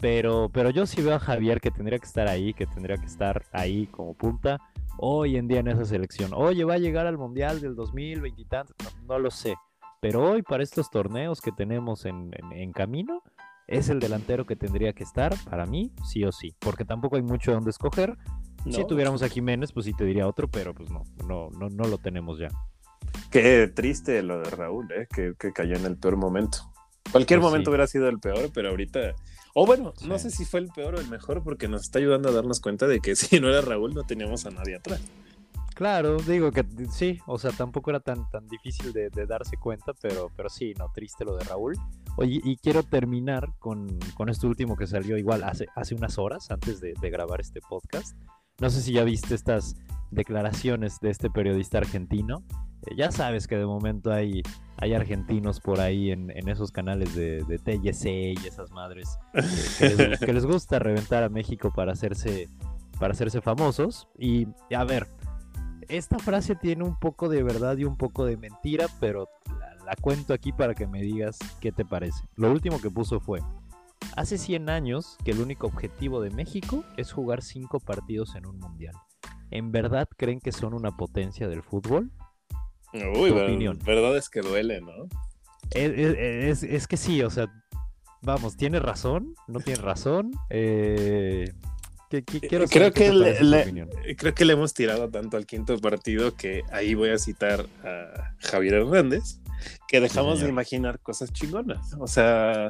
Pero, 0.00 0.48
pero 0.52 0.70
yo 0.70 0.86
sí 0.86 1.02
veo 1.02 1.14
a 1.14 1.18
Javier 1.18 1.60
que 1.60 1.70
tendría 1.70 1.98
que 1.98 2.06
estar 2.06 2.26
ahí, 2.28 2.54
que 2.54 2.66
tendría 2.66 2.96
que 2.96 3.06
estar 3.06 3.44
ahí 3.52 3.86
como 3.88 4.14
punta 4.14 4.58
hoy 4.98 5.36
en 5.36 5.46
día 5.46 5.60
en 5.60 5.68
esa 5.68 5.84
selección. 5.84 6.32
Oye, 6.34 6.64
va 6.64 6.74
a 6.74 6.78
llegar 6.78 7.06
al 7.06 7.18
Mundial 7.18 7.60
del 7.60 7.74
2020 7.74 8.40
y 8.40 8.44
tantos, 8.46 8.76
no, 8.82 9.06
no 9.06 9.18
lo 9.18 9.30
sé. 9.30 9.54
Pero 10.00 10.30
hoy 10.30 10.42
para 10.42 10.62
estos 10.62 10.90
torneos 10.90 11.40
que 11.42 11.52
tenemos 11.52 12.06
en, 12.06 12.30
en- 12.34 12.52
en 12.52 12.72
camino, 12.72 13.22
es 13.66 13.88
el 13.90 14.00
delantero 14.00 14.46
que 14.46 14.56
tendría 14.56 14.92
que 14.94 15.04
estar 15.04 15.34
para 15.48 15.66
mí, 15.66 15.92
sí 16.08 16.24
o 16.24 16.32
sí. 16.32 16.54
Porque 16.58 16.84
tampoco 16.86 17.16
hay 17.16 17.22
mucho 17.22 17.52
donde 17.52 17.70
escoger. 17.70 18.16
Si 18.70 18.84
tuviéramos 18.86 19.22
a 19.22 19.28
Jiménez, 19.28 19.72
pues 19.72 19.86
sí 19.86 19.94
te 19.94 20.04
diría 20.04 20.26
otro, 20.26 20.48
pero 20.48 20.74
pues 20.74 20.90
no, 20.90 21.04
no, 21.26 21.48
no, 21.50 21.68
no 21.70 21.84
lo 21.84 21.96
tenemos 21.98 22.38
ya. 22.38 22.48
Qué 23.30 23.68
triste 23.68 24.22
lo 24.22 24.38
de 24.40 24.50
Raúl, 24.50 24.90
¿eh? 24.92 25.06
que, 25.14 25.34
que 25.38 25.52
cayó 25.52 25.76
en 25.76 25.86
el 25.86 25.96
peor 25.96 26.16
momento. 26.16 26.58
Cualquier 27.12 27.40
Pues 27.40 27.50
momento 27.50 27.66
sí. 27.66 27.70
hubiera 27.70 27.86
sido 27.86 28.08
el 28.08 28.18
peor, 28.18 28.50
pero 28.52 28.70
ahorita. 28.70 29.14
O 29.54 29.66
bueno, 29.66 29.92
no 30.06 30.18
sé 30.18 30.30
si 30.30 30.44
fue 30.44 30.60
el 30.60 30.68
peor 30.68 30.94
o 30.94 31.00
el 31.00 31.08
mejor, 31.08 31.42
porque 31.42 31.68
nos 31.68 31.82
está 31.82 31.98
ayudando 31.98 32.28
a 32.28 32.32
darnos 32.32 32.60
cuenta 32.60 32.86
de 32.86 33.00
que 33.00 33.16
si 33.16 33.40
no 33.40 33.48
era 33.48 33.60
Raúl, 33.60 33.94
no 33.94 34.04
teníamos 34.04 34.46
a 34.46 34.50
nadie 34.50 34.76
atrás. 34.76 35.00
Claro, 35.74 36.18
digo 36.18 36.52
que 36.52 36.66
sí, 36.90 37.20
o 37.26 37.38
sea, 37.38 37.52
tampoco 37.52 37.88
era 37.88 38.00
tan, 38.00 38.28
tan 38.28 38.46
difícil 38.48 38.92
de, 38.92 39.08
de 39.08 39.24
darse 39.24 39.56
cuenta, 39.56 39.94
pero, 40.02 40.30
pero 40.36 40.50
sí, 40.50 40.74
no, 40.78 40.92
triste 40.92 41.24
lo 41.24 41.36
de 41.36 41.44
Raúl. 41.44 41.74
Oye, 42.16 42.38
y 42.44 42.56
quiero 42.56 42.82
terminar 42.82 43.48
con, 43.58 43.98
con 44.14 44.28
esto 44.28 44.46
último 44.46 44.76
que 44.76 44.86
salió 44.86 45.16
igual 45.16 45.42
hace, 45.42 45.68
hace 45.74 45.94
unas 45.94 46.18
horas 46.18 46.50
antes 46.50 46.82
de, 46.82 46.92
de 47.00 47.10
grabar 47.10 47.40
este 47.40 47.62
podcast. 47.62 48.14
No 48.58 48.68
sé 48.68 48.82
si 48.82 48.92
ya 48.92 49.04
viste 49.04 49.34
estas 49.34 49.74
declaraciones 50.10 51.00
de 51.00 51.08
este 51.08 51.30
periodista 51.30 51.78
argentino. 51.78 52.44
Eh, 52.86 52.96
ya 52.96 53.10
sabes 53.10 53.46
que 53.46 53.56
de 53.56 53.64
momento 53.64 54.12
hay, 54.12 54.42
hay 54.80 54.94
argentinos 54.94 55.60
por 55.60 55.80
ahí 55.80 56.10
en, 56.10 56.30
esos 56.48 56.72
canales 56.72 57.14
de, 57.14 57.44
de 57.44 57.58
TLC 57.58 58.42
y 58.42 58.46
esas 58.46 58.70
madres 58.70 59.18
que, 59.78 59.94
les, 59.94 60.20
que 60.20 60.32
les 60.32 60.46
gusta 60.46 60.78
reventar 60.78 61.22
a 61.22 61.28
México 61.28 61.70
para 61.74 61.92
hacerse, 61.92 62.48
para 62.98 63.12
hacerse 63.12 63.42
famosos. 63.42 64.08
Y 64.18 64.48
a 64.74 64.84
ver, 64.84 65.06
esta 65.88 66.18
frase 66.18 66.54
tiene 66.54 66.84
un 66.84 66.98
poco 66.98 67.28
de 67.28 67.42
verdad 67.42 67.76
y 67.76 67.84
un 67.84 67.96
poco 67.96 68.24
de 68.24 68.38
mentira, 68.38 68.86
pero 69.00 69.28
la, 69.58 69.84
la 69.84 69.96
cuento 70.00 70.32
aquí 70.32 70.50
para 70.52 70.74
que 70.74 70.86
me 70.86 71.02
digas 71.02 71.38
qué 71.60 71.72
te 71.72 71.84
parece. 71.84 72.24
Lo 72.36 72.50
último 72.50 72.80
que 72.80 72.90
puso 72.90 73.20
fue, 73.20 73.40
hace 74.16 74.38
100 74.38 74.70
años 74.70 75.18
que 75.24 75.32
el 75.32 75.40
único 75.40 75.66
objetivo 75.66 76.22
de 76.22 76.30
México 76.30 76.84
es 76.96 77.12
jugar 77.12 77.42
5 77.42 77.80
partidos 77.80 78.34
en 78.34 78.46
un 78.46 78.58
mundial. 78.58 78.94
¿En 79.50 79.72
verdad 79.72 80.08
creen 80.16 80.40
que 80.40 80.52
son 80.52 80.72
una 80.72 80.96
potencia 80.96 81.48
del 81.48 81.62
fútbol? 81.62 82.10
Uy, 82.92 83.30
ver- 83.30 83.44
opinión. 83.44 83.78
verdad 83.84 84.16
es 84.16 84.28
que 84.28 84.40
duele, 84.40 84.80
¿no? 84.80 85.08
Es, 85.72 86.62
es- 86.62 86.86
que 86.86 86.96
sí, 86.96 87.22
o 87.22 87.30
sea, 87.30 87.48
vamos, 88.22 88.56
¿tiene 88.56 88.80
razón? 88.80 89.34
¿No 89.46 89.60
tiene 89.60 89.80
razón? 89.80 90.32
Eh, 90.50 91.52
¿qué- 92.10 92.24
qué- 92.24 92.40
quiero 92.40 92.66
Creo 92.66 92.92
que 92.92 93.12
le- 93.12 93.62
opinión. 93.62 93.88
Creo 94.18 94.34
que 94.34 94.44
le 94.44 94.54
hemos 94.54 94.74
tirado 94.74 95.08
tanto 95.08 95.36
al 95.36 95.46
quinto 95.46 95.78
partido 95.78 96.34
que 96.34 96.62
ahí 96.72 96.94
voy 96.94 97.10
a 97.10 97.18
citar 97.18 97.66
a 97.84 98.34
Javier 98.40 98.74
Hernández, 98.74 99.38
que 99.86 100.00
dejamos 100.00 100.40
de 100.40 100.48
imaginar 100.48 100.98
cosas 101.00 101.32
chingonas. 101.32 101.94
O 102.00 102.08
sea, 102.08 102.68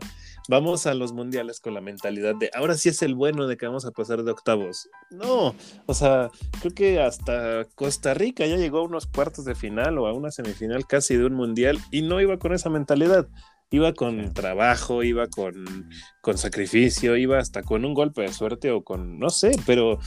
vamos 0.48 0.87
a 0.87 0.94
los 0.94 1.12
mundiales 1.12 1.61
con 1.61 1.74
la 1.74 1.81
mentalidad 1.81 2.35
de 2.37 2.50
ahora 2.55 2.76
sí 2.76 2.88
es 2.88 3.03
el 3.03 3.14
bueno 3.14 3.46
de 3.46 3.57
que 3.57 3.66
vamos 3.66 3.85
a 3.85 3.90
pasar 3.90 4.22
de 4.22 4.31
octavos. 4.31 4.88
No, 5.11 5.55
o 5.87 5.94
sea, 5.94 6.31
creo 6.61 6.74
que 6.74 7.00
hasta 7.00 7.64
Costa 7.74 8.14
Rica 8.14 8.46
ya 8.46 8.57
llegó 8.57 8.79
a 8.79 8.85
unos 8.85 9.07
cuartos 9.07 9.44
de 9.44 9.55
final 9.55 9.98
o 9.98 10.07
a 10.07 10.12
una 10.12 10.31
semifinal 10.31 10.87
casi 10.87 11.16
de 11.16 11.26
un 11.26 11.35
mundial 11.35 11.79
y 11.90 12.03
no 12.03 12.20
iba 12.20 12.38
con 12.38 12.53
esa 12.53 12.70
mentalidad. 12.70 13.29
Iba 13.72 13.92
con 13.92 14.35
trabajo, 14.35 15.05
iba 15.05 15.29
con, 15.29 15.88
con 16.22 16.37
sacrificio, 16.37 17.16
iba 17.16 17.38
hasta 17.38 17.62
con 17.62 17.85
un 17.85 17.94
golpe 17.94 18.22
de 18.22 18.33
suerte 18.33 18.72
o 18.72 18.83
con, 18.83 19.20
no 19.20 19.31
sé, 19.31 19.53
pero, 19.64 20.00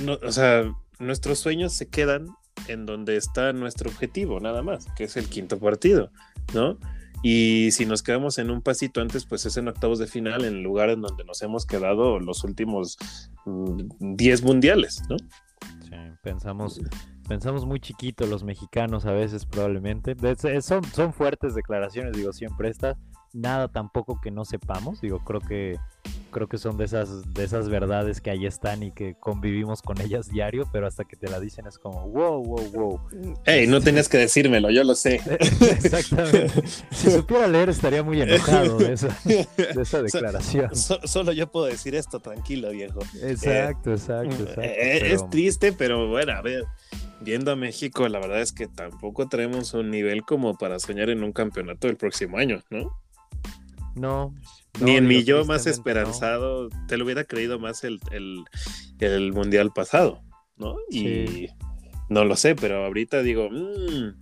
no, 0.00 0.16
o 0.22 0.30
sea, 0.30 0.72
nuestros 1.00 1.40
sueños 1.40 1.72
se 1.72 1.88
quedan 1.88 2.28
en 2.68 2.86
donde 2.86 3.16
está 3.16 3.52
nuestro 3.52 3.90
objetivo, 3.90 4.38
nada 4.38 4.62
más, 4.62 4.86
que 4.96 5.04
es 5.04 5.16
el 5.16 5.28
quinto 5.28 5.58
partido, 5.58 6.10
¿no? 6.54 6.78
Y 7.22 7.70
si 7.72 7.84
nos 7.84 8.02
quedamos 8.02 8.38
en 8.38 8.50
un 8.50 8.62
pasito 8.62 9.00
antes, 9.00 9.24
pues 9.24 9.44
es 9.46 9.56
en 9.56 9.68
octavos 9.68 9.98
de 9.98 10.06
final, 10.06 10.44
en 10.44 10.56
el 10.56 10.62
lugar 10.62 10.90
en 10.90 11.00
donde 11.00 11.24
nos 11.24 11.42
hemos 11.42 11.66
quedado 11.66 12.20
los 12.20 12.44
últimos 12.44 12.96
mm, 13.44 14.14
10 14.16 14.42
mundiales, 14.44 15.02
¿no? 15.08 15.16
Sí, 15.18 15.96
pensamos, 16.22 16.80
pensamos 17.28 17.66
muy 17.66 17.80
chiquito 17.80 18.26
los 18.26 18.44
mexicanos 18.44 19.04
a 19.04 19.12
veces 19.12 19.46
probablemente. 19.46 20.16
Son, 20.60 20.84
son 20.84 21.12
fuertes 21.12 21.54
declaraciones, 21.54 22.16
digo, 22.16 22.32
siempre 22.32 22.68
estas. 22.68 22.96
Nada 23.32 23.68
tampoco 23.68 24.20
que 24.20 24.30
no 24.30 24.44
sepamos, 24.44 25.00
digo, 25.00 25.18
creo 25.18 25.40
que 25.40 25.76
creo 26.30 26.48
que 26.48 26.58
son 26.58 26.76
de 26.76 26.84
esas 26.84 27.32
de 27.34 27.44
esas 27.44 27.68
verdades 27.68 28.20
que 28.20 28.30
ahí 28.30 28.46
están 28.46 28.82
y 28.82 28.92
que 28.92 29.14
convivimos 29.18 29.82
con 29.82 30.00
ellas 30.00 30.28
diario, 30.28 30.68
pero 30.72 30.86
hasta 30.86 31.04
que 31.04 31.16
te 31.16 31.28
la 31.28 31.40
dicen 31.40 31.66
es 31.66 31.78
como 31.78 32.08
wow, 32.08 32.42
wow, 32.44 32.70
wow. 32.72 33.00
Hey, 33.44 33.66
no 33.66 33.80
tenías 33.80 34.08
que 34.08 34.18
decírmelo, 34.18 34.70
yo 34.70 34.84
lo 34.84 34.94
sé. 34.94 35.20
Exactamente. 35.60 36.62
Si 36.90 37.10
supiera 37.12 37.46
leer 37.48 37.68
estaría 37.68 38.02
muy 38.02 38.20
enojado 38.20 38.78
de 38.78 38.92
esa, 38.92 39.08
de 39.24 39.82
esa 39.82 40.02
declaración. 40.02 40.74
So- 40.76 41.00
solo 41.04 41.32
yo 41.32 41.50
puedo 41.50 41.66
decir 41.66 41.94
esto, 41.94 42.20
tranquilo, 42.20 42.70
viejo. 42.70 43.00
Exacto, 43.22 43.92
exacto, 43.92 44.34
exacto. 44.42 44.62
Eh, 44.62 44.98
pero- 45.00 45.14
Es 45.14 45.30
triste, 45.30 45.72
pero 45.72 46.08
bueno, 46.08 46.32
a 46.32 46.42
ver, 46.42 46.64
viendo 47.20 47.52
a 47.52 47.56
México, 47.56 48.06
la 48.08 48.18
verdad 48.18 48.40
es 48.40 48.52
que 48.52 48.66
tampoco 48.68 49.28
tenemos 49.28 49.74
un 49.74 49.90
nivel 49.90 50.22
como 50.22 50.56
para 50.56 50.78
soñar 50.78 51.10
en 51.10 51.22
un 51.22 51.32
campeonato 51.32 51.88
el 51.88 51.96
próximo 51.96 52.38
año, 52.38 52.62
¿no? 52.70 52.90
No. 53.94 54.34
Ni 54.80 54.96
en 54.96 55.06
mi 55.06 55.24
yo 55.24 55.44
más 55.44 55.66
no. 55.66 55.72
esperanzado, 55.72 56.68
te 56.86 56.96
lo 56.96 57.04
hubiera 57.04 57.24
creído 57.24 57.58
más 57.58 57.84
el, 57.84 58.00
el, 58.10 58.44
el 59.00 59.32
mundial 59.32 59.72
pasado, 59.72 60.22
¿no? 60.56 60.76
Y 60.90 61.48
no 62.08 62.24
lo 62.24 62.36
sé, 62.36 62.54
pero 62.54 62.84
ahorita 62.84 63.22
digo, 63.22 63.48
mm, 63.50 64.18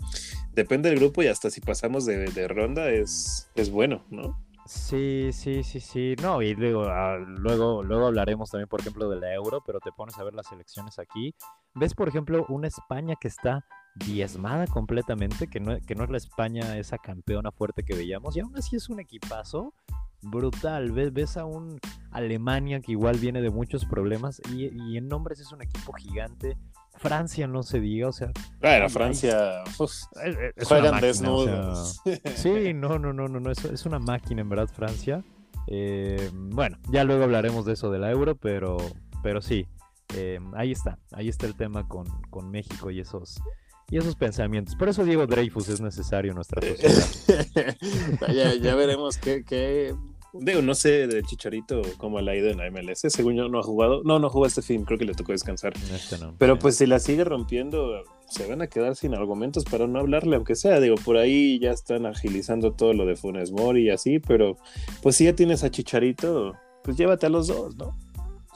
depende 0.52 0.88
del 0.90 0.98
grupo 0.98 1.22
y 1.22 1.28
hasta 1.28 1.50
si 1.50 1.60
pasamos 1.60 2.06
de, 2.06 2.30
de 2.30 2.48
ronda 2.48 2.88
es, 2.90 3.50
es 3.54 3.70
bueno, 3.70 4.04
¿no? 4.10 4.46
Sí, 4.66 5.30
sí, 5.32 5.62
sí, 5.62 5.78
sí. 5.78 6.16
No, 6.20 6.42
y 6.42 6.54
luego, 6.54 6.86
ah, 6.88 7.18
luego, 7.18 7.84
luego 7.84 8.06
hablaremos 8.06 8.50
también, 8.50 8.68
por 8.68 8.80
ejemplo, 8.80 9.08
de 9.08 9.20
la 9.20 9.32
Euro, 9.32 9.62
pero 9.64 9.78
te 9.78 9.92
pones 9.92 10.18
a 10.18 10.24
ver 10.24 10.34
las 10.34 10.50
elecciones 10.50 10.98
aquí. 10.98 11.34
Ves, 11.74 11.94
por 11.94 12.08
ejemplo, 12.08 12.44
una 12.48 12.66
España 12.66 13.14
que 13.20 13.28
está 13.28 13.64
diezmada 13.94 14.66
completamente, 14.66 15.46
que 15.46 15.60
no, 15.60 15.78
que 15.86 15.94
no 15.94 16.02
es 16.02 16.10
la 16.10 16.16
España 16.16 16.76
esa 16.78 16.98
campeona 16.98 17.52
fuerte 17.52 17.84
que 17.84 17.94
veíamos, 17.94 18.36
y 18.36 18.40
aún 18.40 18.56
así 18.56 18.74
es 18.74 18.88
un 18.88 18.98
equipazo 18.98 19.72
brutal. 20.22 20.92
Ves, 20.92 21.12
ves 21.12 21.36
a 21.36 21.44
un 21.44 21.78
Alemania 22.10 22.80
que 22.80 22.92
igual 22.92 23.18
viene 23.18 23.40
de 23.42 23.50
muchos 23.50 23.84
problemas, 23.84 24.40
y, 24.52 24.66
y 24.90 24.96
en 24.96 25.08
nombres 25.08 25.40
es 25.40 25.52
un 25.52 25.62
equipo 25.62 25.92
gigante. 25.92 26.56
Francia 26.98 27.46
no 27.46 27.62
se 27.62 27.78
diga, 27.78 28.08
o 28.08 28.12
sea, 28.12 28.30
Bueno, 28.60 28.88
Francia 28.88 29.62
uf, 29.78 29.92
es, 30.24 30.36
es- 30.36 30.36
es 30.56 30.70
una 30.70 30.80
juegan 30.80 30.94
máquina, 30.94 31.30
o 31.32 31.44
sea, 31.44 31.54
desnudos. 31.54 32.00
Sí, 32.36 32.72
no, 32.74 32.98
no, 32.98 33.12
no, 33.12 33.28
no, 33.28 33.38
no, 33.38 33.50
es, 33.50 33.62
es 33.66 33.84
una 33.84 33.98
máquina 33.98 34.40
en 34.40 34.48
verdad 34.48 34.68
Francia. 34.72 35.22
Eh, 35.66 36.30
bueno, 36.32 36.78
ya 36.90 37.04
luego 37.04 37.24
hablaremos 37.24 37.66
de 37.66 37.74
eso 37.74 37.90
de 37.90 37.98
la 37.98 38.10
euro, 38.10 38.34
pero, 38.36 38.78
pero 39.22 39.42
sí, 39.42 39.66
eh, 40.14 40.40
ahí 40.54 40.72
está, 40.72 40.98
ahí 41.12 41.28
está 41.28 41.44
el 41.46 41.54
tema 41.54 41.86
con, 41.86 42.06
con 42.30 42.50
México 42.50 42.90
y 42.90 43.00
esos, 43.00 43.42
y 43.90 43.98
esos 43.98 44.16
pensamientos. 44.16 44.74
Por 44.76 44.88
eso 44.88 45.04
Diego 45.04 45.26
Dreyfus 45.26 45.68
es 45.68 45.80
necesario 45.80 46.32
en 46.32 46.36
nuestra 46.36 46.60
sociedad. 46.60 47.76
ya, 48.34 48.54
ya 48.54 48.74
veremos 48.74 49.16
qué, 49.18 49.44
qué- 49.44 49.94
Digo, 50.38 50.60
no 50.60 50.74
sé 50.74 51.06
del 51.06 51.24
Chicharito 51.24 51.80
cómo 51.96 52.20
le 52.20 52.30
ha 52.30 52.36
ido 52.36 52.50
en 52.50 52.58
la 52.58 52.70
MLS. 52.70 53.00
Según 53.08 53.36
yo, 53.36 53.48
no 53.48 53.58
ha 53.58 53.62
jugado. 53.62 54.02
No, 54.04 54.18
no 54.18 54.28
jugó 54.28 54.44
este 54.44 54.60
film. 54.60 54.84
Creo 54.84 54.98
que 54.98 55.06
le 55.06 55.14
tocó 55.14 55.32
descansar. 55.32 55.72
Este 55.94 56.18
no, 56.18 56.34
Pero 56.36 56.58
pues 56.58 56.76
si 56.76 56.84
la 56.84 56.98
sigue 56.98 57.24
rompiendo, 57.24 58.02
se 58.28 58.46
van 58.46 58.60
a 58.60 58.66
quedar 58.66 58.96
sin 58.96 59.14
argumentos 59.14 59.64
para 59.64 59.86
no 59.86 59.98
hablarle, 59.98 60.36
aunque 60.36 60.54
sea. 60.54 60.78
Digo, 60.78 60.96
por 60.96 61.16
ahí 61.16 61.58
ya 61.58 61.70
están 61.70 62.04
agilizando 62.04 62.72
todo 62.72 62.92
lo 62.92 63.06
de 63.06 63.16
Funes 63.16 63.50
Mori 63.50 63.84
y 63.86 63.90
así. 63.90 64.18
Pero 64.18 64.58
pues 65.02 65.16
si 65.16 65.24
ya 65.24 65.34
tienes 65.34 65.64
a 65.64 65.70
Chicharito, 65.70 66.52
pues 66.84 66.98
llévate 66.98 67.24
a 67.24 67.30
los 67.30 67.46
dos, 67.46 67.74
¿no? 67.76 67.96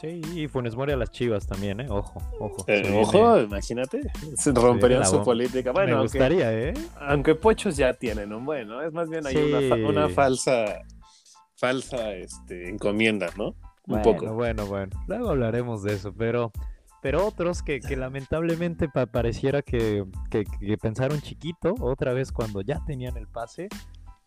Sí, 0.00 0.20
y 0.34 0.48
Funes 0.48 0.74
Mori 0.76 0.92
a 0.92 0.96
las 0.96 1.10
chivas 1.10 1.46
también, 1.46 1.80
¿eh? 1.80 1.86
Ojo, 1.90 2.22
ojo. 2.38 2.64
Eh, 2.66 2.80
viene- 2.82 3.02
ojo, 3.02 3.38
imagínate. 3.40 4.00
Se 4.36 4.50
romperían 4.52 5.04
su 5.04 5.22
política. 5.22 5.70
Me 5.72 5.80
Bueno, 5.80 5.98
aunque, 5.98 6.18
gustaría, 6.18 6.52
¿eh? 6.52 6.74
aunque 7.00 7.34
Pochos 7.34 7.76
ya 7.76 7.92
tienen 7.92 8.32
un 8.32 8.44
bueno. 8.46 8.80
Es 8.82 8.92
más 8.94 9.08
bien 9.10 9.26
hay 9.26 9.36
una, 9.36 9.60
fa- 9.68 9.76
Sí. 9.76 9.82
una 9.82 10.08
falsa, 10.08 10.64
falsa 11.54 12.12
este, 12.14 12.68
encomienda, 12.70 13.28
¿no? 13.36 13.48
un 13.48 13.54
bueno, 13.86 14.02
poco. 14.04 14.34
Bueno, 14.34 14.66
bueno, 14.66 14.92
luego 15.08 15.30
hablaremos 15.30 15.82
de 15.82 15.94
eso, 15.94 16.14
pero, 16.14 16.52
pero 17.02 17.26
otros 17.26 17.62
que, 17.62 17.80
que 17.80 17.96
lamentablemente 17.96 18.88
pa- 18.88 19.06
pareciera 19.06 19.62
que, 19.62 20.04
que- 20.30 20.44
que 20.44 20.78
pensaron 20.78 21.20
chiquito 21.20 21.74
otra 21.80 22.12
vez 22.12 22.30
cuando 22.30 22.60
ya 22.60 22.80
tenían 22.86 23.16
el 23.16 23.26
pase, 23.26 23.68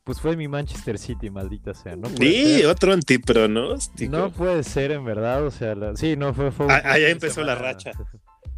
pues 0.04 0.20
fue 0.20 0.36
mi 0.36 0.48
Manchester 0.48 0.98
City, 0.98 1.30
maldita 1.30 1.74
sea. 1.74 1.96
No 1.96 2.10
Sí, 2.10 2.58
ser. 2.58 2.66
otro 2.68 2.94
antipronóstico. 2.94 4.12
No 4.16 4.32
puede 4.32 4.64
ser, 4.64 4.92
en 4.92 5.06
verdad, 5.06 5.46
o 5.46 5.52
sea, 5.52 5.76
la- 5.76 5.96
sí, 5.96 6.16
no 6.18 6.34
fue... 6.34 6.52
fue 6.52 6.68
Ah, 6.70 6.98
ya 7.00 7.08
empezó 7.10 7.44
la 7.44 7.56
racha. 7.56 7.92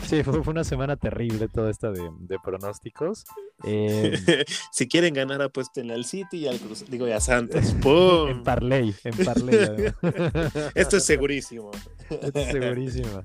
Sí, 0.03 0.23
fue, 0.23 0.43
fue 0.43 0.51
una 0.51 0.65
semana 0.65 0.97
terrible 0.97 1.47
toda 1.47 1.71
esta 1.71 1.89
de, 1.89 2.01
de 2.19 2.37
pronósticos. 2.43 3.23
Eh, 3.63 4.11
si 4.73 4.89
quieren 4.89 5.13
ganar, 5.13 5.41
apuesten 5.41 5.89
al 5.89 6.03
City 6.03 6.39
y 6.39 6.47
al 6.47 6.59
Cruz. 6.59 6.83
Digo, 6.89 7.07
y 7.07 7.11
a 7.13 7.21
Santos. 7.21 7.73
¡Pum! 7.81 8.27
en 8.27 8.43
parlay, 8.43 8.93
en 9.05 9.13
además. 9.29 9.93
Esto 10.75 10.97
es 10.97 11.05
segurísimo. 11.05 11.71
Esto 12.09 12.39
es 12.39 12.51
segurísima. 12.51 13.23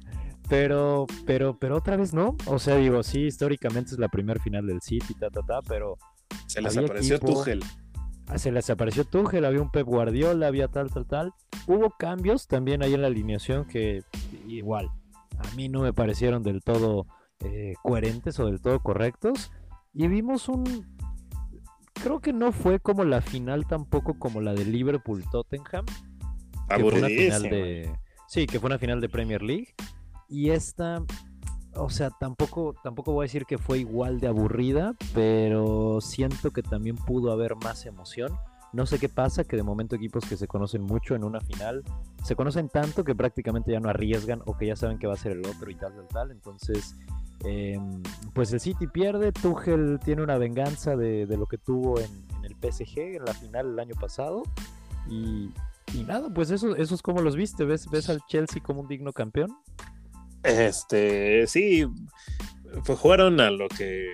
Pero, 0.49 1.09
pero, 1.27 1.59
pero 1.59 1.77
otra 1.77 1.97
vez 1.97 2.15
no. 2.15 2.37
O 2.47 2.61
sea, 2.61 2.77
digo, 2.77 3.03
sí, 3.03 3.23
históricamente 3.23 3.91
es 3.95 3.99
la 3.99 4.09
primer 4.09 4.39
final 4.41 4.65
del 4.65 4.81
City, 4.81 5.15
ta, 5.19 5.29
ta, 5.29 5.41
ta, 5.43 5.63
pero 5.63 5.99
Se 6.47 6.63
les 6.63 6.77
apareció 6.77 7.17
equipo. 7.17 7.35
Tuchel. 7.41 7.65
Ah, 8.31 8.39
se 8.39 8.53
les 8.53 8.71
apareció 8.71 9.05
Tuchel, 9.05 9.45
había 9.45 9.61
un 9.61 9.71
Pep 9.71 9.87
Guardiola, 9.87 10.47
había 10.47 10.69
tal, 10.69 10.91
tal, 10.91 11.07
tal. 11.07 11.35
Hubo 11.67 11.91
cambios 11.91 12.47
también 12.47 12.83
ahí 12.83 12.95
en 12.95 13.03
la 13.03 13.09
alineación 13.09 13.65
que 13.65 14.03
igual, 14.47 14.91
a 15.39 15.55
mí 15.57 15.69
no 15.69 15.81
me 15.81 15.93
parecieron 15.93 16.43
del 16.43 16.63
todo 16.63 17.07
eh, 17.41 17.75
coherentes 17.83 18.39
o 18.41 18.47
del 18.47 18.61
todo 18.61 18.81
correctos. 18.81 19.51
Y 19.93 20.09
vimos 20.09 20.49
un... 20.49 20.87
Creo 21.95 22.21
que 22.21 22.33
no 22.33 22.53
fue 22.53 22.81
como 22.81 23.05
la 23.05 23.21
final 23.21 23.67
tampoco 23.67 24.19
como 24.19 24.41
la 24.41 24.55
de 24.55 24.65
Liverpool-Tottenham, 24.65 25.85
que 26.69 26.81
fue 26.81 26.99
una 26.99 27.09
final 27.09 27.43
de 27.43 27.93
sí 28.27 28.47
que 28.47 28.61
fue 28.61 28.69
una 28.69 28.79
final 28.79 29.01
de 29.01 29.09
Premier 29.09 29.43
League 29.43 29.75
y 30.29 30.51
esta 30.51 31.03
o 31.75 31.91
sea 31.91 32.11
tampoco 32.11 32.75
tampoco 32.83 33.13
voy 33.13 33.25
a 33.25 33.27
decir 33.27 33.47
que 33.47 33.59
fue 33.59 33.79
igual 33.79 34.21
de 34.21 34.29
aburrida 34.29 34.95
pero 35.15 36.01
siento 36.01 36.51
que 36.51 36.63
también 36.63 36.97
pudo 36.97 37.33
haber 37.33 37.57
más 37.57 37.87
emoción 37.87 38.37
no 38.73 38.87
sé 38.87 38.99
qué 38.99 39.09
pasa 39.09 39.45
que 39.45 39.57
de 39.57 39.63
momento 39.63 39.97
equipos 39.97 40.25
que 40.25 40.37
se 40.37 40.47
conocen 40.47 40.83
mucho 40.83 41.15
en 41.15 41.25
una 41.25 41.41
final 41.41 41.83
se 42.23 42.37
conocen 42.37 42.69
tanto 42.69 43.05
que 43.05 43.15
prácticamente 43.15 43.73
ya 43.73 43.81
no 43.81 43.89
arriesgan 43.89 44.43
o 44.47 44.57
que 44.57 44.67
ya 44.67 44.77
saben 44.77 44.99
que 44.99 45.07
va 45.07 45.15
a 45.15 45.17
ser 45.17 45.33
el 45.33 45.47
otro 45.47 45.71
y 45.71 45.75
tal 45.75 45.95
tal 45.95 46.09
tal 46.09 46.31
entonces 46.31 46.97
em, 47.45 48.03
pues 48.35 48.53
el 48.53 48.61
City 48.61 48.87
pierde 48.87 49.33
Tuchel 49.33 49.99
tiene 50.05 50.23
una 50.23 50.39
venganza 50.39 50.97
de, 50.97 51.27
lo 51.37 51.47
que 51.47 51.59
tuvo 51.59 51.99
en, 51.99 52.11
en 52.39 52.45
el 52.45 52.55
PSG 52.55 52.99
en 53.17 53.25
la 53.25 53.35
final 53.35 53.67
el 53.73 53.79
año 53.79 53.95
pasado 54.01 54.43
y, 55.09 55.51
y 55.95 56.05
nada, 56.05 56.31
pues 56.33 56.51
eso, 56.51 56.77
eso 56.77 56.95
es 56.95 57.03
como 57.03 57.21
los 57.21 57.37
viste. 57.37 57.65
¿Ves, 57.65 57.89
¿Ves 57.91 58.09
al 58.09 58.21
Chelsea 58.29 58.63
como 58.63 58.81
un 58.81 58.89
digno 58.89 59.13
campeón? 59.13 59.57
Este, 60.43 61.47
sí, 61.47 61.87
pues 62.85 62.99
jugaron 62.99 63.41
a 63.41 63.51
lo 63.51 63.69
que, 63.69 64.09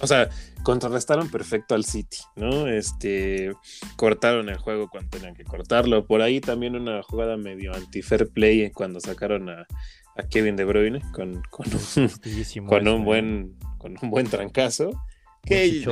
o 0.00 0.06
sea, 0.06 0.28
contrarrestaron 0.62 1.30
perfecto 1.30 1.74
al 1.74 1.84
City, 1.84 2.18
¿no? 2.36 2.66
Este, 2.66 3.52
cortaron 3.96 4.48
el 4.48 4.58
juego 4.58 4.88
cuando 4.88 5.10
tenían 5.10 5.34
que 5.34 5.44
cortarlo. 5.44 6.06
Por 6.06 6.22
ahí 6.22 6.40
también 6.40 6.76
una 6.76 7.02
jugada 7.02 7.36
medio 7.36 7.74
anti-fair 7.74 8.28
play 8.28 8.70
cuando 8.70 9.00
sacaron 9.00 9.48
a, 9.48 9.66
a 10.16 10.22
Kevin 10.28 10.56
De 10.56 10.64
Bruyne 10.64 11.00
con, 11.12 11.42
con 11.50 11.66
un, 11.68 12.66
con 12.66 12.88
¿eh? 12.88 12.98
buen, 12.98 13.58
con 13.78 13.96
un 14.02 14.10
buen 14.10 14.26
trancazo. 14.26 14.90
Que. 15.44 15.84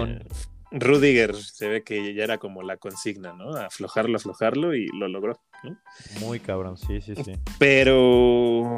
Rudiger 0.70 1.34
se 1.34 1.66
ve 1.66 1.82
que 1.82 2.12
ya 2.14 2.24
era 2.24 2.36
como 2.36 2.62
la 2.62 2.76
consigna, 2.76 3.32
¿no? 3.32 3.56
Aflojarlo, 3.56 4.16
aflojarlo 4.16 4.74
y 4.74 4.86
lo 4.88 5.08
logró, 5.08 5.40
¿no? 5.64 5.78
Muy 6.20 6.40
cabrón, 6.40 6.76
sí, 6.76 7.00
sí, 7.00 7.14
sí. 7.16 7.32
Pero 7.58 8.74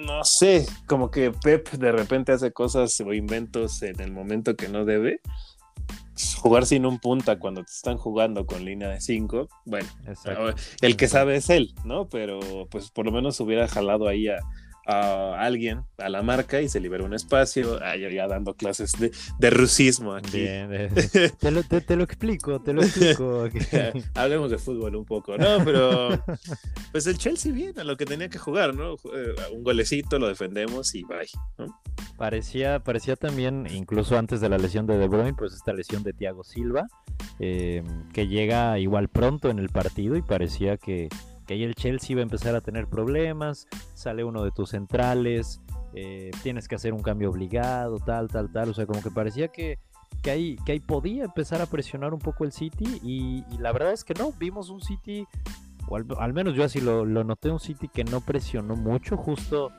no 0.00 0.24
sé, 0.24 0.66
como 0.86 1.10
que 1.10 1.30
Pep 1.30 1.70
de 1.70 1.92
repente 1.92 2.32
hace 2.32 2.52
cosas 2.52 3.00
o 3.00 3.12
inventos 3.12 3.82
en 3.82 4.00
el 4.00 4.12
momento 4.12 4.56
que 4.56 4.68
no 4.68 4.84
debe. 4.84 5.20
Jugar 6.38 6.66
sin 6.66 6.84
un 6.84 6.98
punta 6.98 7.38
cuando 7.38 7.62
te 7.62 7.70
están 7.70 7.96
jugando 7.96 8.44
con 8.44 8.64
línea 8.64 8.88
de 8.88 9.00
5, 9.00 9.48
bueno, 9.64 9.88
Exacto. 10.06 10.60
el 10.80 10.96
que 10.96 11.06
sabe 11.06 11.36
es 11.36 11.48
él, 11.48 11.74
¿no? 11.84 12.08
Pero 12.08 12.66
pues 12.70 12.90
por 12.90 13.06
lo 13.06 13.12
menos 13.12 13.38
hubiera 13.38 13.68
jalado 13.68 14.08
ahí 14.08 14.26
a, 14.26 14.38
a 14.88 15.44
alguien, 15.44 15.82
a 15.98 16.08
la 16.08 16.22
marca 16.22 16.62
y 16.62 16.68
se 16.68 16.80
liberó 16.80 17.04
un 17.04 17.12
espacio, 17.12 17.78
ah, 17.82 17.94
ya, 17.94 18.08
ya 18.08 18.26
dando 18.26 18.54
clases 18.54 18.92
de, 18.92 19.12
de 19.38 19.50
rusismo 19.50 20.14
aquí. 20.14 20.40
Bien, 20.40 20.72
eh, 20.72 21.30
te, 21.40 21.50
lo, 21.50 21.62
te, 21.62 21.82
te 21.82 21.94
lo 21.94 22.04
explico, 22.04 22.60
te 22.62 22.72
lo 22.72 22.82
explico. 22.82 23.44
Hablemos 24.14 24.50
de 24.50 24.56
fútbol 24.56 24.96
un 24.96 25.04
poco, 25.04 25.36
¿no? 25.36 25.62
Pero 25.62 26.08
pues 26.90 27.06
el 27.06 27.18
Chelsea 27.18 27.52
bien, 27.52 27.78
a 27.78 27.84
lo 27.84 27.98
que 27.98 28.06
tenía 28.06 28.30
que 28.30 28.38
jugar, 28.38 28.74
¿no? 28.74 28.94
Eh, 28.94 29.34
Un 29.52 29.62
golecito, 29.62 30.18
lo 30.18 30.26
defendemos 30.26 30.94
y 30.94 31.04
bye, 31.04 31.28
¿no? 31.58 31.66
Parecía, 32.16 32.80
parecía 32.80 33.16
también, 33.16 33.66
incluso 33.70 34.16
antes 34.16 34.40
de 34.40 34.48
la 34.48 34.56
lesión 34.56 34.86
de 34.86 34.96
De 34.96 35.06
Bruyne, 35.06 35.34
pues 35.34 35.52
esta 35.52 35.74
lesión 35.74 36.02
de 36.02 36.14
Thiago 36.14 36.44
Silva, 36.44 36.86
eh, 37.40 37.84
que 38.14 38.26
llega 38.26 38.78
igual 38.78 39.08
pronto 39.08 39.50
en 39.50 39.58
el 39.58 39.68
partido 39.68 40.16
y 40.16 40.22
parecía 40.22 40.78
que, 40.78 41.08
que 41.48 41.54
ahí 41.54 41.64
el 41.64 41.74
Chelsea 41.74 42.12
iba 42.12 42.20
a 42.20 42.24
empezar 42.24 42.54
a 42.54 42.60
tener 42.60 42.86
problemas, 42.88 43.66
sale 43.94 44.22
uno 44.22 44.44
de 44.44 44.50
tus 44.50 44.70
centrales, 44.70 45.62
eh, 45.94 46.30
tienes 46.42 46.68
que 46.68 46.74
hacer 46.74 46.92
un 46.92 47.00
cambio 47.00 47.30
obligado, 47.30 47.98
tal, 47.98 48.28
tal, 48.28 48.52
tal, 48.52 48.68
o 48.68 48.74
sea, 48.74 48.84
como 48.84 49.02
que 49.02 49.10
parecía 49.10 49.48
que, 49.48 49.78
que, 50.22 50.30
ahí, 50.30 50.56
que 50.66 50.72
ahí 50.72 50.80
podía 50.80 51.24
empezar 51.24 51.62
a 51.62 51.66
presionar 51.66 52.12
un 52.12 52.20
poco 52.20 52.44
el 52.44 52.52
City 52.52 53.00
y, 53.02 53.44
la 53.58 53.72
verdad 53.72 53.92
es 53.92 54.04
que 54.04 54.12
no, 54.12 54.30
vimos 54.38 54.68
un 54.68 54.82
City, 54.82 55.26
o 55.88 55.96
al, 55.96 56.06
al 56.18 56.34
menos 56.34 56.54
yo 56.54 56.64
así 56.64 56.82
lo, 56.82 57.06
lo 57.06 57.24
noté, 57.24 57.50
un 57.50 57.60
City 57.60 57.88
que 57.88 58.04
no 58.04 58.20
presionó 58.20 58.76
mucho, 58.76 59.16
justo 59.16 59.72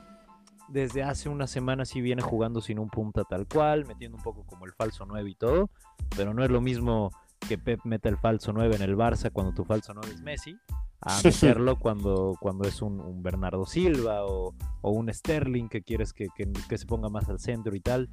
desde 0.66 1.04
hace 1.04 1.28
una 1.28 1.46
semana 1.46 1.84
sí 1.84 2.00
viene 2.00 2.20
jugando 2.20 2.60
sin 2.60 2.80
un 2.80 2.88
punta 2.88 3.22
tal 3.22 3.46
cual, 3.46 3.86
metiendo 3.86 4.16
un 4.16 4.24
poco 4.24 4.44
como 4.44 4.66
el 4.66 4.72
falso 4.72 5.06
9 5.06 5.30
y 5.30 5.34
todo, 5.36 5.70
pero 6.16 6.34
no 6.34 6.42
es 6.42 6.50
lo 6.50 6.60
mismo 6.60 7.12
que 7.48 7.58
Pep 7.58 7.80
meta 7.84 8.08
el 8.08 8.16
falso 8.16 8.52
9 8.52 8.74
en 8.74 8.82
el 8.82 8.96
Barça 8.96 9.30
cuando 9.32 9.52
tu 9.52 9.64
falso 9.64 9.94
9 9.94 10.14
es 10.14 10.20
Messi, 10.20 10.58
a 11.00 11.20
meterlo 11.24 11.78
cuando, 11.78 12.36
cuando 12.40 12.68
es 12.68 12.82
un, 12.82 13.00
un 13.00 13.22
Bernardo 13.22 13.66
Silva 13.66 14.24
o, 14.24 14.54
o, 14.82 14.90
un 14.90 15.12
Sterling 15.12 15.68
que 15.68 15.82
quieres 15.82 16.12
que, 16.12 16.28
que, 16.34 16.50
que, 16.68 16.78
se 16.78 16.86
ponga 16.86 17.08
más 17.08 17.28
al 17.28 17.38
centro 17.38 17.74
y 17.74 17.80
tal, 17.80 18.08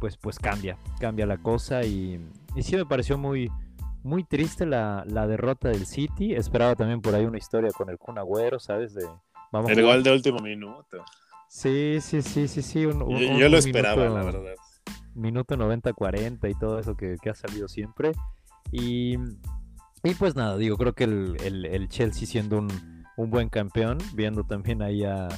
pues, 0.00 0.16
pues 0.16 0.38
cambia, 0.38 0.78
cambia 1.00 1.26
la 1.26 1.38
cosa 1.38 1.84
y, 1.84 2.20
y 2.54 2.62
sí 2.62 2.76
me 2.76 2.84
pareció 2.84 3.16
muy, 3.18 3.50
muy 4.02 4.24
triste 4.24 4.66
la, 4.66 5.04
la, 5.06 5.26
derrota 5.26 5.68
del 5.68 5.86
City, 5.86 6.34
esperaba 6.34 6.74
también 6.76 7.00
por 7.00 7.14
ahí 7.14 7.24
una 7.24 7.38
historia 7.38 7.70
con 7.70 7.88
el 7.90 7.98
Kun 7.98 8.18
Agüero, 8.18 8.58
¿sabes? 8.58 8.94
De, 8.94 9.06
vamos 9.50 9.70
el 9.70 9.82
gol 9.82 10.02
de 10.02 10.12
último 10.12 10.38
minuto. 10.38 11.04
Sí, 11.48 11.98
sí, 12.00 12.22
sí, 12.22 12.48
sí, 12.48 12.62
sí. 12.62 12.86
Un, 12.86 13.02
un, 13.02 13.18
yo, 13.18 13.38
yo, 13.38 13.48
lo 13.48 13.58
esperaba, 13.58 13.96
minuto, 13.96 14.18
la 14.18 14.24
verdad. 14.24 14.54
Minuto 15.14 15.56
90-40 15.56 16.50
y 16.50 16.54
todo 16.54 16.78
eso 16.78 16.96
que, 16.96 17.16
que, 17.22 17.30
ha 17.30 17.34
salido 17.34 17.68
siempre. 17.68 18.12
Y, 18.72 19.16
y 20.02 20.14
pues 20.14 20.36
nada, 20.36 20.56
digo, 20.56 20.76
creo 20.76 20.94
que 20.94 21.04
el, 21.04 21.36
el, 21.42 21.64
el 21.66 21.88
Chelsea 21.88 22.26
siendo 22.26 22.58
un, 22.58 23.04
un, 23.16 23.30
buen 23.30 23.48
campeón, 23.48 23.98
viendo 24.14 24.44
también 24.44 24.82
ahí 24.82 25.04
a, 25.04 25.28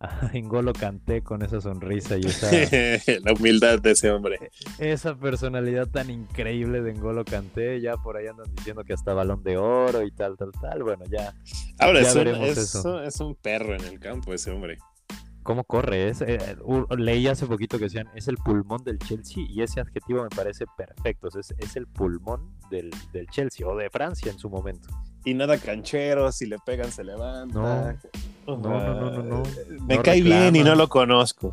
a 0.00 0.30
Engolo 0.34 0.72
Kanté 0.72 1.22
con 1.22 1.42
esa 1.42 1.60
sonrisa 1.60 2.16
y 2.16 2.26
esa... 2.26 2.50
la 3.24 3.32
humildad 3.32 3.80
de 3.80 3.92
ese 3.92 4.10
hombre. 4.10 4.50
Esa 4.78 5.16
personalidad 5.16 5.88
tan 5.88 6.10
increíble 6.10 6.82
de 6.82 6.90
Engolo 6.90 7.24
Kanté, 7.24 7.80
ya 7.80 7.96
por 7.96 8.16
ahí 8.16 8.26
andan 8.26 8.54
diciendo 8.54 8.84
que 8.84 8.92
hasta 8.92 9.14
balón 9.14 9.42
de 9.42 9.56
oro 9.56 10.02
y 10.02 10.10
tal, 10.10 10.36
tal, 10.36 10.52
tal. 10.60 10.82
Bueno, 10.82 11.04
ya... 11.10 11.34
Ahora 11.78 12.02
ya 12.02 12.08
es, 12.08 12.16
un, 12.16 12.26
es, 12.26 12.58
eso. 12.58 13.02
es 13.02 13.20
un 13.20 13.34
perro 13.34 13.74
en 13.74 13.84
el 13.84 13.98
campo 13.98 14.34
ese 14.34 14.50
hombre 14.50 14.78
cómo 15.50 15.64
corre. 15.64 16.08
Es, 16.08 16.20
eh, 16.20 16.38
leí 16.96 17.26
hace 17.26 17.44
poquito 17.44 17.76
que 17.76 17.84
decían, 17.84 18.08
es 18.14 18.28
el 18.28 18.36
pulmón 18.36 18.84
del 18.84 19.00
Chelsea 19.00 19.44
y 19.48 19.62
ese 19.62 19.80
adjetivo 19.80 20.22
me 20.22 20.28
parece 20.28 20.64
perfecto. 20.76 21.28
Es, 21.28 21.52
es 21.58 21.76
el 21.76 21.88
pulmón 21.88 22.54
del, 22.70 22.90
del, 23.12 23.26
Chelsea 23.26 23.66
o 23.66 23.76
de 23.76 23.90
Francia 23.90 24.30
en 24.30 24.38
su 24.38 24.48
momento. 24.48 24.88
Y 25.24 25.34
nada 25.34 25.58
canchero, 25.58 26.30
si 26.30 26.46
le 26.46 26.58
pegan 26.60 26.92
se 26.92 27.02
levanta. 27.02 27.98
No, 28.46 28.56
no, 28.56 28.58
no, 28.58 28.94
no, 28.94 29.10
no. 29.10 29.22
no. 29.22 29.42
Me 29.86 29.96
no 29.96 30.02
cae 30.04 30.20
reclama. 30.20 30.40
bien 30.42 30.56
y 30.56 30.62
no 30.62 30.76
lo 30.76 30.88
conozco. 30.88 31.52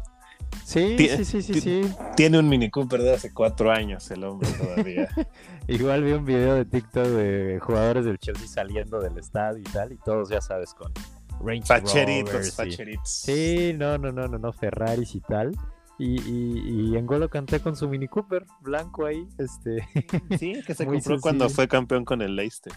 Sí, 0.63 0.95
Tien, 0.95 1.17
sí, 1.17 1.25
sí, 1.25 1.41
sí, 1.41 1.59
sí. 1.59 1.81
Tiene 2.15 2.37
un 2.37 2.47
Mini 2.47 2.69
Cooper 2.69 3.01
de 3.01 3.13
hace 3.15 3.33
cuatro 3.33 3.71
años 3.71 4.09
el 4.11 4.23
hombre 4.23 4.47
todavía. 4.51 5.09
Igual 5.67 6.03
vi 6.03 6.11
un 6.11 6.23
video 6.23 6.53
de 6.53 6.65
TikTok 6.65 7.05
de 7.05 7.59
jugadores 7.61 8.05
del 8.05 8.19
Chelsea 8.19 8.47
saliendo 8.47 8.99
del 8.99 9.17
estadio 9.17 9.59
y 9.59 9.63
tal, 9.63 9.91
y 9.91 9.97
todos 9.97 10.29
ya 10.29 10.39
sabes 10.39 10.73
con 10.73 10.93
Range 11.39 11.65
facheritos, 11.65 12.33
Rovers 12.33 12.47
y... 12.47 12.51
facheritos. 12.51 13.09
Sí, 13.09 13.75
no, 13.77 13.97
no, 13.97 14.11
no, 14.11 14.27
no, 14.27 14.37
no, 14.37 14.53
Ferraris 14.53 15.15
y 15.15 15.21
tal. 15.21 15.51
Y, 15.99 16.21
y, 16.21 16.91
y 16.91 16.97
Engolo 16.97 17.27
canté 17.29 17.59
con 17.59 17.75
su 17.75 17.87
Mini 17.89 18.07
Cooper 18.07 18.45
blanco 18.61 19.05
ahí, 19.05 19.27
este. 19.37 19.87
Sí, 20.39 20.61
que 20.65 20.75
se 20.75 20.85
compró 20.85 21.01
sencillo. 21.01 21.21
cuando 21.21 21.49
fue 21.49 21.67
campeón 21.67 22.05
con 22.05 22.21
el 22.21 22.35
Leicester. 22.35 22.73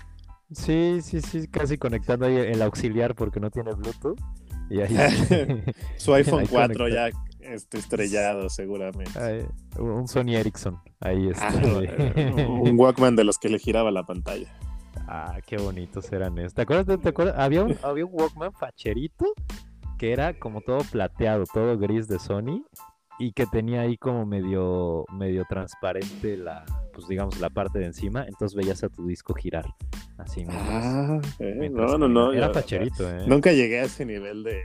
Sí, 0.53 0.99
sí, 1.03 1.21
sí, 1.21 1.47
casi 1.47 1.79
conectando 1.79 2.27
ahí 2.27 2.37
el 2.37 2.61
auxiliar 2.63 3.15
porque 3.15 3.39
no 3.39 3.51
tiene 3.51 3.73
Bluetooth. 3.73 4.19
Y 4.69 4.81
ahí, 4.81 4.97
su 5.97 6.15
iPhone 6.15 6.41
ahí 6.41 6.47
4 6.49 6.79
conectado. 6.79 6.89
ya 6.89 7.11
este, 7.41 7.79
estrellado, 7.79 8.49
seguramente. 8.49 9.47
Un 9.79 10.09
Sony 10.09 10.37
Ericsson, 10.37 10.79
ahí 11.01 11.29
está. 11.29 11.49
Ah, 11.49 12.47
un 12.49 12.79
Walkman 12.79 13.17
de 13.17 13.25
los 13.25 13.39
que 13.39 13.49
le 13.49 13.59
giraba 13.59 13.91
la 13.91 14.05
pantalla. 14.05 14.49
Ah, 15.13 15.41
qué 15.45 15.57
bonitos 15.57 16.13
eran 16.13 16.39
esos. 16.39 16.55
¿Te 16.55 16.63
acuerdas? 16.63 17.01
¿Te 17.01 17.09
acuerdas? 17.09 17.35
Había, 17.37 17.65
un, 17.65 17.77
había 17.83 18.07
un 18.07 18.13
Walkman 18.13 18.53
facherito 18.53 19.27
que 19.99 20.13
era 20.13 20.39
como 20.39 20.61
todo 20.61 20.79
plateado, 20.89 21.47
todo 21.53 21.77
gris 21.77 22.07
de 22.07 22.21
Sony 22.21 22.65
y 23.19 23.33
que 23.33 23.45
tenía 23.47 23.81
ahí 23.81 23.97
como 23.97 24.25
medio, 24.25 25.07
medio 25.13 25.45
transparente 25.49 26.37
la, 26.37 26.65
pues 26.95 27.09
digamos, 27.09 27.41
la 27.41 27.51
parte 27.51 27.81
de 27.81 27.87
encima, 27.87 28.25
entonces 28.25 28.55
veías 28.55 28.85
a 28.85 28.89
tu 28.89 29.05
disco 29.05 29.35
girar. 29.35 29.67
Así 30.17 30.45
ah, 30.49 31.21
eh, 31.41 31.69
no, 31.73 31.99
no, 31.99 32.07
no. 32.07 32.33
Era 32.33 32.51
facherito, 32.51 33.11
¿eh? 33.11 33.25
Nunca 33.27 33.51
llegué 33.51 33.81
a 33.81 33.85
ese 33.87 34.07
nivel 34.07 34.45
de, 34.45 34.63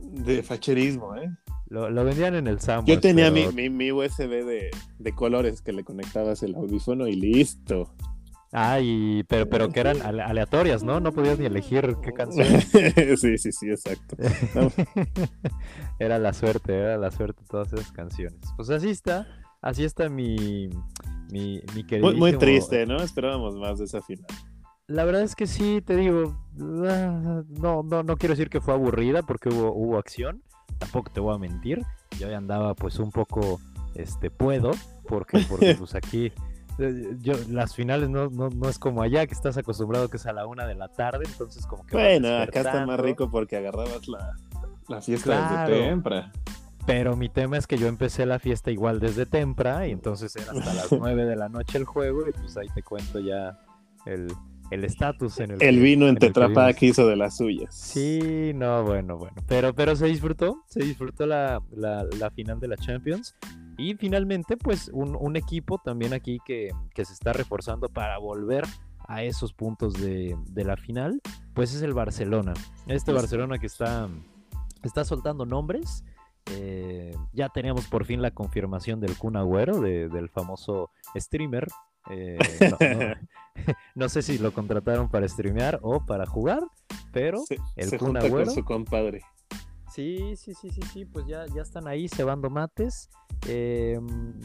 de 0.00 0.42
facherismo, 0.42 1.14
¿eh? 1.14 1.30
Lo, 1.68 1.88
lo 1.88 2.04
vendían 2.04 2.34
en 2.34 2.48
el 2.48 2.58
Sam. 2.58 2.84
Yo 2.84 2.98
tenía 2.98 3.30
mi, 3.30 3.46
mi, 3.52 3.70
mi, 3.70 3.92
USB 3.92 4.44
de, 4.44 4.70
de 4.98 5.12
colores 5.12 5.62
que 5.62 5.72
le 5.72 5.84
conectabas 5.84 6.42
el 6.42 6.56
audífono 6.56 7.06
y 7.06 7.14
listo. 7.14 7.94
Ah, 8.58 8.80
y, 8.80 9.22
pero, 9.24 9.46
pero 9.50 9.68
que 9.68 9.80
eran 9.80 10.00
aleatorias, 10.00 10.82
¿no? 10.82 10.98
No 10.98 11.12
podías 11.12 11.38
ni 11.38 11.44
elegir 11.44 11.94
qué 12.02 12.10
canción. 12.12 12.46
sí, 13.18 13.36
sí, 13.36 13.52
sí, 13.52 13.68
exacto. 13.68 14.16
era 15.98 16.18
la 16.18 16.32
suerte, 16.32 16.74
era 16.74 16.96
la 16.96 17.10
suerte 17.10 17.42
todas 17.50 17.70
esas 17.74 17.92
canciones. 17.92 18.40
Pues 18.56 18.70
así 18.70 18.88
está, 18.88 19.26
así 19.60 19.84
está 19.84 20.08
mi, 20.08 20.70
mi, 21.30 21.60
mi 21.74 21.84
querido. 21.84 22.08
Muy, 22.08 22.16
muy, 22.16 22.32
triste, 22.38 22.86
¿no? 22.86 22.96
Esperábamos 23.02 23.56
más 23.56 23.78
de 23.78 23.84
esa 23.84 24.00
final. 24.00 24.24
La 24.86 25.04
verdad 25.04 25.20
es 25.20 25.34
que 25.34 25.46
sí, 25.46 25.82
te 25.84 25.94
digo, 25.94 26.34
no, 26.54 27.82
no, 27.82 28.02
no 28.02 28.16
quiero 28.16 28.32
decir 28.32 28.48
que 28.48 28.62
fue 28.62 28.72
aburrida 28.72 29.22
porque 29.22 29.50
hubo, 29.50 29.74
hubo 29.74 29.98
acción, 29.98 30.42
tampoco 30.78 31.12
te 31.12 31.20
voy 31.20 31.34
a 31.34 31.38
mentir. 31.38 31.82
Yo 32.18 32.30
ya 32.30 32.38
andaba 32.38 32.72
pues 32.74 32.98
un 33.00 33.10
poco, 33.10 33.60
este, 33.94 34.30
puedo, 34.30 34.70
porque, 35.06 35.44
porque 35.46 35.74
pues 35.78 35.94
aquí 35.94 36.32
yo, 37.20 37.34
las 37.50 37.74
finales 37.74 38.08
no, 38.08 38.28
no, 38.28 38.50
no, 38.50 38.68
es 38.68 38.78
como 38.78 39.02
allá 39.02 39.26
que 39.26 39.34
estás 39.34 39.56
acostumbrado 39.56 40.08
que 40.08 40.16
es 40.16 40.26
a 40.26 40.32
la 40.32 40.46
una 40.46 40.66
de 40.66 40.74
la 40.74 40.88
tarde, 40.88 41.24
entonces 41.26 41.66
como 41.66 41.86
que... 41.86 41.96
Bueno, 41.96 42.28
acá 42.38 42.60
está 42.60 42.86
más 42.86 43.00
rico 43.00 43.30
porque 43.30 43.56
agarrabas 43.56 44.06
la, 44.08 44.36
la 44.88 45.00
fiesta 45.00 45.66
desde 45.66 45.88
temprano. 45.88 46.32
Pero 46.86 47.16
mi 47.16 47.28
tema 47.28 47.56
es 47.56 47.66
que 47.66 47.78
yo 47.78 47.88
empecé 47.88 48.26
la 48.26 48.38
fiesta 48.38 48.70
igual 48.70 49.00
desde 49.00 49.26
temprano 49.26 49.86
y 49.86 49.90
entonces 49.90 50.34
era 50.36 50.52
hasta 50.52 50.72
las 50.72 50.92
nueve 50.92 51.24
de 51.24 51.34
la 51.34 51.48
noche 51.48 51.78
el 51.78 51.84
juego 51.84 52.28
y 52.28 52.32
pues 52.32 52.56
ahí 52.56 52.68
te 52.74 52.82
cuento 52.82 53.18
ya 53.18 53.58
el, 54.06 54.28
el 54.70 54.84
estatus 54.84 55.40
en 55.40 55.52
el 55.52 55.62
El 55.62 55.80
vino 55.80 56.06
en 56.06 56.16
Tetrapac 56.16 56.76
que 56.76 56.86
hizo 56.86 57.06
de 57.08 57.16
las 57.16 57.36
suyas. 57.36 57.74
Sí, 57.74 58.52
no, 58.54 58.84
bueno, 58.84 59.18
bueno. 59.18 59.34
Pero, 59.48 59.74
pero 59.74 59.96
se 59.96 60.06
disfrutó, 60.06 60.62
se 60.68 60.80
disfrutó 60.80 61.26
la, 61.26 61.60
la, 61.74 62.04
la 62.04 62.30
final 62.30 62.60
de 62.60 62.68
la 62.68 62.76
Champions. 62.76 63.34
Y 63.78 63.94
finalmente, 63.94 64.56
pues 64.56 64.90
un, 64.92 65.16
un 65.18 65.36
equipo 65.36 65.78
también 65.78 66.12
aquí 66.12 66.38
que, 66.44 66.70
que, 66.94 67.04
se 67.04 67.12
está 67.12 67.32
reforzando 67.32 67.88
para 67.88 68.18
volver 68.18 68.64
a 69.06 69.22
esos 69.22 69.52
puntos 69.52 69.94
de, 69.94 70.36
de 70.48 70.64
la 70.64 70.76
final, 70.76 71.20
pues 71.54 71.74
es 71.74 71.82
el 71.82 71.94
Barcelona. 71.94 72.54
Este 72.86 73.12
Barcelona 73.12 73.58
que 73.58 73.66
está, 73.66 74.08
está 74.82 75.04
soltando 75.04 75.44
nombres. 75.46 76.04
Eh, 76.52 77.14
ya 77.32 77.48
teníamos 77.48 77.86
por 77.86 78.04
fin 78.04 78.22
la 78.22 78.30
confirmación 78.30 79.00
del 79.00 79.16
Kun 79.16 79.36
Agüero, 79.36 79.80
de, 79.80 80.08
del 80.08 80.28
famoso 80.28 80.90
streamer. 81.16 81.66
Eh, 82.08 82.38
no, 82.60 82.78
no, 82.80 83.14
no, 83.94 84.08
sé 84.08 84.22
si 84.22 84.38
lo 84.38 84.52
contrataron 84.52 85.08
para 85.10 85.28
streamear 85.28 85.80
o 85.82 86.04
para 86.04 86.24
jugar, 86.26 86.60
pero 87.12 87.42
el 87.76 87.88
se 87.88 87.98
Kun 87.98 88.16
Agüero. 88.16 88.46
Con 88.46 88.54
su 88.54 88.64
compadre. 88.64 89.22
Sí, 89.96 90.36
sí, 90.36 90.52
sí, 90.52 90.68
sí, 90.68 90.82
sí, 90.92 91.04
pues 91.06 91.26
ya, 91.26 91.46
ya 91.46 91.62
están 91.62 91.88
ahí 91.88 92.06
cebando 92.06 92.50
mates. 92.50 93.08
Eh, 93.48 93.98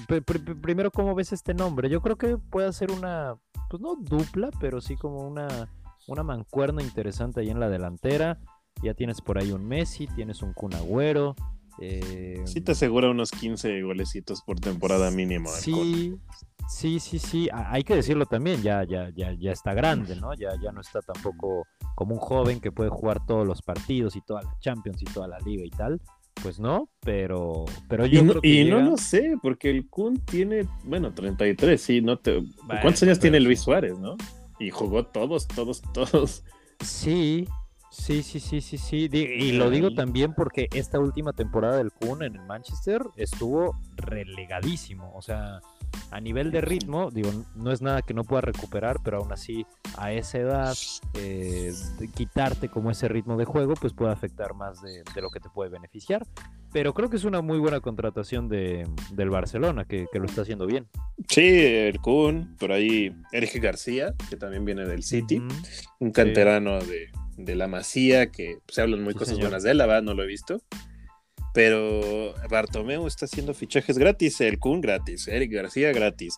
pr 0.07 0.23
pr 0.23 0.61
primero, 0.61 0.91
¿cómo 0.91 1.13
ves 1.13 1.33
este 1.33 1.53
nombre? 1.53 1.89
Yo 1.89 2.01
creo 2.01 2.15
que 2.15 2.37
puede 2.37 2.71
ser 2.71 2.89
una, 2.89 3.35
pues 3.69 3.81
no 3.81 3.97
dupla, 3.97 4.49
pero 4.61 4.79
sí 4.79 4.95
como 4.95 5.27
una, 5.27 5.69
una 6.07 6.23
mancuerna 6.23 6.81
interesante 6.81 7.41
ahí 7.41 7.49
en 7.49 7.59
la 7.59 7.67
delantera. 7.67 8.39
Ya 8.81 8.93
tienes 8.93 9.19
por 9.19 9.39
ahí 9.39 9.51
un 9.51 9.67
Messi, 9.67 10.07
tienes 10.15 10.41
un 10.41 10.53
Kun 10.53 10.73
Agüero. 10.73 11.35
Eh... 11.81 12.41
Sí 12.45 12.61
te 12.61 12.71
asegura 12.71 13.09
unos 13.09 13.31
15 13.31 13.81
golecitos 13.81 14.43
por 14.43 14.57
temporada 14.57 15.11
mínimo. 15.11 15.49
Sí, 15.49 16.15
sí, 16.72 16.99
sí, 16.99 17.19
sí. 17.19 17.49
Hay 17.51 17.84
que 17.84 17.95
decirlo 17.95 18.26
también, 18.26 18.61
ya, 18.61 18.84
ya, 18.84 19.09
ya, 19.15 19.34
ya 19.34 19.51
está 19.51 19.74
grande, 19.74 20.15
¿no? 20.15 20.34
Ya, 20.34 20.51
ya 20.61 20.72
no 20.72 20.82
está 20.82 21.01
tampoco 21.01 21.67
como 21.95 22.15
un 22.15 22.19
joven 22.19 22.59
que 22.59 22.72
puede 22.72 22.89
jugar 22.89 23.26
todos 23.26 23.45
los 23.45 23.61
partidos 23.61 24.15
y 24.15 24.22
toda 24.22 24.41
la 24.43 24.57
Champions 24.59 25.01
y 25.01 25.05
toda 25.05 25.28
la 25.28 25.39
liga 25.39 25.65
y 25.65 25.69
tal. 25.69 26.01
Pues 26.41 26.59
no, 26.59 26.89
pero, 27.01 27.65
pero 27.88 28.05
yo 28.05 28.22
y 28.22 28.28
creo 28.28 28.41
que 28.41 28.47
y 28.47 28.63
llega... 28.63 28.80
no 28.80 28.91
lo 28.91 28.97
sé, 28.97 29.36
porque 29.43 29.69
el 29.69 29.88
Kun 29.89 30.19
tiene, 30.22 30.67
bueno, 30.86 31.13
33, 31.13 31.80
sí, 31.80 32.01
no 32.01 32.17
te... 32.17 32.41
¿Cuántos 32.82 33.03
años 33.03 33.19
tiene 33.19 33.39
Luis 33.39 33.59
Suárez, 33.59 33.99
no? 33.99 34.15
Y 34.57 34.69
jugó 34.72 35.05
todos, 35.05 35.47
todos, 35.47 35.82
todos. 35.93 36.43
Sí, 36.80 37.47
sí, 37.91 38.24
sí, 38.24 38.39
sí, 38.39 38.61
sí, 38.61 38.78
sí. 38.78 39.09
Y 39.11 39.51
lo 39.51 39.69
digo 39.69 39.93
también 39.93 40.34
porque 40.34 40.67
esta 40.74 40.99
última 40.99 41.34
temporada 41.34 41.78
del 41.78 41.91
Kun 41.91 42.24
en 42.24 42.36
el 42.36 42.45
Manchester 42.45 43.03
estuvo 43.17 43.76
relegadísimo. 43.97 45.11
O 45.13 45.22
sea, 45.22 45.61
a 46.11 46.19
nivel 46.19 46.51
de 46.51 46.61
ritmo, 46.61 47.09
digo, 47.11 47.31
no 47.55 47.71
es 47.71 47.81
nada 47.81 48.01
que 48.01 48.13
no 48.13 48.23
pueda 48.23 48.41
recuperar, 48.41 48.97
pero 49.03 49.17
aún 49.17 49.31
así 49.31 49.65
a 49.97 50.11
esa 50.11 50.37
edad, 50.39 50.77
eh, 51.13 51.73
quitarte 52.15 52.69
como 52.69 52.91
ese 52.91 53.07
ritmo 53.07 53.37
de 53.37 53.45
juego, 53.45 53.73
pues 53.75 53.93
puede 53.93 54.11
afectar 54.11 54.53
más 54.53 54.81
de, 54.81 55.03
de, 55.15 55.21
lo 55.21 55.29
que 55.29 55.39
te 55.39 55.49
puede 55.49 55.69
beneficiar. 55.69 56.25
Pero 56.73 56.93
creo 56.93 57.09
que 57.09 57.17
es 57.17 57.23
una 57.23 57.41
muy 57.41 57.59
buena 57.59 57.81
contratación 57.81 58.47
de, 58.47 58.87
del 59.11 59.29
Barcelona, 59.29 59.85
que, 59.85 60.05
que, 60.11 60.19
lo 60.19 60.25
está 60.25 60.41
haciendo 60.41 60.65
bien. 60.65 60.87
Sí, 61.27 61.47
el 61.47 61.99
Kun, 61.99 62.55
por 62.57 62.71
ahí 62.71 63.13
Eric 63.31 63.61
García, 63.61 64.13
que 64.29 64.37
también 64.37 64.65
viene 64.65 64.85
del 64.85 65.03
City, 65.03 65.41
un 65.99 66.11
canterano 66.11 66.81
sí. 66.81 66.87
de, 66.87 67.09
de, 67.37 67.55
la 67.55 67.67
Masía, 67.67 68.31
que 68.31 68.53
se 68.53 68.59
pues, 68.65 68.79
hablan 68.79 69.03
muy 69.03 69.13
sí, 69.13 69.19
cosas 69.19 69.35
señor. 69.35 69.49
buenas 69.49 69.63
de 69.63 69.71
él, 69.71 69.77
la 69.77 69.85
verdad 69.85 70.03
no 70.03 70.13
lo 70.13 70.23
he 70.23 70.27
visto. 70.27 70.61
Pero 71.53 72.33
Bartomeu 72.49 73.07
está 73.07 73.25
haciendo 73.25 73.53
fichajes 73.53 73.97
gratis, 73.97 74.39
el 74.41 74.59
Kun 74.59 74.81
gratis, 74.81 75.27
Eric 75.27 75.51
García 75.51 75.91
gratis. 75.91 76.37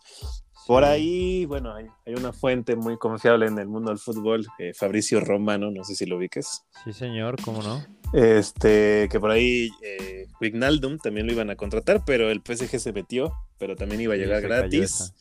Por 0.66 0.86
ahí, 0.86 1.45
bueno, 1.45 1.74
hay, 1.74 1.88
hay, 2.05 2.14
una 2.16 2.32
fuente 2.32 2.78
muy 2.78 2.97
confiable 2.97 3.47
en 3.47 3.59
el 3.59 3.68
mundo 3.68 3.89
del 3.89 3.99
fútbol, 3.99 4.47
eh, 4.59 4.72
Fabricio 4.74 5.20
Romano, 5.20 5.70
no 5.72 5.84
sé 5.84 5.93
si 5.93 6.05
lo 6.05 6.18
ubiques. 6.18 6.64
Sí, 6.86 6.93
señor, 6.93 7.36
¿cómo 7.41 7.61
no? 7.61 7.86
Este, 8.14 9.09
que 9.11 9.20
por 9.20 9.32
ahí 9.32 9.72
eh, 9.82 10.28
Wignaldum 10.39 10.99
también 10.99 11.28
lo 11.28 11.34
iban 11.34 11.49
a 11.49 11.55
contratar, 11.57 12.03
pero 12.05 12.30
el 12.30 12.41
PSG 12.45 12.80
se 12.80 12.93
metió, 12.93 13.34
pero 13.57 13.76
también 13.76 14.01
iba 14.01 14.14
a 14.14 14.18
llegar 14.18 14.41
sí, 14.41 14.47
gratis. 14.47 15.14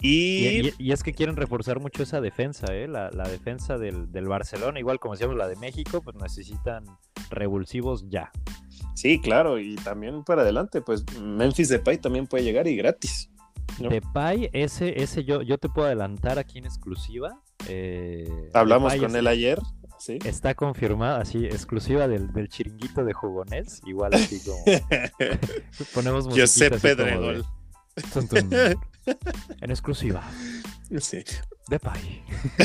Y... 0.00 0.46
Y, 0.46 0.74
y... 0.78 0.92
es 0.92 1.02
que 1.02 1.14
quieren 1.14 1.36
reforzar 1.36 1.80
mucho 1.80 2.02
esa 2.02 2.20
defensa, 2.20 2.66
¿eh? 2.70 2.86
la, 2.86 3.10
la 3.10 3.28
defensa 3.28 3.78
del, 3.78 4.12
del, 4.12 4.28
Barcelona, 4.28 4.78
igual 4.78 4.98
como 4.98 5.14
decíamos 5.14 5.36
la 5.36 5.48
de 5.48 5.56
México, 5.56 6.02
pues 6.02 6.16
necesitan 6.16 6.84
revulsivos 7.30 8.08
ya. 8.08 8.30
Sí, 8.94 9.20
claro, 9.20 9.58
y 9.58 9.76
también 9.76 10.24
para 10.24 10.42
adelante, 10.42 10.80
pues 10.80 11.04
Memphis 11.20 11.68
Depay 11.68 11.98
también 11.98 12.26
puede 12.26 12.44
llegar 12.44 12.66
y 12.66 12.76
gratis. 12.76 13.30
¿no? 13.80 13.88
Depay, 13.88 14.50
ese, 14.52 15.02
ese 15.02 15.24
yo, 15.24 15.42
yo 15.42 15.58
te 15.58 15.68
puedo 15.68 15.86
adelantar 15.86 16.38
aquí 16.38 16.58
en 16.58 16.66
exclusiva. 16.66 17.40
Eh, 17.68 18.50
Hablamos 18.54 18.92
Depay 18.92 19.06
con 19.08 19.16
él 19.16 19.26
ayer. 19.26 19.58
¿Sí? 19.98 20.18
Está 20.24 20.54
confirmada, 20.54 21.20
así, 21.20 21.46
exclusiva 21.46 22.06
del, 22.06 22.30
del 22.32 22.48
chiringuito 22.48 23.02
de 23.02 23.14
jugones. 23.14 23.80
Igual 23.86 24.14
así 24.14 24.40
como. 24.44 24.62
ponemos 25.94 26.26
José 26.28 26.70
Pedregol. 26.70 27.44
De... 27.96 28.76
en 29.60 29.70
exclusiva. 29.70 30.22
Sí. 31.00 31.24
Depay. 31.68 32.22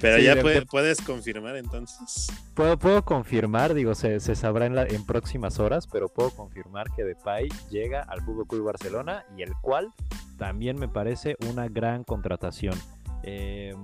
Pero 0.00 0.18
sí, 0.18 0.22
ya 0.22 0.36
de, 0.36 0.42
puede, 0.42 0.64
puedes 0.66 1.00
confirmar 1.00 1.56
entonces. 1.56 2.28
Puedo, 2.54 2.78
puedo 2.78 3.04
confirmar, 3.04 3.74
digo, 3.74 3.96
se, 3.96 4.20
se 4.20 4.36
sabrá 4.36 4.66
en, 4.66 4.76
la, 4.76 4.84
en, 4.84 5.04
próximas 5.04 5.58
horas, 5.58 5.88
pero 5.88 6.08
puedo 6.08 6.30
confirmar 6.30 6.86
que 6.94 7.02
Depay 7.02 7.48
llega 7.68 8.02
al 8.02 8.22
Fútbol 8.22 8.46
Club 8.46 8.66
Barcelona 8.66 9.24
y 9.36 9.42
el 9.42 9.54
cual 9.60 9.92
también 10.36 10.78
me 10.78 10.86
parece 10.86 11.36
una 11.50 11.66
gran 11.68 12.04
contratación. 12.04 12.78
Eh, 13.24 13.74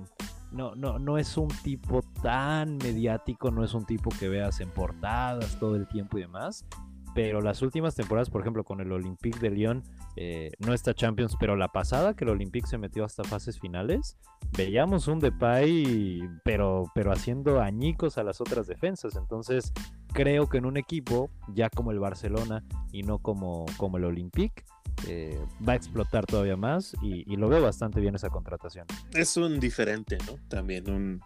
no, 0.51 0.73
no, 0.75 0.99
no 0.99 1.17
es 1.17 1.35
un 1.35 1.49
tipo 1.63 2.01
tan 2.23 2.77
mediático, 2.77 3.51
no 3.51 3.65
es 3.65 3.73
un 3.73 3.85
tipo 3.85 4.09
que 4.17 4.29
veas 4.29 4.61
en 4.61 4.69
portadas 4.69 5.59
todo 5.59 5.75
el 5.75 5.85
tiempo 5.85 6.17
y 6.17 6.21
demás, 6.21 6.63
pero 7.15 7.39
las 7.39 7.61
últimas 7.61 7.95
temporadas, 7.95 8.29
por 8.29 8.41
ejemplo, 8.41 8.65
con 8.65 8.81
el 8.81 8.91
Olympique 8.91 9.39
de 9.39 9.49
Lyon, 9.49 9.83
eh, 10.17 10.51
no 10.59 10.73
está 10.73 10.93
Champions, 10.93 11.37
pero 11.39 11.55
la 11.55 11.69
pasada 11.69 12.13
que 12.13 12.25
el 12.25 12.31
Olympique 12.31 12.67
se 12.67 12.77
metió 12.77 13.05
hasta 13.05 13.23
fases 13.23 13.57
finales, 13.57 14.17
veíamos 14.51 15.07
un 15.07 15.19
Depay, 15.19 16.27
pero, 16.43 16.91
pero 16.93 17.13
haciendo 17.13 17.61
añicos 17.61 18.17
a 18.17 18.23
las 18.23 18.41
otras 18.41 18.67
defensas. 18.67 19.15
Entonces, 19.15 19.71
creo 20.11 20.49
que 20.49 20.57
en 20.57 20.65
un 20.65 20.75
equipo, 20.75 21.29
ya 21.53 21.69
como 21.69 21.91
el 21.91 21.99
Barcelona 21.99 22.65
y 22.91 23.03
no 23.03 23.19
como, 23.19 23.65
como 23.77 23.95
el 23.95 24.03
Olympique, 24.03 24.65
eh, 25.07 25.39
va 25.67 25.73
a 25.73 25.75
explotar 25.77 26.25
todavía 26.25 26.57
más 26.57 26.97
y, 27.01 27.31
y, 27.31 27.37
lo 27.37 27.47
veo 27.47 27.61
bastante 27.61 28.01
bien 28.01 28.15
esa 28.15 28.29
contratación. 28.29 28.87
Es 29.13 29.37
un 29.37 29.61
diferente, 29.61 30.17
¿no? 30.27 30.37
También 30.49 30.89
un... 30.89 31.21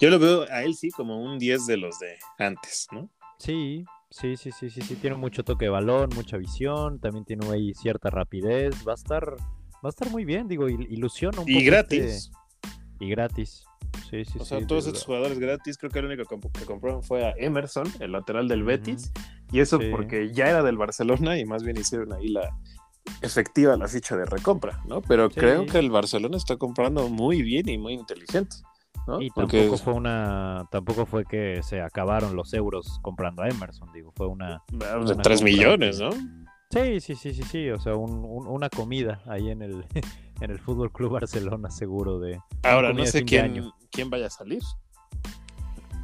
Yo 0.00 0.10
lo 0.10 0.18
veo 0.18 0.42
a 0.50 0.64
él 0.64 0.74
sí 0.74 0.90
como 0.90 1.22
un 1.22 1.38
10 1.38 1.66
de 1.66 1.76
los 1.78 1.98
de 1.98 2.18
antes, 2.38 2.88
¿no? 2.92 3.08
Sí, 3.38 3.84
Sí, 4.20 4.36
sí, 4.36 4.52
sí, 4.52 4.70
sí, 4.70 4.80
sí, 4.80 4.94
tiene 4.94 5.16
mucho 5.16 5.42
toque 5.42 5.64
de 5.64 5.70
balón, 5.72 6.08
mucha 6.14 6.36
visión, 6.36 7.00
también 7.00 7.24
tiene 7.24 7.50
ahí 7.50 7.74
cierta 7.74 8.10
rapidez, 8.10 8.72
va 8.86 8.92
a 8.92 8.94
estar, 8.94 9.28
va 9.28 9.86
a 9.86 9.88
estar 9.88 10.08
muy 10.08 10.24
bien, 10.24 10.46
digo, 10.46 10.68
ilusiona 10.68 11.40
un 11.40 11.48
y 11.48 11.54
poco. 11.54 11.66
Gratis. 11.66 12.04
Este... 12.04 12.36
Y 13.00 13.10
gratis. 13.10 13.64
Sí, 14.08 14.24
sí, 14.24 14.38
o 14.38 14.44
sea, 14.44 14.60
sí, 14.60 14.66
todos 14.66 14.86
estos 14.86 15.04
jugadores 15.04 15.40
gratis, 15.40 15.76
creo 15.78 15.90
que 15.90 15.98
el 15.98 16.04
único 16.04 16.22
que 16.22 16.64
compraron 16.64 17.02
fue 17.02 17.26
a 17.26 17.34
Emerson, 17.36 17.92
el 17.98 18.12
lateral 18.12 18.46
del 18.46 18.62
Betis, 18.62 19.12
y 19.50 19.58
eso 19.58 19.80
porque 19.90 20.32
ya 20.32 20.48
era 20.48 20.62
del 20.62 20.76
Barcelona 20.76 21.36
y 21.36 21.44
más 21.44 21.64
bien 21.64 21.76
hicieron 21.76 22.12
ahí 22.12 22.28
la 22.28 22.56
efectiva 23.20 23.76
la 23.76 23.88
ficha 23.88 24.16
de 24.16 24.26
recompra, 24.26 24.80
¿no? 24.86 25.02
Pero 25.02 25.28
creo 25.28 25.66
que 25.66 25.78
el 25.78 25.90
Barcelona 25.90 26.36
está 26.36 26.56
comprando 26.56 27.08
muy 27.08 27.42
bien 27.42 27.68
y 27.68 27.78
muy 27.78 27.94
inteligente, 27.94 28.58
¿no? 29.06 29.20
Y 29.20 29.30
Porque 29.30 29.58
tampoco 29.58 29.82
fue 29.82 29.92
una, 29.94 30.66
tampoco 30.70 31.06
fue 31.06 31.24
que 31.24 31.62
se 31.62 31.80
acabaron 31.80 32.34
los 32.36 32.52
euros 32.54 32.98
comprando 33.02 33.42
a 33.42 33.48
Emerson, 33.48 33.90
digo, 33.92 34.12
fue 34.16 34.26
una, 34.26 34.62
ah, 34.84 34.98
una 34.98 35.16
3 35.22 35.40
compra 35.40 35.44
millones, 35.44 36.00
¿no? 36.00 36.10
sí, 36.70 37.00
sí, 37.00 37.14
sí, 37.14 37.32
sí, 37.34 37.42
sí, 37.42 37.70
o 37.70 37.78
sea, 37.78 37.94
un- 37.96 38.24
un- 38.24 38.46
una 38.48 38.68
comida 38.68 39.20
ahí 39.26 39.50
en 39.50 39.62
el, 39.62 39.84
en 40.40 40.50
el 40.50 40.58
Fútbol 40.58 40.90
Club 40.92 41.12
Barcelona, 41.12 41.70
seguro 41.70 42.18
de. 42.18 42.40
Ahora, 42.62 42.92
no 42.92 43.04
sé 43.06 43.24
quién, 43.24 43.44
año. 43.44 43.74
quién 43.90 44.10
vaya 44.10 44.26
a 44.26 44.30
salir. 44.30 44.62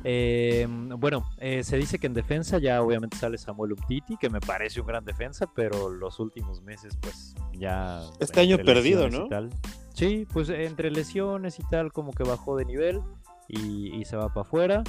Eh, 0.03 0.67
bueno, 0.97 1.29
eh, 1.39 1.63
se 1.63 1.77
dice 1.77 1.99
que 1.99 2.07
en 2.07 2.15
defensa 2.15 2.59
ya 2.59 2.81
obviamente 2.83 3.19
sale 3.19 3.37
Samuel 3.37 3.73
Umtiti, 3.75 4.17
que 4.17 4.31
me 4.31 4.41
parece 4.41 4.81
un 4.81 4.87
gran 4.87 5.05
defensa, 5.05 5.47
pero 5.55 5.91
los 5.91 6.19
últimos 6.21 6.63
meses, 6.63 6.97
pues 7.01 7.35
ya. 7.53 8.01
Este 8.19 8.41
año 8.41 8.57
perdido, 8.59 9.11
¿no? 9.11 9.27
tal. 9.29 9.51
Sí, 9.95 10.27
pues 10.33 10.49
entre 10.49 10.91
lesiones 10.91 11.59
y 11.59 11.63
tal, 11.65 11.93
como 11.93 12.13
que 12.13 12.23
bajó 12.23 12.57
de 12.57 12.65
nivel 12.65 13.01
y, 13.49 13.95
y 13.97 14.05
se 14.05 14.17
va 14.17 14.29
para 14.29 14.43
afuera. 14.43 14.83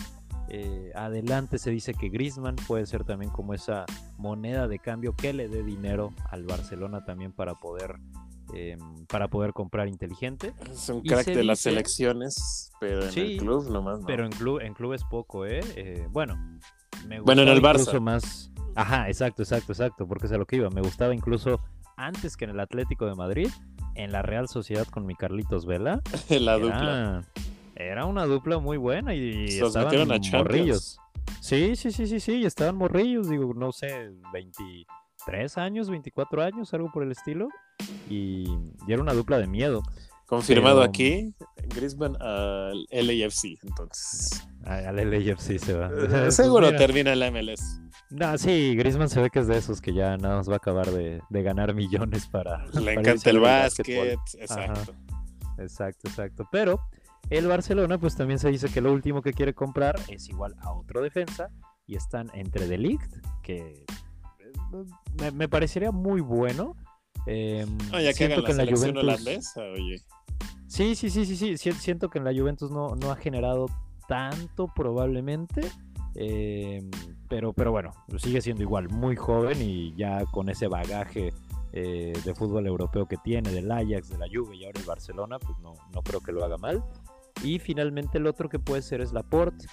Eh, 0.49 0.91
adelante 0.95 1.58
se 1.58 1.70
dice 1.72 1.93
que 1.93 2.10
Griezmann 2.10 2.58
puede 2.68 2.86
ser 2.86 3.06
también 3.06 3.32
como 3.32 3.54
esa 3.54 3.86
moneda 4.18 4.68
de 4.68 4.80
cambio 4.80 5.16
que 5.16 5.32
le 5.32 5.47
dé 5.47 5.64
dinero 5.64 6.12
al 6.30 6.43
Barcelona 6.43 7.06
también 7.06 7.32
para 7.32 7.56
poder 7.56 7.95
eh, 8.54 8.78
para 9.08 9.30
poder 9.30 9.54
comprar 9.54 9.88
inteligente. 9.88 10.54
Es 10.70 10.89
un 10.89 11.02
crack 11.04 11.26
de 11.28 11.43
las 11.45 11.60
selecciones, 11.60 12.72
pero 12.82 13.06
en 13.06 13.12
Sí, 13.12 13.22
el 13.22 13.38
club 13.38 13.70
nomás 13.70 14.02
no. 14.02 14.06
Pero 14.06 14.26
en 14.26 14.32
club, 14.32 14.60
en 14.60 14.74
club 14.74 14.91
es 14.93 15.04
poco, 15.06 15.45
¿eh? 15.45 15.62
Eh, 15.78 16.06
bueno, 16.12 16.36
me 17.08 17.22
Bueno, 17.22 17.43
en 17.43 17.47
el 17.47 17.62
Barça. 17.62 17.80
incluso 17.82 18.02
más. 18.02 18.52
Ajá, 18.76 19.08
exacto, 19.08 19.43
exacto, 19.43 19.72
exacto, 19.72 20.06
porque 20.08 20.26
es 20.26 20.34
a 20.34 20.38
lo 20.38 20.45
que 20.45 20.58
iba. 20.58 20.70
Me 20.70 20.82
gustaba 20.82 21.14
incluso 21.14 21.62
antes 21.95 22.36
que 22.36 22.43
en 22.45 22.52
el 22.52 22.60
Atlético 22.60 23.06
de 23.06 23.16
Madrid, 23.16 23.47
en 23.96 24.12
la 24.12 24.22
Real 24.22 24.48
Sociedad 24.48 24.88
con 24.88 25.06
mi 25.06 25.16
Carlitos 25.16 25.66
Vela. 25.66 26.02
la 26.30 26.56
era, 26.56 26.58
dupla. 26.58 27.24
Era 27.76 28.06
una 28.06 28.26
dupla 28.26 28.60
muy 28.60 28.78
buena 28.78 29.14
y 29.14 29.46
estaban 29.46 29.86
metieron 29.86 30.12
a 30.12 30.20
Champions. 30.20 30.44
morrillos. 30.44 30.98
Sí, 31.39 31.76
sí, 31.76 31.92
sí, 31.92 32.08
sí, 32.08 32.20
sí, 32.20 32.34
y 32.34 32.46
estaban 32.46 32.76
morrillos, 32.76 33.30
digo, 33.30 33.54
no 33.54 33.72
sé, 33.72 34.12
23 34.34 35.58
años, 35.58 35.89
24 35.89 36.44
años, 36.44 36.74
algo 36.74 36.92
por 36.92 37.04
el 37.04 37.12
estilo. 37.12 37.48
Y, 38.10 38.46
y 38.88 38.92
era 38.92 39.02
una 39.02 39.14
dupla 39.14 39.39
de 39.39 39.48
miedo. 39.48 39.82
Confirmado 40.32 40.78
pero- 40.80 40.90
aquí, 40.90 41.36
Griezmann 41.76 42.16
al 42.22 42.86
LAFC, 42.90 43.60
entonces. 43.64 44.48
Al 44.64 44.96
LAFC 44.96 45.60
se 45.60 45.74
va. 45.74 45.88
Eh, 45.88 46.08
Pues 46.10 46.36
Seguro 46.36 46.68
mira. 46.68 46.78
termina 46.80 47.12
el 47.14 47.32
MLS. 47.32 47.82
No, 48.10 48.38
sí, 48.38 48.76
Griezmann 48.76 49.10
se 49.10 49.22
ve 49.22 49.30
que 49.30 49.40
es 49.40 49.48
de 49.48 49.58
esos 49.58 49.82
que 49.82 49.94
ya 49.94 50.16
nada 50.18 50.38
más 50.38 50.50
va 50.50 50.54
a 50.54 50.58
acabar 50.58 50.90
de, 50.92 51.22
de 51.30 51.44
ganar 51.44 51.74
millones 51.76 52.28
para. 52.28 52.66
Le 52.68 52.82
para 52.82 52.92
encanta 53.02 53.30
el 53.30 53.40
básquet, 53.40 54.18
exacto. 54.40 54.94
Exacto, 55.58 56.08
exacto. 56.10 56.48
Pero 56.52 56.80
el 57.30 57.48
Barcelona, 57.48 57.98
pues 58.00 58.16
también 58.16 58.40
se 58.40 58.50
dice 58.50 58.70
que 58.70 58.80
lo 58.82 58.92
último 58.94 59.22
que 59.22 59.34
quiere 59.34 59.54
comprar 59.54 60.00
es 60.08 60.28
igual 60.30 60.56
a 60.62 60.72
otro 60.74 61.02
defensa. 61.02 61.50
Y 61.88 61.96
están 61.98 62.30
entre 62.34 62.68
The 62.68 62.78
Ligt, 62.78 63.14
que 63.44 63.58
eh, 63.60 63.86
me, 65.20 65.32
me 65.32 65.50
parecería 65.50 65.92
muy 65.92 66.22
bueno. 66.22 66.78
Eh, 67.28 67.66
No, 67.92 68.00
ya 68.00 68.14
que 68.14 68.30
la 68.30 68.36
que 68.44 68.52
en 68.52 68.58
la 68.58 68.64
selección 68.64 68.92
Juventus. 68.92 69.04
holandesa, 69.04 69.62
oye. 69.74 70.02
Sí, 70.68 70.96
sí, 70.96 71.10
sí, 71.10 71.26
sí, 71.26 71.36
sí. 71.36 71.58
si- 71.58 71.72
Siento 71.74 72.10
que 72.10 72.20
en 72.20 72.26
la 72.26 72.34
Juventus 72.34 72.72
no, 72.72 72.96
no 72.96 73.12
ha 73.12 73.16
generado 73.16 73.68
tanto 74.08 74.68
probablemente. 74.76 75.62
eh, 76.16 76.84
pero, 77.30 77.54
pero 77.54 77.72
bueno, 77.72 77.92
sigue 78.18 78.42
siendo 78.42 78.62
igual, 78.64 78.89
muy 78.89 79.16
joven 79.16 79.62
y 79.62 79.96
ya 79.96 80.26
con 80.26 80.50
ese 80.50 80.68
bagaje 80.68 81.32
eh, 81.72 82.12
de 82.26 82.36
fútbol 82.36 82.68
europeo 82.68 83.06
que 83.08 83.16
tiene, 83.16 83.50
del 83.52 83.72
Ajax, 83.72 84.10
de 84.10 84.18
la 84.18 84.26
Juve 84.32 84.58
y 84.58 84.66
ahora 84.66 84.78
el 84.82 84.86
Barcelona, 84.86 85.39
pues 85.39 85.58
no, 85.60 85.74
no 85.94 86.02
creo 86.02 86.20
que 86.20 86.34
lo 86.34 86.44
haga 86.44 86.58
mal. 86.58 86.84
Y 87.44 87.60
finalmente 87.60 88.18
el 88.18 88.28
otro 88.28 88.50
que 88.50 88.60
puede 88.60 88.82
ser 88.82 89.02
es 89.02 89.14
Laporte, 89.14 89.66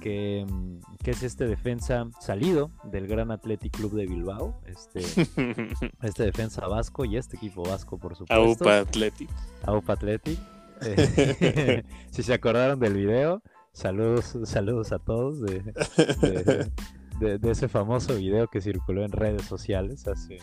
que, 0.00 0.46
mm, 0.48 0.78
que 1.02 1.10
es 1.10 1.22
este 1.22 1.46
defensa 1.46 2.06
salido 2.20 2.70
del 2.84 3.06
Gran 3.08 3.30
Athletic 3.30 3.76
Club 3.76 3.92
de 3.94 4.06
Bilbao, 4.06 4.60
este, 4.66 5.00
este 6.02 6.22
defensa 6.24 6.66
vasco 6.68 7.04
y 7.04 7.16
este 7.16 7.36
equipo 7.36 7.62
vasco, 7.64 7.98
por 7.98 8.14
supuesto. 8.16 8.34
Aupa 8.64 8.78
Athletic. 8.80 9.28
Aupa 9.64 9.94
Athletic. 9.94 10.38
Eh, 10.82 11.82
si 12.10 12.22
se 12.22 12.34
acordaron 12.34 12.78
del 12.78 12.94
video, 12.94 13.42
saludos, 13.72 14.36
saludos 14.44 14.92
a 14.92 14.98
todos 14.98 15.40
de, 15.40 15.60
de- 16.20 16.70
de- 17.20 17.38
de 17.38 17.50
ese 17.50 17.66
famoso 17.68 18.14
video 18.16 18.46
que 18.48 18.60
circuló 18.60 19.02
en 19.02 19.10
redes 19.10 19.42
sociales 19.46 20.06
hace, 20.06 20.38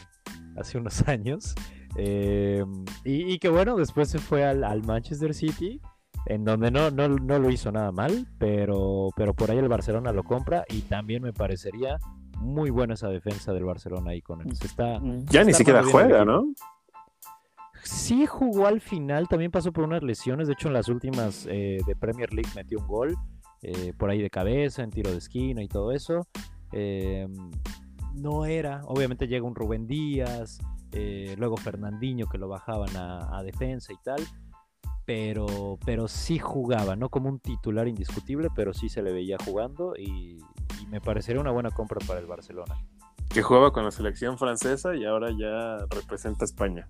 hace 0.58 0.78
unos 0.80 1.08
años. 1.08 1.54
Eh, 1.96 2.66
y, 3.06 3.32
y 3.32 3.38
que 3.38 3.50
bueno, 3.50 3.76
después 3.76 4.10
se 4.10 4.18
fue 4.18 4.44
al, 4.44 4.64
al 4.64 4.82
Manchester 4.84 5.36
City, 5.36 5.80
en 6.26 6.46
donde 6.46 6.72
no, 6.72 6.92
no, 6.92 7.08
no 7.08 7.40
lo 7.40 7.50
hizo 7.50 7.72
nada 7.72 7.92
mal, 7.92 8.28
pero, 8.38 9.10
pero 9.16 9.34
por 9.34 9.52
ahí 9.52 9.58
el 9.58 9.68
Barcelona 9.68 10.12
lo 10.12 10.24
compra 10.24 10.66
y 10.70 10.82
también 10.82 11.24
me 11.24 11.34
parecería 11.34 11.98
muy 12.40 12.70
buena 12.70 12.94
esa 12.94 13.10
defensa 13.10 13.54
del 13.54 13.66
Barcelona 13.66 14.12
ahí 14.12 14.22
con 14.22 14.42
él. 14.42 14.56
Se 14.56 14.68
está, 14.68 15.00
Ya 15.26 15.44
ni 15.44 15.52
Está 15.52 15.58
siquiera 15.58 15.84
juega. 15.84 16.26
¿no? 16.26 16.46
Sí 17.84 18.26
jugó 18.26 18.68
al 18.68 18.80
final, 18.82 19.28
también 19.28 19.52
pasó 19.52 19.72
por 19.72 19.84
unas 19.84 20.04
lesiones, 20.04 20.48
de 20.48 20.54
hecho 20.54 20.68
en 20.70 20.74
las 20.74 20.88
últimas 20.88 21.46
eh, 21.50 21.80
de 21.86 21.96
Premier 21.96 22.34
League 22.34 22.50
metió 22.56 22.80
un 22.80 22.88
gol, 22.88 23.16
eh, 23.62 23.94
por 23.98 24.10
ahí 24.10 24.22
de 24.22 24.30
cabeza, 24.30 24.84
en 24.84 24.90
tiro 24.92 25.12
de 25.12 25.18
esquina 25.18 25.62
y 25.62 25.68
todo 25.68 25.92
eso. 25.92 26.28
Eh, 26.72 27.28
no 28.14 28.46
era, 28.46 28.82
obviamente 28.86 29.28
llega 29.28 29.46
un 29.46 29.56
Rubén 29.56 29.88
Díaz, 29.88 30.60
eh, 30.92 31.36
luego 31.38 31.58
Fernandinho 31.58 32.28
que 32.28 32.38
lo 32.38 32.48
bajaban 32.48 32.96
a, 32.96 33.38
a 33.38 33.44
defensa 33.44 33.92
y 33.92 33.98
tal, 34.04 34.22
pero, 35.06 35.78
pero 35.86 36.08
sí 36.08 36.40
jugaba, 36.40 36.96
no 36.96 37.10
como 37.10 37.30
un 37.30 37.40
titular 37.40 37.88
indiscutible, 37.88 38.50
pero 38.56 38.74
sí 38.74 38.90
se 38.90 39.02
le 39.02 39.12
veía 39.12 39.38
jugando 39.44 39.94
y, 39.98 40.38
y 40.82 40.88
me 40.90 41.02
parecería 41.02 41.42
una 41.42 41.52
buena 41.52 41.72
compra 41.72 42.00
para 42.08 42.20
el 42.20 42.26
Barcelona. 42.26 42.76
Que 43.30 43.42
jugaba 43.42 43.72
con 43.72 43.84
la 43.84 43.92
selección 43.92 44.38
francesa 44.38 44.96
y 44.96 45.06
ahora 45.06 45.30
ya 45.32 45.86
representa 45.90 46.44
a 46.44 46.46
España. 46.46 46.88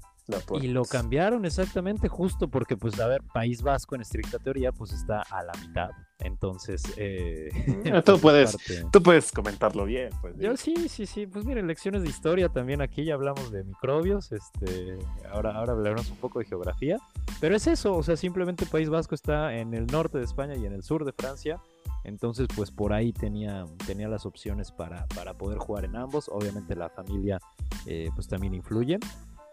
Y 0.63 0.67
lo 0.69 0.84
cambiaron 0.86 1.45
exactamente 1.45 2.07
justo 2.07 2.47
porque, 2.47 2.78
pues, 2.78 2.99
a 2.99 3.07
ver, 3.07 3.21
País 3.34 3.61
Vasco 3.61 3.95
en 3.95 4.01
estricta 4.01 4.39
teoría, 4.39 4.71
pues 4.71 4.93
está 4.93 5.21
a 5.21 5.43
la 5.43 5.51
mitad. 5.61 5.89
Entonces, 6.19 6.82
eh, 6.97 7.49
Ah, 7.93 8.01
tú 8.01 8.17
puedes- 8.19 8.53
parte- 8.55 8.86
Tú 8.91 9.03
puedes 9.03 9.32
comentarlo 9.32 9.84
bien, 9.86 10.09
pues. 10.21 10.36
Yo 10.38 10.55
sí, 10.55 10.88
sí, 10.88 11.05
sí. 11.05 11.28
Pues 11.28 11.43
miren, 11.43 11.67
lecciones 11.67 12.03
de 12.03 12.09
historia 12.09 12.47
también 12.49 12.82
aquí 12.82 13.03
ya 13.03 13.15
hablamos 13.15 13.51
de 13.51 13.63
microbios. 13.65 14.32
Este, 14.32 14.97
ahora, 15.32 15.55
ahora 15.55 15.74
hablaremos 15.74 16.09
un 16.09 16.17
poco 16.17 16.39
de 16.39 16.45
geografía. 16.45 16.97
Pero 17.41 17.55
es 17.55 17.67
eso, 17.67 17.93
o 17.95 18.03
sea, 18.03 18.15
simplemente 18.15 18.65
País 18.65 18.89
Vasco 18.89 19.15
está 19.15 19.53
en 19.55 19.74
el 19.74 19.88
norte 19.88 20.17
de 20.17 20.24
España 20.24 20.55
y 20.55 20.65
en 20.65 20.71
el 20.74 20.84
sur 20.84 21.03
de 21.03 21.11
Francia. 21.11 21.59
Entonces, 22.05 22.47
pues 22.55 22.71
por 22.71 22.93
ahí 22.93 23.11
tenía, 23.13 23.65
tenía 23.86 24.07
las 24.07 24.26
opciones 24.26 24.71
para, 24.71 25.05
para 25.07 25.34
poder 25.34 25.57
jugar 25.57 25.84
en 25.86 25.95
ambos. 25.97 26.30
Obviamente 26.30 26.76
la 26.76 26.89
familia 26.89 27.39
eh, 27.86 28.09
pues 28.15 28.28
también 28.28 28.53
influye. 28.53 28.99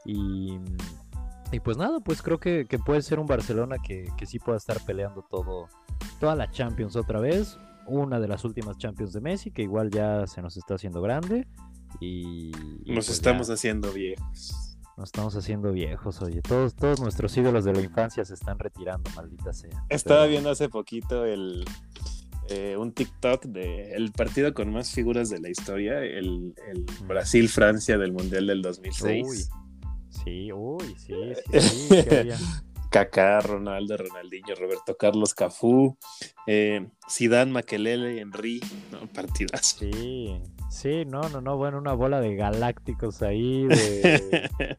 Y, 0.04 0.58
y 1.52 1.60
pues 1.60 1.76
nada, 1.76 2.00
pues 2.00 2.22
creo 2.22 2.38
que, 2.38 2.64
que 2.66 2.78
puede 2.78 3.02
ser 3.02 3.18
un 3.18 3.26
Barcelona 3.26 3.76
que, 3.84 4.06
que 4.16 4.26
sí 4.26 4.38
pueda 4.38 4.56
estar 4.58 4.78
peleando 4.84 5.22
todo, 5.30 5.68
toda 6.18 6.34
la 6.36 6.50
Champions 6.50 6.96
otra 6.96 7.20
vez. 7.20 7.58
Una 7.86 8.20
de 8.20 8.28
las 8.28 8.44
últimas 8.44 8.78
Champions 8.78 9.12
de 9.12 9.20
Messi, 9.20 9.50
que 9.50 9.62
igual 9.62 9.90
ya 9.90 10.26
se 10.26 10.42
nos 10.42 10.56
está 10.56 10.74
haciendo 10.74 11.02
grande. 11.02 11.48
Y, 11.98 12.52
y 12.84 12.94
Nos 12.94 13.06
pues 13.06 13.10
estamos 13.10 13.48
ya 13.48 13.54
haciendo 13.54 13.92
viejos. 13.92 14.76
nos 14.96 15.08
estamos 15.08 15.34
haciendo 15.34 15.72
viejos, 15.72 16.22
oye. 16.22 16.40
Todos, 16.42 16.76
todos 16.76 17.00
nuestros 17.00 17.36
ídolos 17.36 17.64
de 17.64 17.72
la 17.72 17.80
infancia 17.80 18.24
se 18.24 18.34
están 18.34 18.58
retirando, 18.60 19.10
maldita 19.16 19.52
sea. 19.52 19.84
Estaba 19.88 20.20
Pero- 20.20 20.30
viendo 20.30 20.50
hace 20.50 20.68
poquito 20.68 21.24
el 21.24 21.64
eh, 22.48 22.76
un 22.76 22.92
TikTok 22.92 23.44
de 23.46 23.92
el 23.94 24.12
partido 24.12 24.52
con 24.54 24.72
más 24.72 24.90
figuras 24.92 25.30
de 25.30 25.40
la 25.40 25.48
historia, 25.48 25.98
el, 26.00 26.54
el 26.68 26.84
Brasil-Francia 27.08 27.96
del 27.98 28.12
Mundial 28.12 28.46
del 28.46 28.62
2006. 28.62 29.26
Uy. 29.28 29.38
Sí, 30.10 30.52
uy, 30.52 30.94
sí, 30.98 31.14
sí, 31.52 31.60
sí. 31.60 31.88
¿qué? 31.90 32.34
Kaká, 32.90 33.38
Ronaldo, 33.40 33.96
Ronaldinho, 33.96 34.54
Roberto 34.56 34.96
Carlos, 34.96 35.32
Cafú, 35.32 35.96
eh, 36.46 36.88
Zidane, 37.08 37.52
Makelele, 37.52 38.20
Henry, 38.20 38.60
no, 38.90 39.06
partidazo. 39.14 39.78
Sí, 39.78 40.40
sí, 40.70 41.04
no, 41.06 41.28
no, 41.28 41.40
no, 41.40 41.56
bueno, 41.56 41.78
una 41.78 41.92
bola 41.92 42.20
de 42.20 42.34
galácticos 42.34 43.22
ahí, 43.22 43.66
de... 43.66 44.50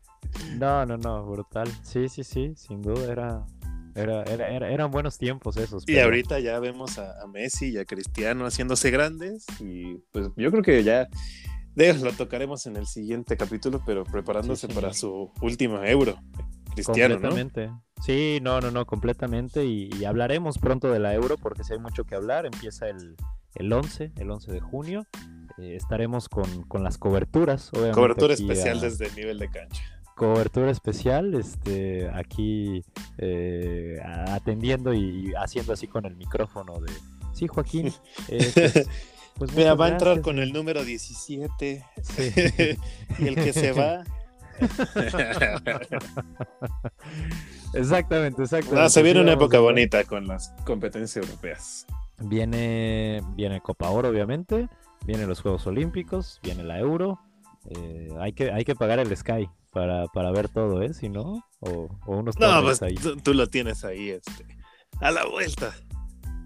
No, 0.57 0.85
no, 0.85 0.97
no, 0.97 1.25
brutal. 1.25 1.67
Sí, 1.83 2.07
sí, 2.09 2.23
sí, 2.23 2.53
sin 2.55 2.81
duda 2.81 3.11
era... 3.11 3.45
Era, 3.93 4.23
era, 4.23 4.47
era- 4.49 4.69
eran 4.71 4.89
buenos 4.89 5.17
tiempos 5.17 5.57
esos. 5.57 5.83
Y 5.87 5.99
ahorita 5.99 6.39
ya 6.39 6.59
vemos 6.59 6.97
a, 6.97 7.21
a 7.21 7.27
Messi 7.27 7.71
y 7.71 7.77
a 7.77 7.83
Cristiano 7.83 8.45
haciéndose 8.45 8.89
grandes 8.91 9.45
y 9.59 9.95
pues 10.13 10.29
yo 10.37 10.49
creo 10.51 10.63
que 10.63 10.81
ya 10.85 11.09
de- 11.75 11.93
lo 11.93 12.11
tocaremos 12.13 12.65
en 12.65 12.75
el 12.77 12.87
siguiente 12.87 13.37
capítulo, 13.37 13.81
pero 13.85 14.03
preparándose 14.03 14.67
Sí, 14.67 14.73
para 14.73 14.93
su 14.93 15.31
último 15.41 15.83
euro. 15.83 16.17
Cristiano, 16.73 17.15
completamente. 17.15 17.69
Sí, 18.01 18.39
no, 18.41 18.59
no, 18.61 18.71
no, 18.71 18.85
completamente. 18.85 19.65
Y, 19.65 20.05
hablaremos 20.05 20.57
pronto 20.57 20.91
de 20.91 20.99
la 20.99 21.13
Euro 21.13 21.37
porque 21.37 21.63
si 21.63 21.73
hay 21.73 21.79
mucho 21.79 22.05
que 22.05 22.15
hablar. 22.15 22.45
Empieza 22.45 22.87
el, 22.87 23.15
el 23.55 23.71
11, 23.71 24.11
el 24.17 24.31
11 24.31 24.51
de 24.51 24.59
junio. 24.59 25.05
Eh, 25.57 25.75
estaremos 25.75 26.29
con, 26.29 26.63
con, 26.63 26.83
las 26.83 26.97
coberturas. 26.97 27.69
Obviamente, 27.73 27.95
Cobertura 27.95 28.33
especial 28.33 28.79
desde 28.79 29.07
el 29.07 29.15
nivel 29.15 29.39
de 29.39 29.49
cancha. 29.49 29.83
Cobertura 30.15 30.71
especial, 30.71 31.33
este, 31.33 32.09
aquí 32.13 32.83
eh, 33.17 33.99
atendiendo 34.03 34.93
y, 34.93 35.33
haciendo 35.35 35.73
así 35.73 35.87
con 35.87 36.05
el 36.05 36.15
micrófono 36.15 36.79
de... 36.79 36.91
Sí, 37.33 37.47
Joaquín. 37.47 37.91
Eh, 38.27 38.51
pues, 38.53 38.87
pues 39.35 39.53
Mira, 39.53 39.75
va 39.75 39.87
a 39.87 39.89
entrar 39.89 40.21
con 40.21 40.39
el 40.39 40.53
número 40.53 40.83
17. 40.83 41.85
Sí. 42.01 42.33
y 43.19 43.27
el 43.27 43.35
que 43.35 43.53
se 43.53 43.71
va 43.71 44.03
exactamente, 47.73 48.43
exactamente. 48.43 48.89
se 48.89 49.03
viene 49.03 49.21
una 49.21 49.33
época 49.33 49.59
bonita 49.59 50.03
con 50.03 50.27
las 50.27 50.53
competencias 50.65 51.25
europeas. 51.25 51.85
Viene, 52.19 53.21
viene 53.35 53.61
Copa 53.61 53.89
Oro, 53.89 54.09
obviamente. 54.09 54.69
Vienen 55.05 55.27
los 55.27 55.41
Juegos 55.41 55.65
Olímpicos, 55.65 56.39
viene 56.43 56.63
la 56.63 56.79
Euro. 56.79 57.19
Eh, 57.69 58.09
hay, 58.19 58.33
que, 58.33 58.51
hay 58.51 58.63
que 58.63 58.75
pagar 58.75 58.99
el 58.99 59.15
Sky 59.15 59.49
para, 59.71 60.31
ver 60.31 60.49
todo, 60.49 60.81
¿eh? 60.81 60.93
Si 60.93 61.09
no, 61.09 61.43
o, 61.59 61.89
unos 62.05 62.37
No, 62.37 62.61
pues 62.61 62.81
Tú, 63.23 63.33
lo 63.33 63.47
tienes 63.47 63.83
ahí, 63.83 64.09
este, 64.09 64.45
a 64.99 65.11
la 65.11 65.25
vuelta. 65.25 65.73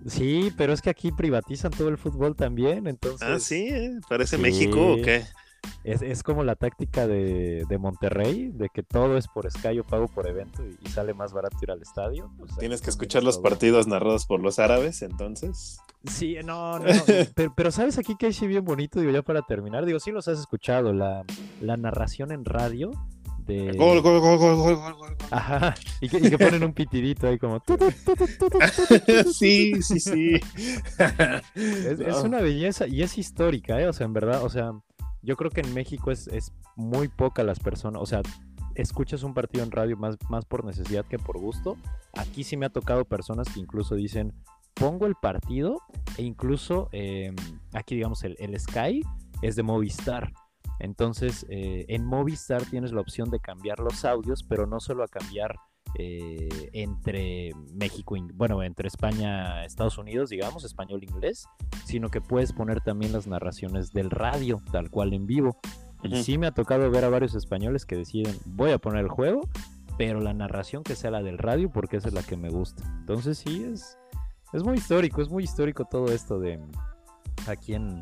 Sí, 0.05 0.51
pero 0.57 0.73
es 0.73 0.81
que 0.81 0.89
aquí 0.89 1.11
privatizan 1.11 1.71
todo 1.71 1.89
el 1.89 1.97
fútbol 1.97 2.35
también, 2.35 2.87
entonces. 2.87 3.27
Ah, 3.27 3.39
sí, 3.39 3.67
¿eh? 3.69 3.99
¿parece 4.07 4.37
México 4.37 4.93
o 4.93 5.01
qué? 5.01 5.23
Es, 5.83 6.23
como 6.23 6.43
la 6.43 6.55
táctica 6.55 7.07
de, 7.07 7.77
Monterrey, 7.79 8.51
de 8.53 8.69
que 8.69 8.83
todo 8.83 9.17
es 9.17 9.27
por 9.27 9.49
Sky 9.49 9.79
o 9.79 9.83
pago 9.83 10.07
por 10.07 10.27
evento 10.27 10.63
y, 10.63 10.89
sale 10.89 11.13
más 11.13 11.33
barato 11.33 11.57
ir 11.61 11.71
al 11.71 11.81
estadio. 11.81 12.31
Pues 12.37 12.55
Tienes 12.57 12.81
que 12.81 12.89
escuchar 12.89 13.23
los 13.23 13.37
partidos 13.37 13.87
narrados 13.87 14.25
por 14.25 14.41
los 14.41 14.59
árabes, 14.59 15.01
entonces. 15.01 15.77
Sí, 16.05 16.37
no, 16.43 16.79
no, 16.79 16.85
pero, 17.55 17.71
sabes 17.71 17.97
aquí 17.97 18.15
que 18.15 18.27
hay 18.27 18.33
sí 18.33 18.47
bien 18.47 18.65
bonito, 18.65 18.99
digo, 18.99 19.11
ya 19.11 19.21
para 19.21 19.41
terminar, 19.41 19.85
digo, 19.85 19.99
sí 19.99 20.11
los 20.11 20.27
has 20.27 20.39
escuchado, 20.39 20.93
la, 20.93 21.23
narración 21.61 22.31
en 22.31 22.45
radio 22.45 22.91
de... 23.45 23.71
Gol, 23.77 24.01
gol, 24.01 24.19
gol, 24.19 24.37
gol, 24.37 24.55
gol, 24.55 24.93
gol, 24.95 25.15
Ajá, 25.31 25.75
y 26.01 26.09
que, 26.09 26.37
ponen 26.37 26.63
un 26.63 26.73
pitidito 26.73 27.27
ahí 27.27 27.37
como... 27.37 27.61
sí, 29.33 29.81
sí, 29.81 29.99
sí. 29.99 30.39
Es, 31.55 31.99
es, 31.99 32.23
una 32.23 32.41
belleza 32.41 32.87
y 32.87 33.01
es 33.01 33.17
histórica, 33.17 33.79
¿eh? 33.79 33.87
O 33.87 33.93
sea, 33.93 34.05
en 34.05 34.13
verdad, 34.13 34.43
o 34.43 34.49
sea, 34.49 34.71
yo 35.25 35.35
creo 35.35 35.49
que 35.49 35.61
en 35.61 35.73
México 35.73 36.11
es, 36.11 36.29
muy 36.75 37.07
poca 37.07 37.43
las 37.43 37.59
personas, 37.59 38.01
o 38.01 38.05
sea, 38.05 38.21
escuchas 38.75 39.23
un 39.23 39.33
partido 39.33 39.63
en 39.63 39.71
radio 39.71 39.97
más, 39.97 40.17
más 40.29 40.45
por 40.45 40.63
necesidad 40.65 41.05
que 41.05 41.17
por 41.17 41.39
gusto. 41.39 41.77
Aquí 42.13 42.43
sí 42.43 42.57
me 42.57 42.65
ha 42.65 42.69
tocado 42.69 43.05
personas 43.05 43.47
que 43.49 43.59
incluso 43.59 43.95
dicen, 43.95 44.33
pongo 44.73 45.07
el 45.07 45.15
partido 45.15 45.81
e 46.17 46.23
incluso 46.23 46.89
em, 46.91 47.35
aquí 47.73 47.95
digamos 47.95 48.23
el, 48.23 48.35
el, 48.39 48.59
Sky 48.59 49.01
es 49.41 49.55
de 49.55 49.63
Movistar. 49.63 50.31
Entonces 50.79 51.45
eh, 51.49 51.85
en 51.89 52.05
Movistar 52.05 52.63
tienes 52.65 52.91
la 52.91 53.01
opción 53.01 53.29
de 53.29 53.39
cambiar 53.39 53.79
los 53.79 54.05
audios, 54.05 54.43
pero 54.43 54.67
no 54.67 54.79
solo 54.79 55.03
a 55.03 55.07
cambiar 55.07 55.55
eh, 55.97 56.49
entre 56.73 57.51
México, 57.73 58.15
bueno, 58.33 58.61
entre 58.63 58.87
España, 58.87 59.63
Estados 59.63 59.97
Unidos, 59.97 60.29
digamos, 60.29 60.65
español-inglés, 60.65 61.45
sino 61.85 62.09
que 62.09 62.19
puedes 62.19 62.51
poner 62.51 62.81
también 62.81 63.13
las 63.13 63.27
narraciones 63.27 63.93
del 63.93 64.09
radio, 64.09 64.61
tal 64.71 64.89
cual 64.89 65.13
en 65.13 65.25
vivo. 65.25 65.57
Y 66.03 66.21
sí 66.23 66.37
me 66.37 66.47
ha 66.47 66.51
tocado 66.51 66.91
ver 66.91 67.05
a 67.05 67.09
varios 67.09 67.33
españoles 67.33 67.85
que 67.85 67.95
deciden, 67.95 68.35
voy 68.45 68.71
a 68.71 68.77
poner 68.77 69.05
el 69.05 69.09
juego, 69.09 69.41
pero 69.97 70.19
la 70.19 70.33
narración 70.33 70.83
que 70.83 70.95
sea 70.95 71.11
la 71.11 71.23
del 71.23 71.37
radio, 71.37 71.71
porque 71.71 71.97
esa 71.97 72.09
es 72.09 72.13
la 72.13 72.23
que 72.23 72.35
me 72.35 72.49
gusta. 72.49 72.83
Entonces 72.99 73.37
sí, 73.37 73.63
es, 73.63 73.97
es 74.51 74.63
muy 74.63 74.77
histórico, 74.77 75.21
es 75.21 75.29
muy 75.29 75.45
histórico 75.45 75.85
todo 75.85 76.07
esto 76.07 76.39
de 76.39 76.59
aquí 77.47 77.73
en, 77.73 78.01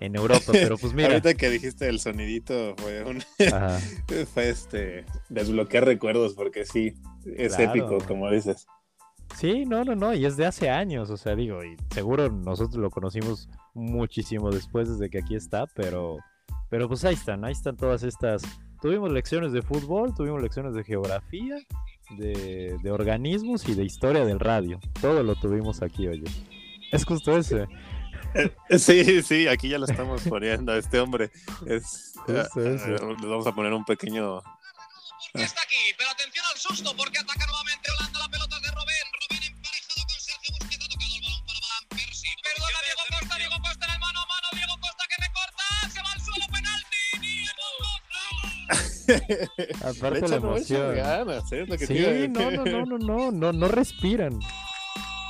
en 0.00 0.16
Europa, 0.16 0.52
pero 0.52 0.76
pues 0.76 0.92
mira. 0.94 1.08
Ahorita 1.08 1.34
que 1.34 1.50
dijiste 1.50 1.88
el 1.88 2.00
sonidito 2.00 2.74
fue 2.76 3.04
un 3.04 3.22
fue 4.34 4.48
este 4.48 5.04
desbloquear 5.28 5.84
recuerdos 5.84 6.34
porque 6.34 6.64
sí, 6.64 6.94
es 7.36 7.58
épico, 7.58 7.98
como 8.06 8.30
dices. 8.30 8.66
Sí, 9.36 9.64
no, 9.64 9.84
no, 9.84 9.96
no, 9.96 10.14
y 10.14 10.26
es 10.26 10.36
de 10.36 10.46
hace 10.46 10.70
años, 10.70 11.10
o 11.10 11.16
sea, 11.16 11.34
digo, 11.34 11.64
y 11.64 11.76
seguro 11.92 12.30
nosotros 12.30 12.76
lo 12.76 12.90
conocimos 12.90 13.48
muchísimo 13.72 14.50
después 14.50 14.88
desde 14.88 15.10
que 15.10 15.18
aquí 15.18 15.34
está, 15.34 15.66
pero 15.74 16.18
pero 16.70 16.88
pues 16.88 17.04
ahí 17.04 17.14
están, 17.14 17.44
ahí 17.44 17.52
están 17.52 17.76
todas 17.76 18.02
estas 18.02 18.42
tuvimos 18.80 19.10
lecciones 19.10 19.52
de 19.52 19.62
fútbol, 19.62 20.14
tuvimos 20.14 20.42
lecciones 20.42 20.74
de 20.74 20.84
geografía, 20.84 21.56
de, 22.18 22.76
de 22.82 22.90
organismos 22.90 23.66
y 23.68 23.74
de 23.74 23.82
historia 23.82 24.24
del 24.26 24.38
radio. 24.38 24.78
Todo 25.00 25.22
lo 25.22 25.34
tuvimos 25.36 25.82
aquí, 25.82 26.06
oye. 26.06 26.24
Es 26.92 27.04
justo 27.04 27.36
ese. 27.36 27.66
Sí, 28.78 29.22
sí, 29.22 29.48
aquí 29.48 29.68
ya 29.68 29.78
lo 29.78 29.86
estamos 29.86 30.22
poniendo 30.22 30.72
a 30.72 30.78
este 30.78 30.98
hombre. 31.00 31.30
Es, 31.66 32.14
eh, 32.28 32.44
eh, 32.56 32.98
vamos 33.22 33.46
a 33.46 33.52
poner 33.52 33.72
un 33.72 33.84
pequeño. 33.84 34.42
Está 35.34 35.62
aquí, 35.62 35.94
pero 35.96 36.10
atención 36.10 36.44
al 36.52 36.58
susto 36.58 36.94
porque 36.96 37.18
ataca 37.18 37.46
nuevamente 37.46 37.90
Holanda. 37.90 38.18
La 38.18 38.28
pelota 38.28 38.60
de 38.60 38.70
Robén. 38.70 39.06
Robén 39.20 39.42
emparejado 39.44 40.02
con 40.06 40.20
Sergio 40.20 40.54
Busquets. 40.58 40.84
Ha 40.84 40.88
tocado 40.88 41.14
el 41.14 41.22
balón 41.22 41.46
para 41.46 41.60
Van 41.60 41.88
Persie. 41.88 42.34
Perdona, 42.42 42.78
Diego 42.84 43.02
Costa. 43.10 43.36
Diego 43.36 43.56
Costa 43.62 43.86
en 43.86 43.92
el 43.92 43.98
mano 43.98 44.20
a 44.20 44.26
mano. 44.26 44.48
Diego 44.52 44.74
Costa 44.80 45.04
que 45.08 45.16
me 45.22 45.28
corta. 45.32 45.64
Se 45.90 46.00
va 46.02 46.12
al 46.12 46.20
suelo. 46.20 46.46
Penalti. 46.52 47.04
Aparte 49.84 50.28
la 50.28 50.36
emoción. 50.36 50.94
Ganas, 50.96 51.52
¿eh? 51.52 51.64
lo 51.66 51.78
que 51.78 51.86
sí, 51.86 52.28
no, 52.28 52.50
no, 52.50 52.64
no, 52.64 52.86
no, 52.86 52.98
no, 52.98 53.30
no, 53.32 53.52
no 53.52 53.68
respiran. 53.68 54.38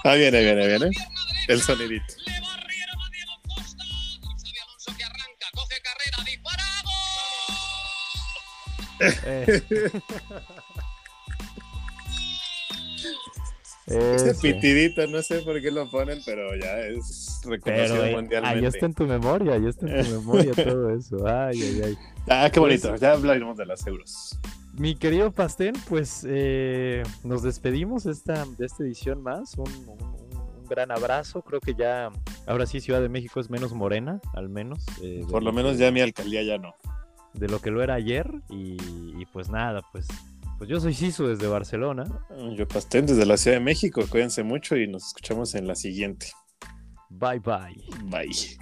Ah, 0.04 0.14
viene, 0.14 0.40
viene, 0.42 0.66
viene. 0.66 0.90
El 1.48 1.62
sonidito. 1.62 2.23
Eh. 13.86 14.14
Ese 14.14 14.34
pitidito, 14.36 15.06
no 15.06 15.20
sé 15.22 15.40
por 15.40 15.60
qué 15.60 15.70
lo 15.70 15.90
ponen, 15.90 16.20
pero 16.24 16.56
ya 16.56 16.80
es 16.80 17.42
reconocido 17.44 18.04
eh, 18.04 18.14
mundialmente. 18.14 18.58
Ahí 18.58 18.64
está 18.64 18.86
en 18.86 18.94
tu 18.94 19.06
memoria, 19.06 19.54
ahí 19.54 19.66
está 19.66 19.86
en 19.86 20.04
tu 20.04 20.10
memoria 20.10 20.52
todo 20.64 20.90
eso. 20.90 21.26
Ay, 21.26 21.60
ay, 21.60 21.82
ay. 21.84 21.98
Ah, 22.28 22.48
qué 22.50 22.60
bonito, 22.60 22.88
pues, 22.88 23.00
ya 23.02 23.12
hablaremos 23.12 23.58
de 23.58 23.66
las 23.66 23.86
euros. 23.86 24.38
Mi 24.72 24.96
querido 24.96 25.30
Pastén, 25.32 25.74
pues 25.88 26.24
eh, 26.26 27.02
nos 27.24 27.42
despedimos 27.42 28.06
esta, 28.06 28.46
de 28.56 28.64
esta 28.64 28.82
edición 28.82 29.22
más. 29.22 29.56
Un, 29.58 30.24
gran 30.66 30.90
abrazo. 30.90 31.42
Creo 31.42 31.60
que 31.60 31.74
ya, 31.74 32.10
ahora 32.46 32.64
sí, 32.64 32.80
Ciudad 32.80 33.02
de 33.02 33.10
México 33.10 33.38
es 33.38 33.50
menos 33.50 33.74
morena, 33.74 34.22
al 34.32 34.48
menos. 34.48 34.86
por 35.30 35.42
lo 35.42 35.52
menos 35.52 35.76
ya 35.76 35.90
mi 35.90 36.00
alcaldía 36.00 36.42
ya 36.42 36.56
no 36.56 36.74
de 37.34 37.48
lo 37.48 37.60
que 37.60 37.70
lo 37.70 37.82
era 37.82 37.94
ayer. 37.94 38.30
Y, 38.48 39.24
pues 39.32 39.48
nada, 39.48 39.82
pues, 39.92 40.06
pues 40.58 40.70
yo 40.70 40.80
soy 40.80 40.94
Sisu 40.94 41.26
desde 41.26 41.46
Barcelona. 41.46 42.04
Yo 42.56 42.66
Pastén 42.66 43.06
desde 43.06 43.26
la 43.26 43.36
Ciudad 43.36 43.58
de 43.58 43.64
México. 43.64 44.02
Cuídense 44.08 44.42
mucho 44.42 44.76
y 44.76 44.86
nos 44.86 45.08
escuchamos 45.08 45.54
en 45.54 45.66
la 45.66 45.74
siguiente. 45.74 46.28
Bye 47.10 47.40
bye. 47.40 47.84
Bye. 48.04 48.58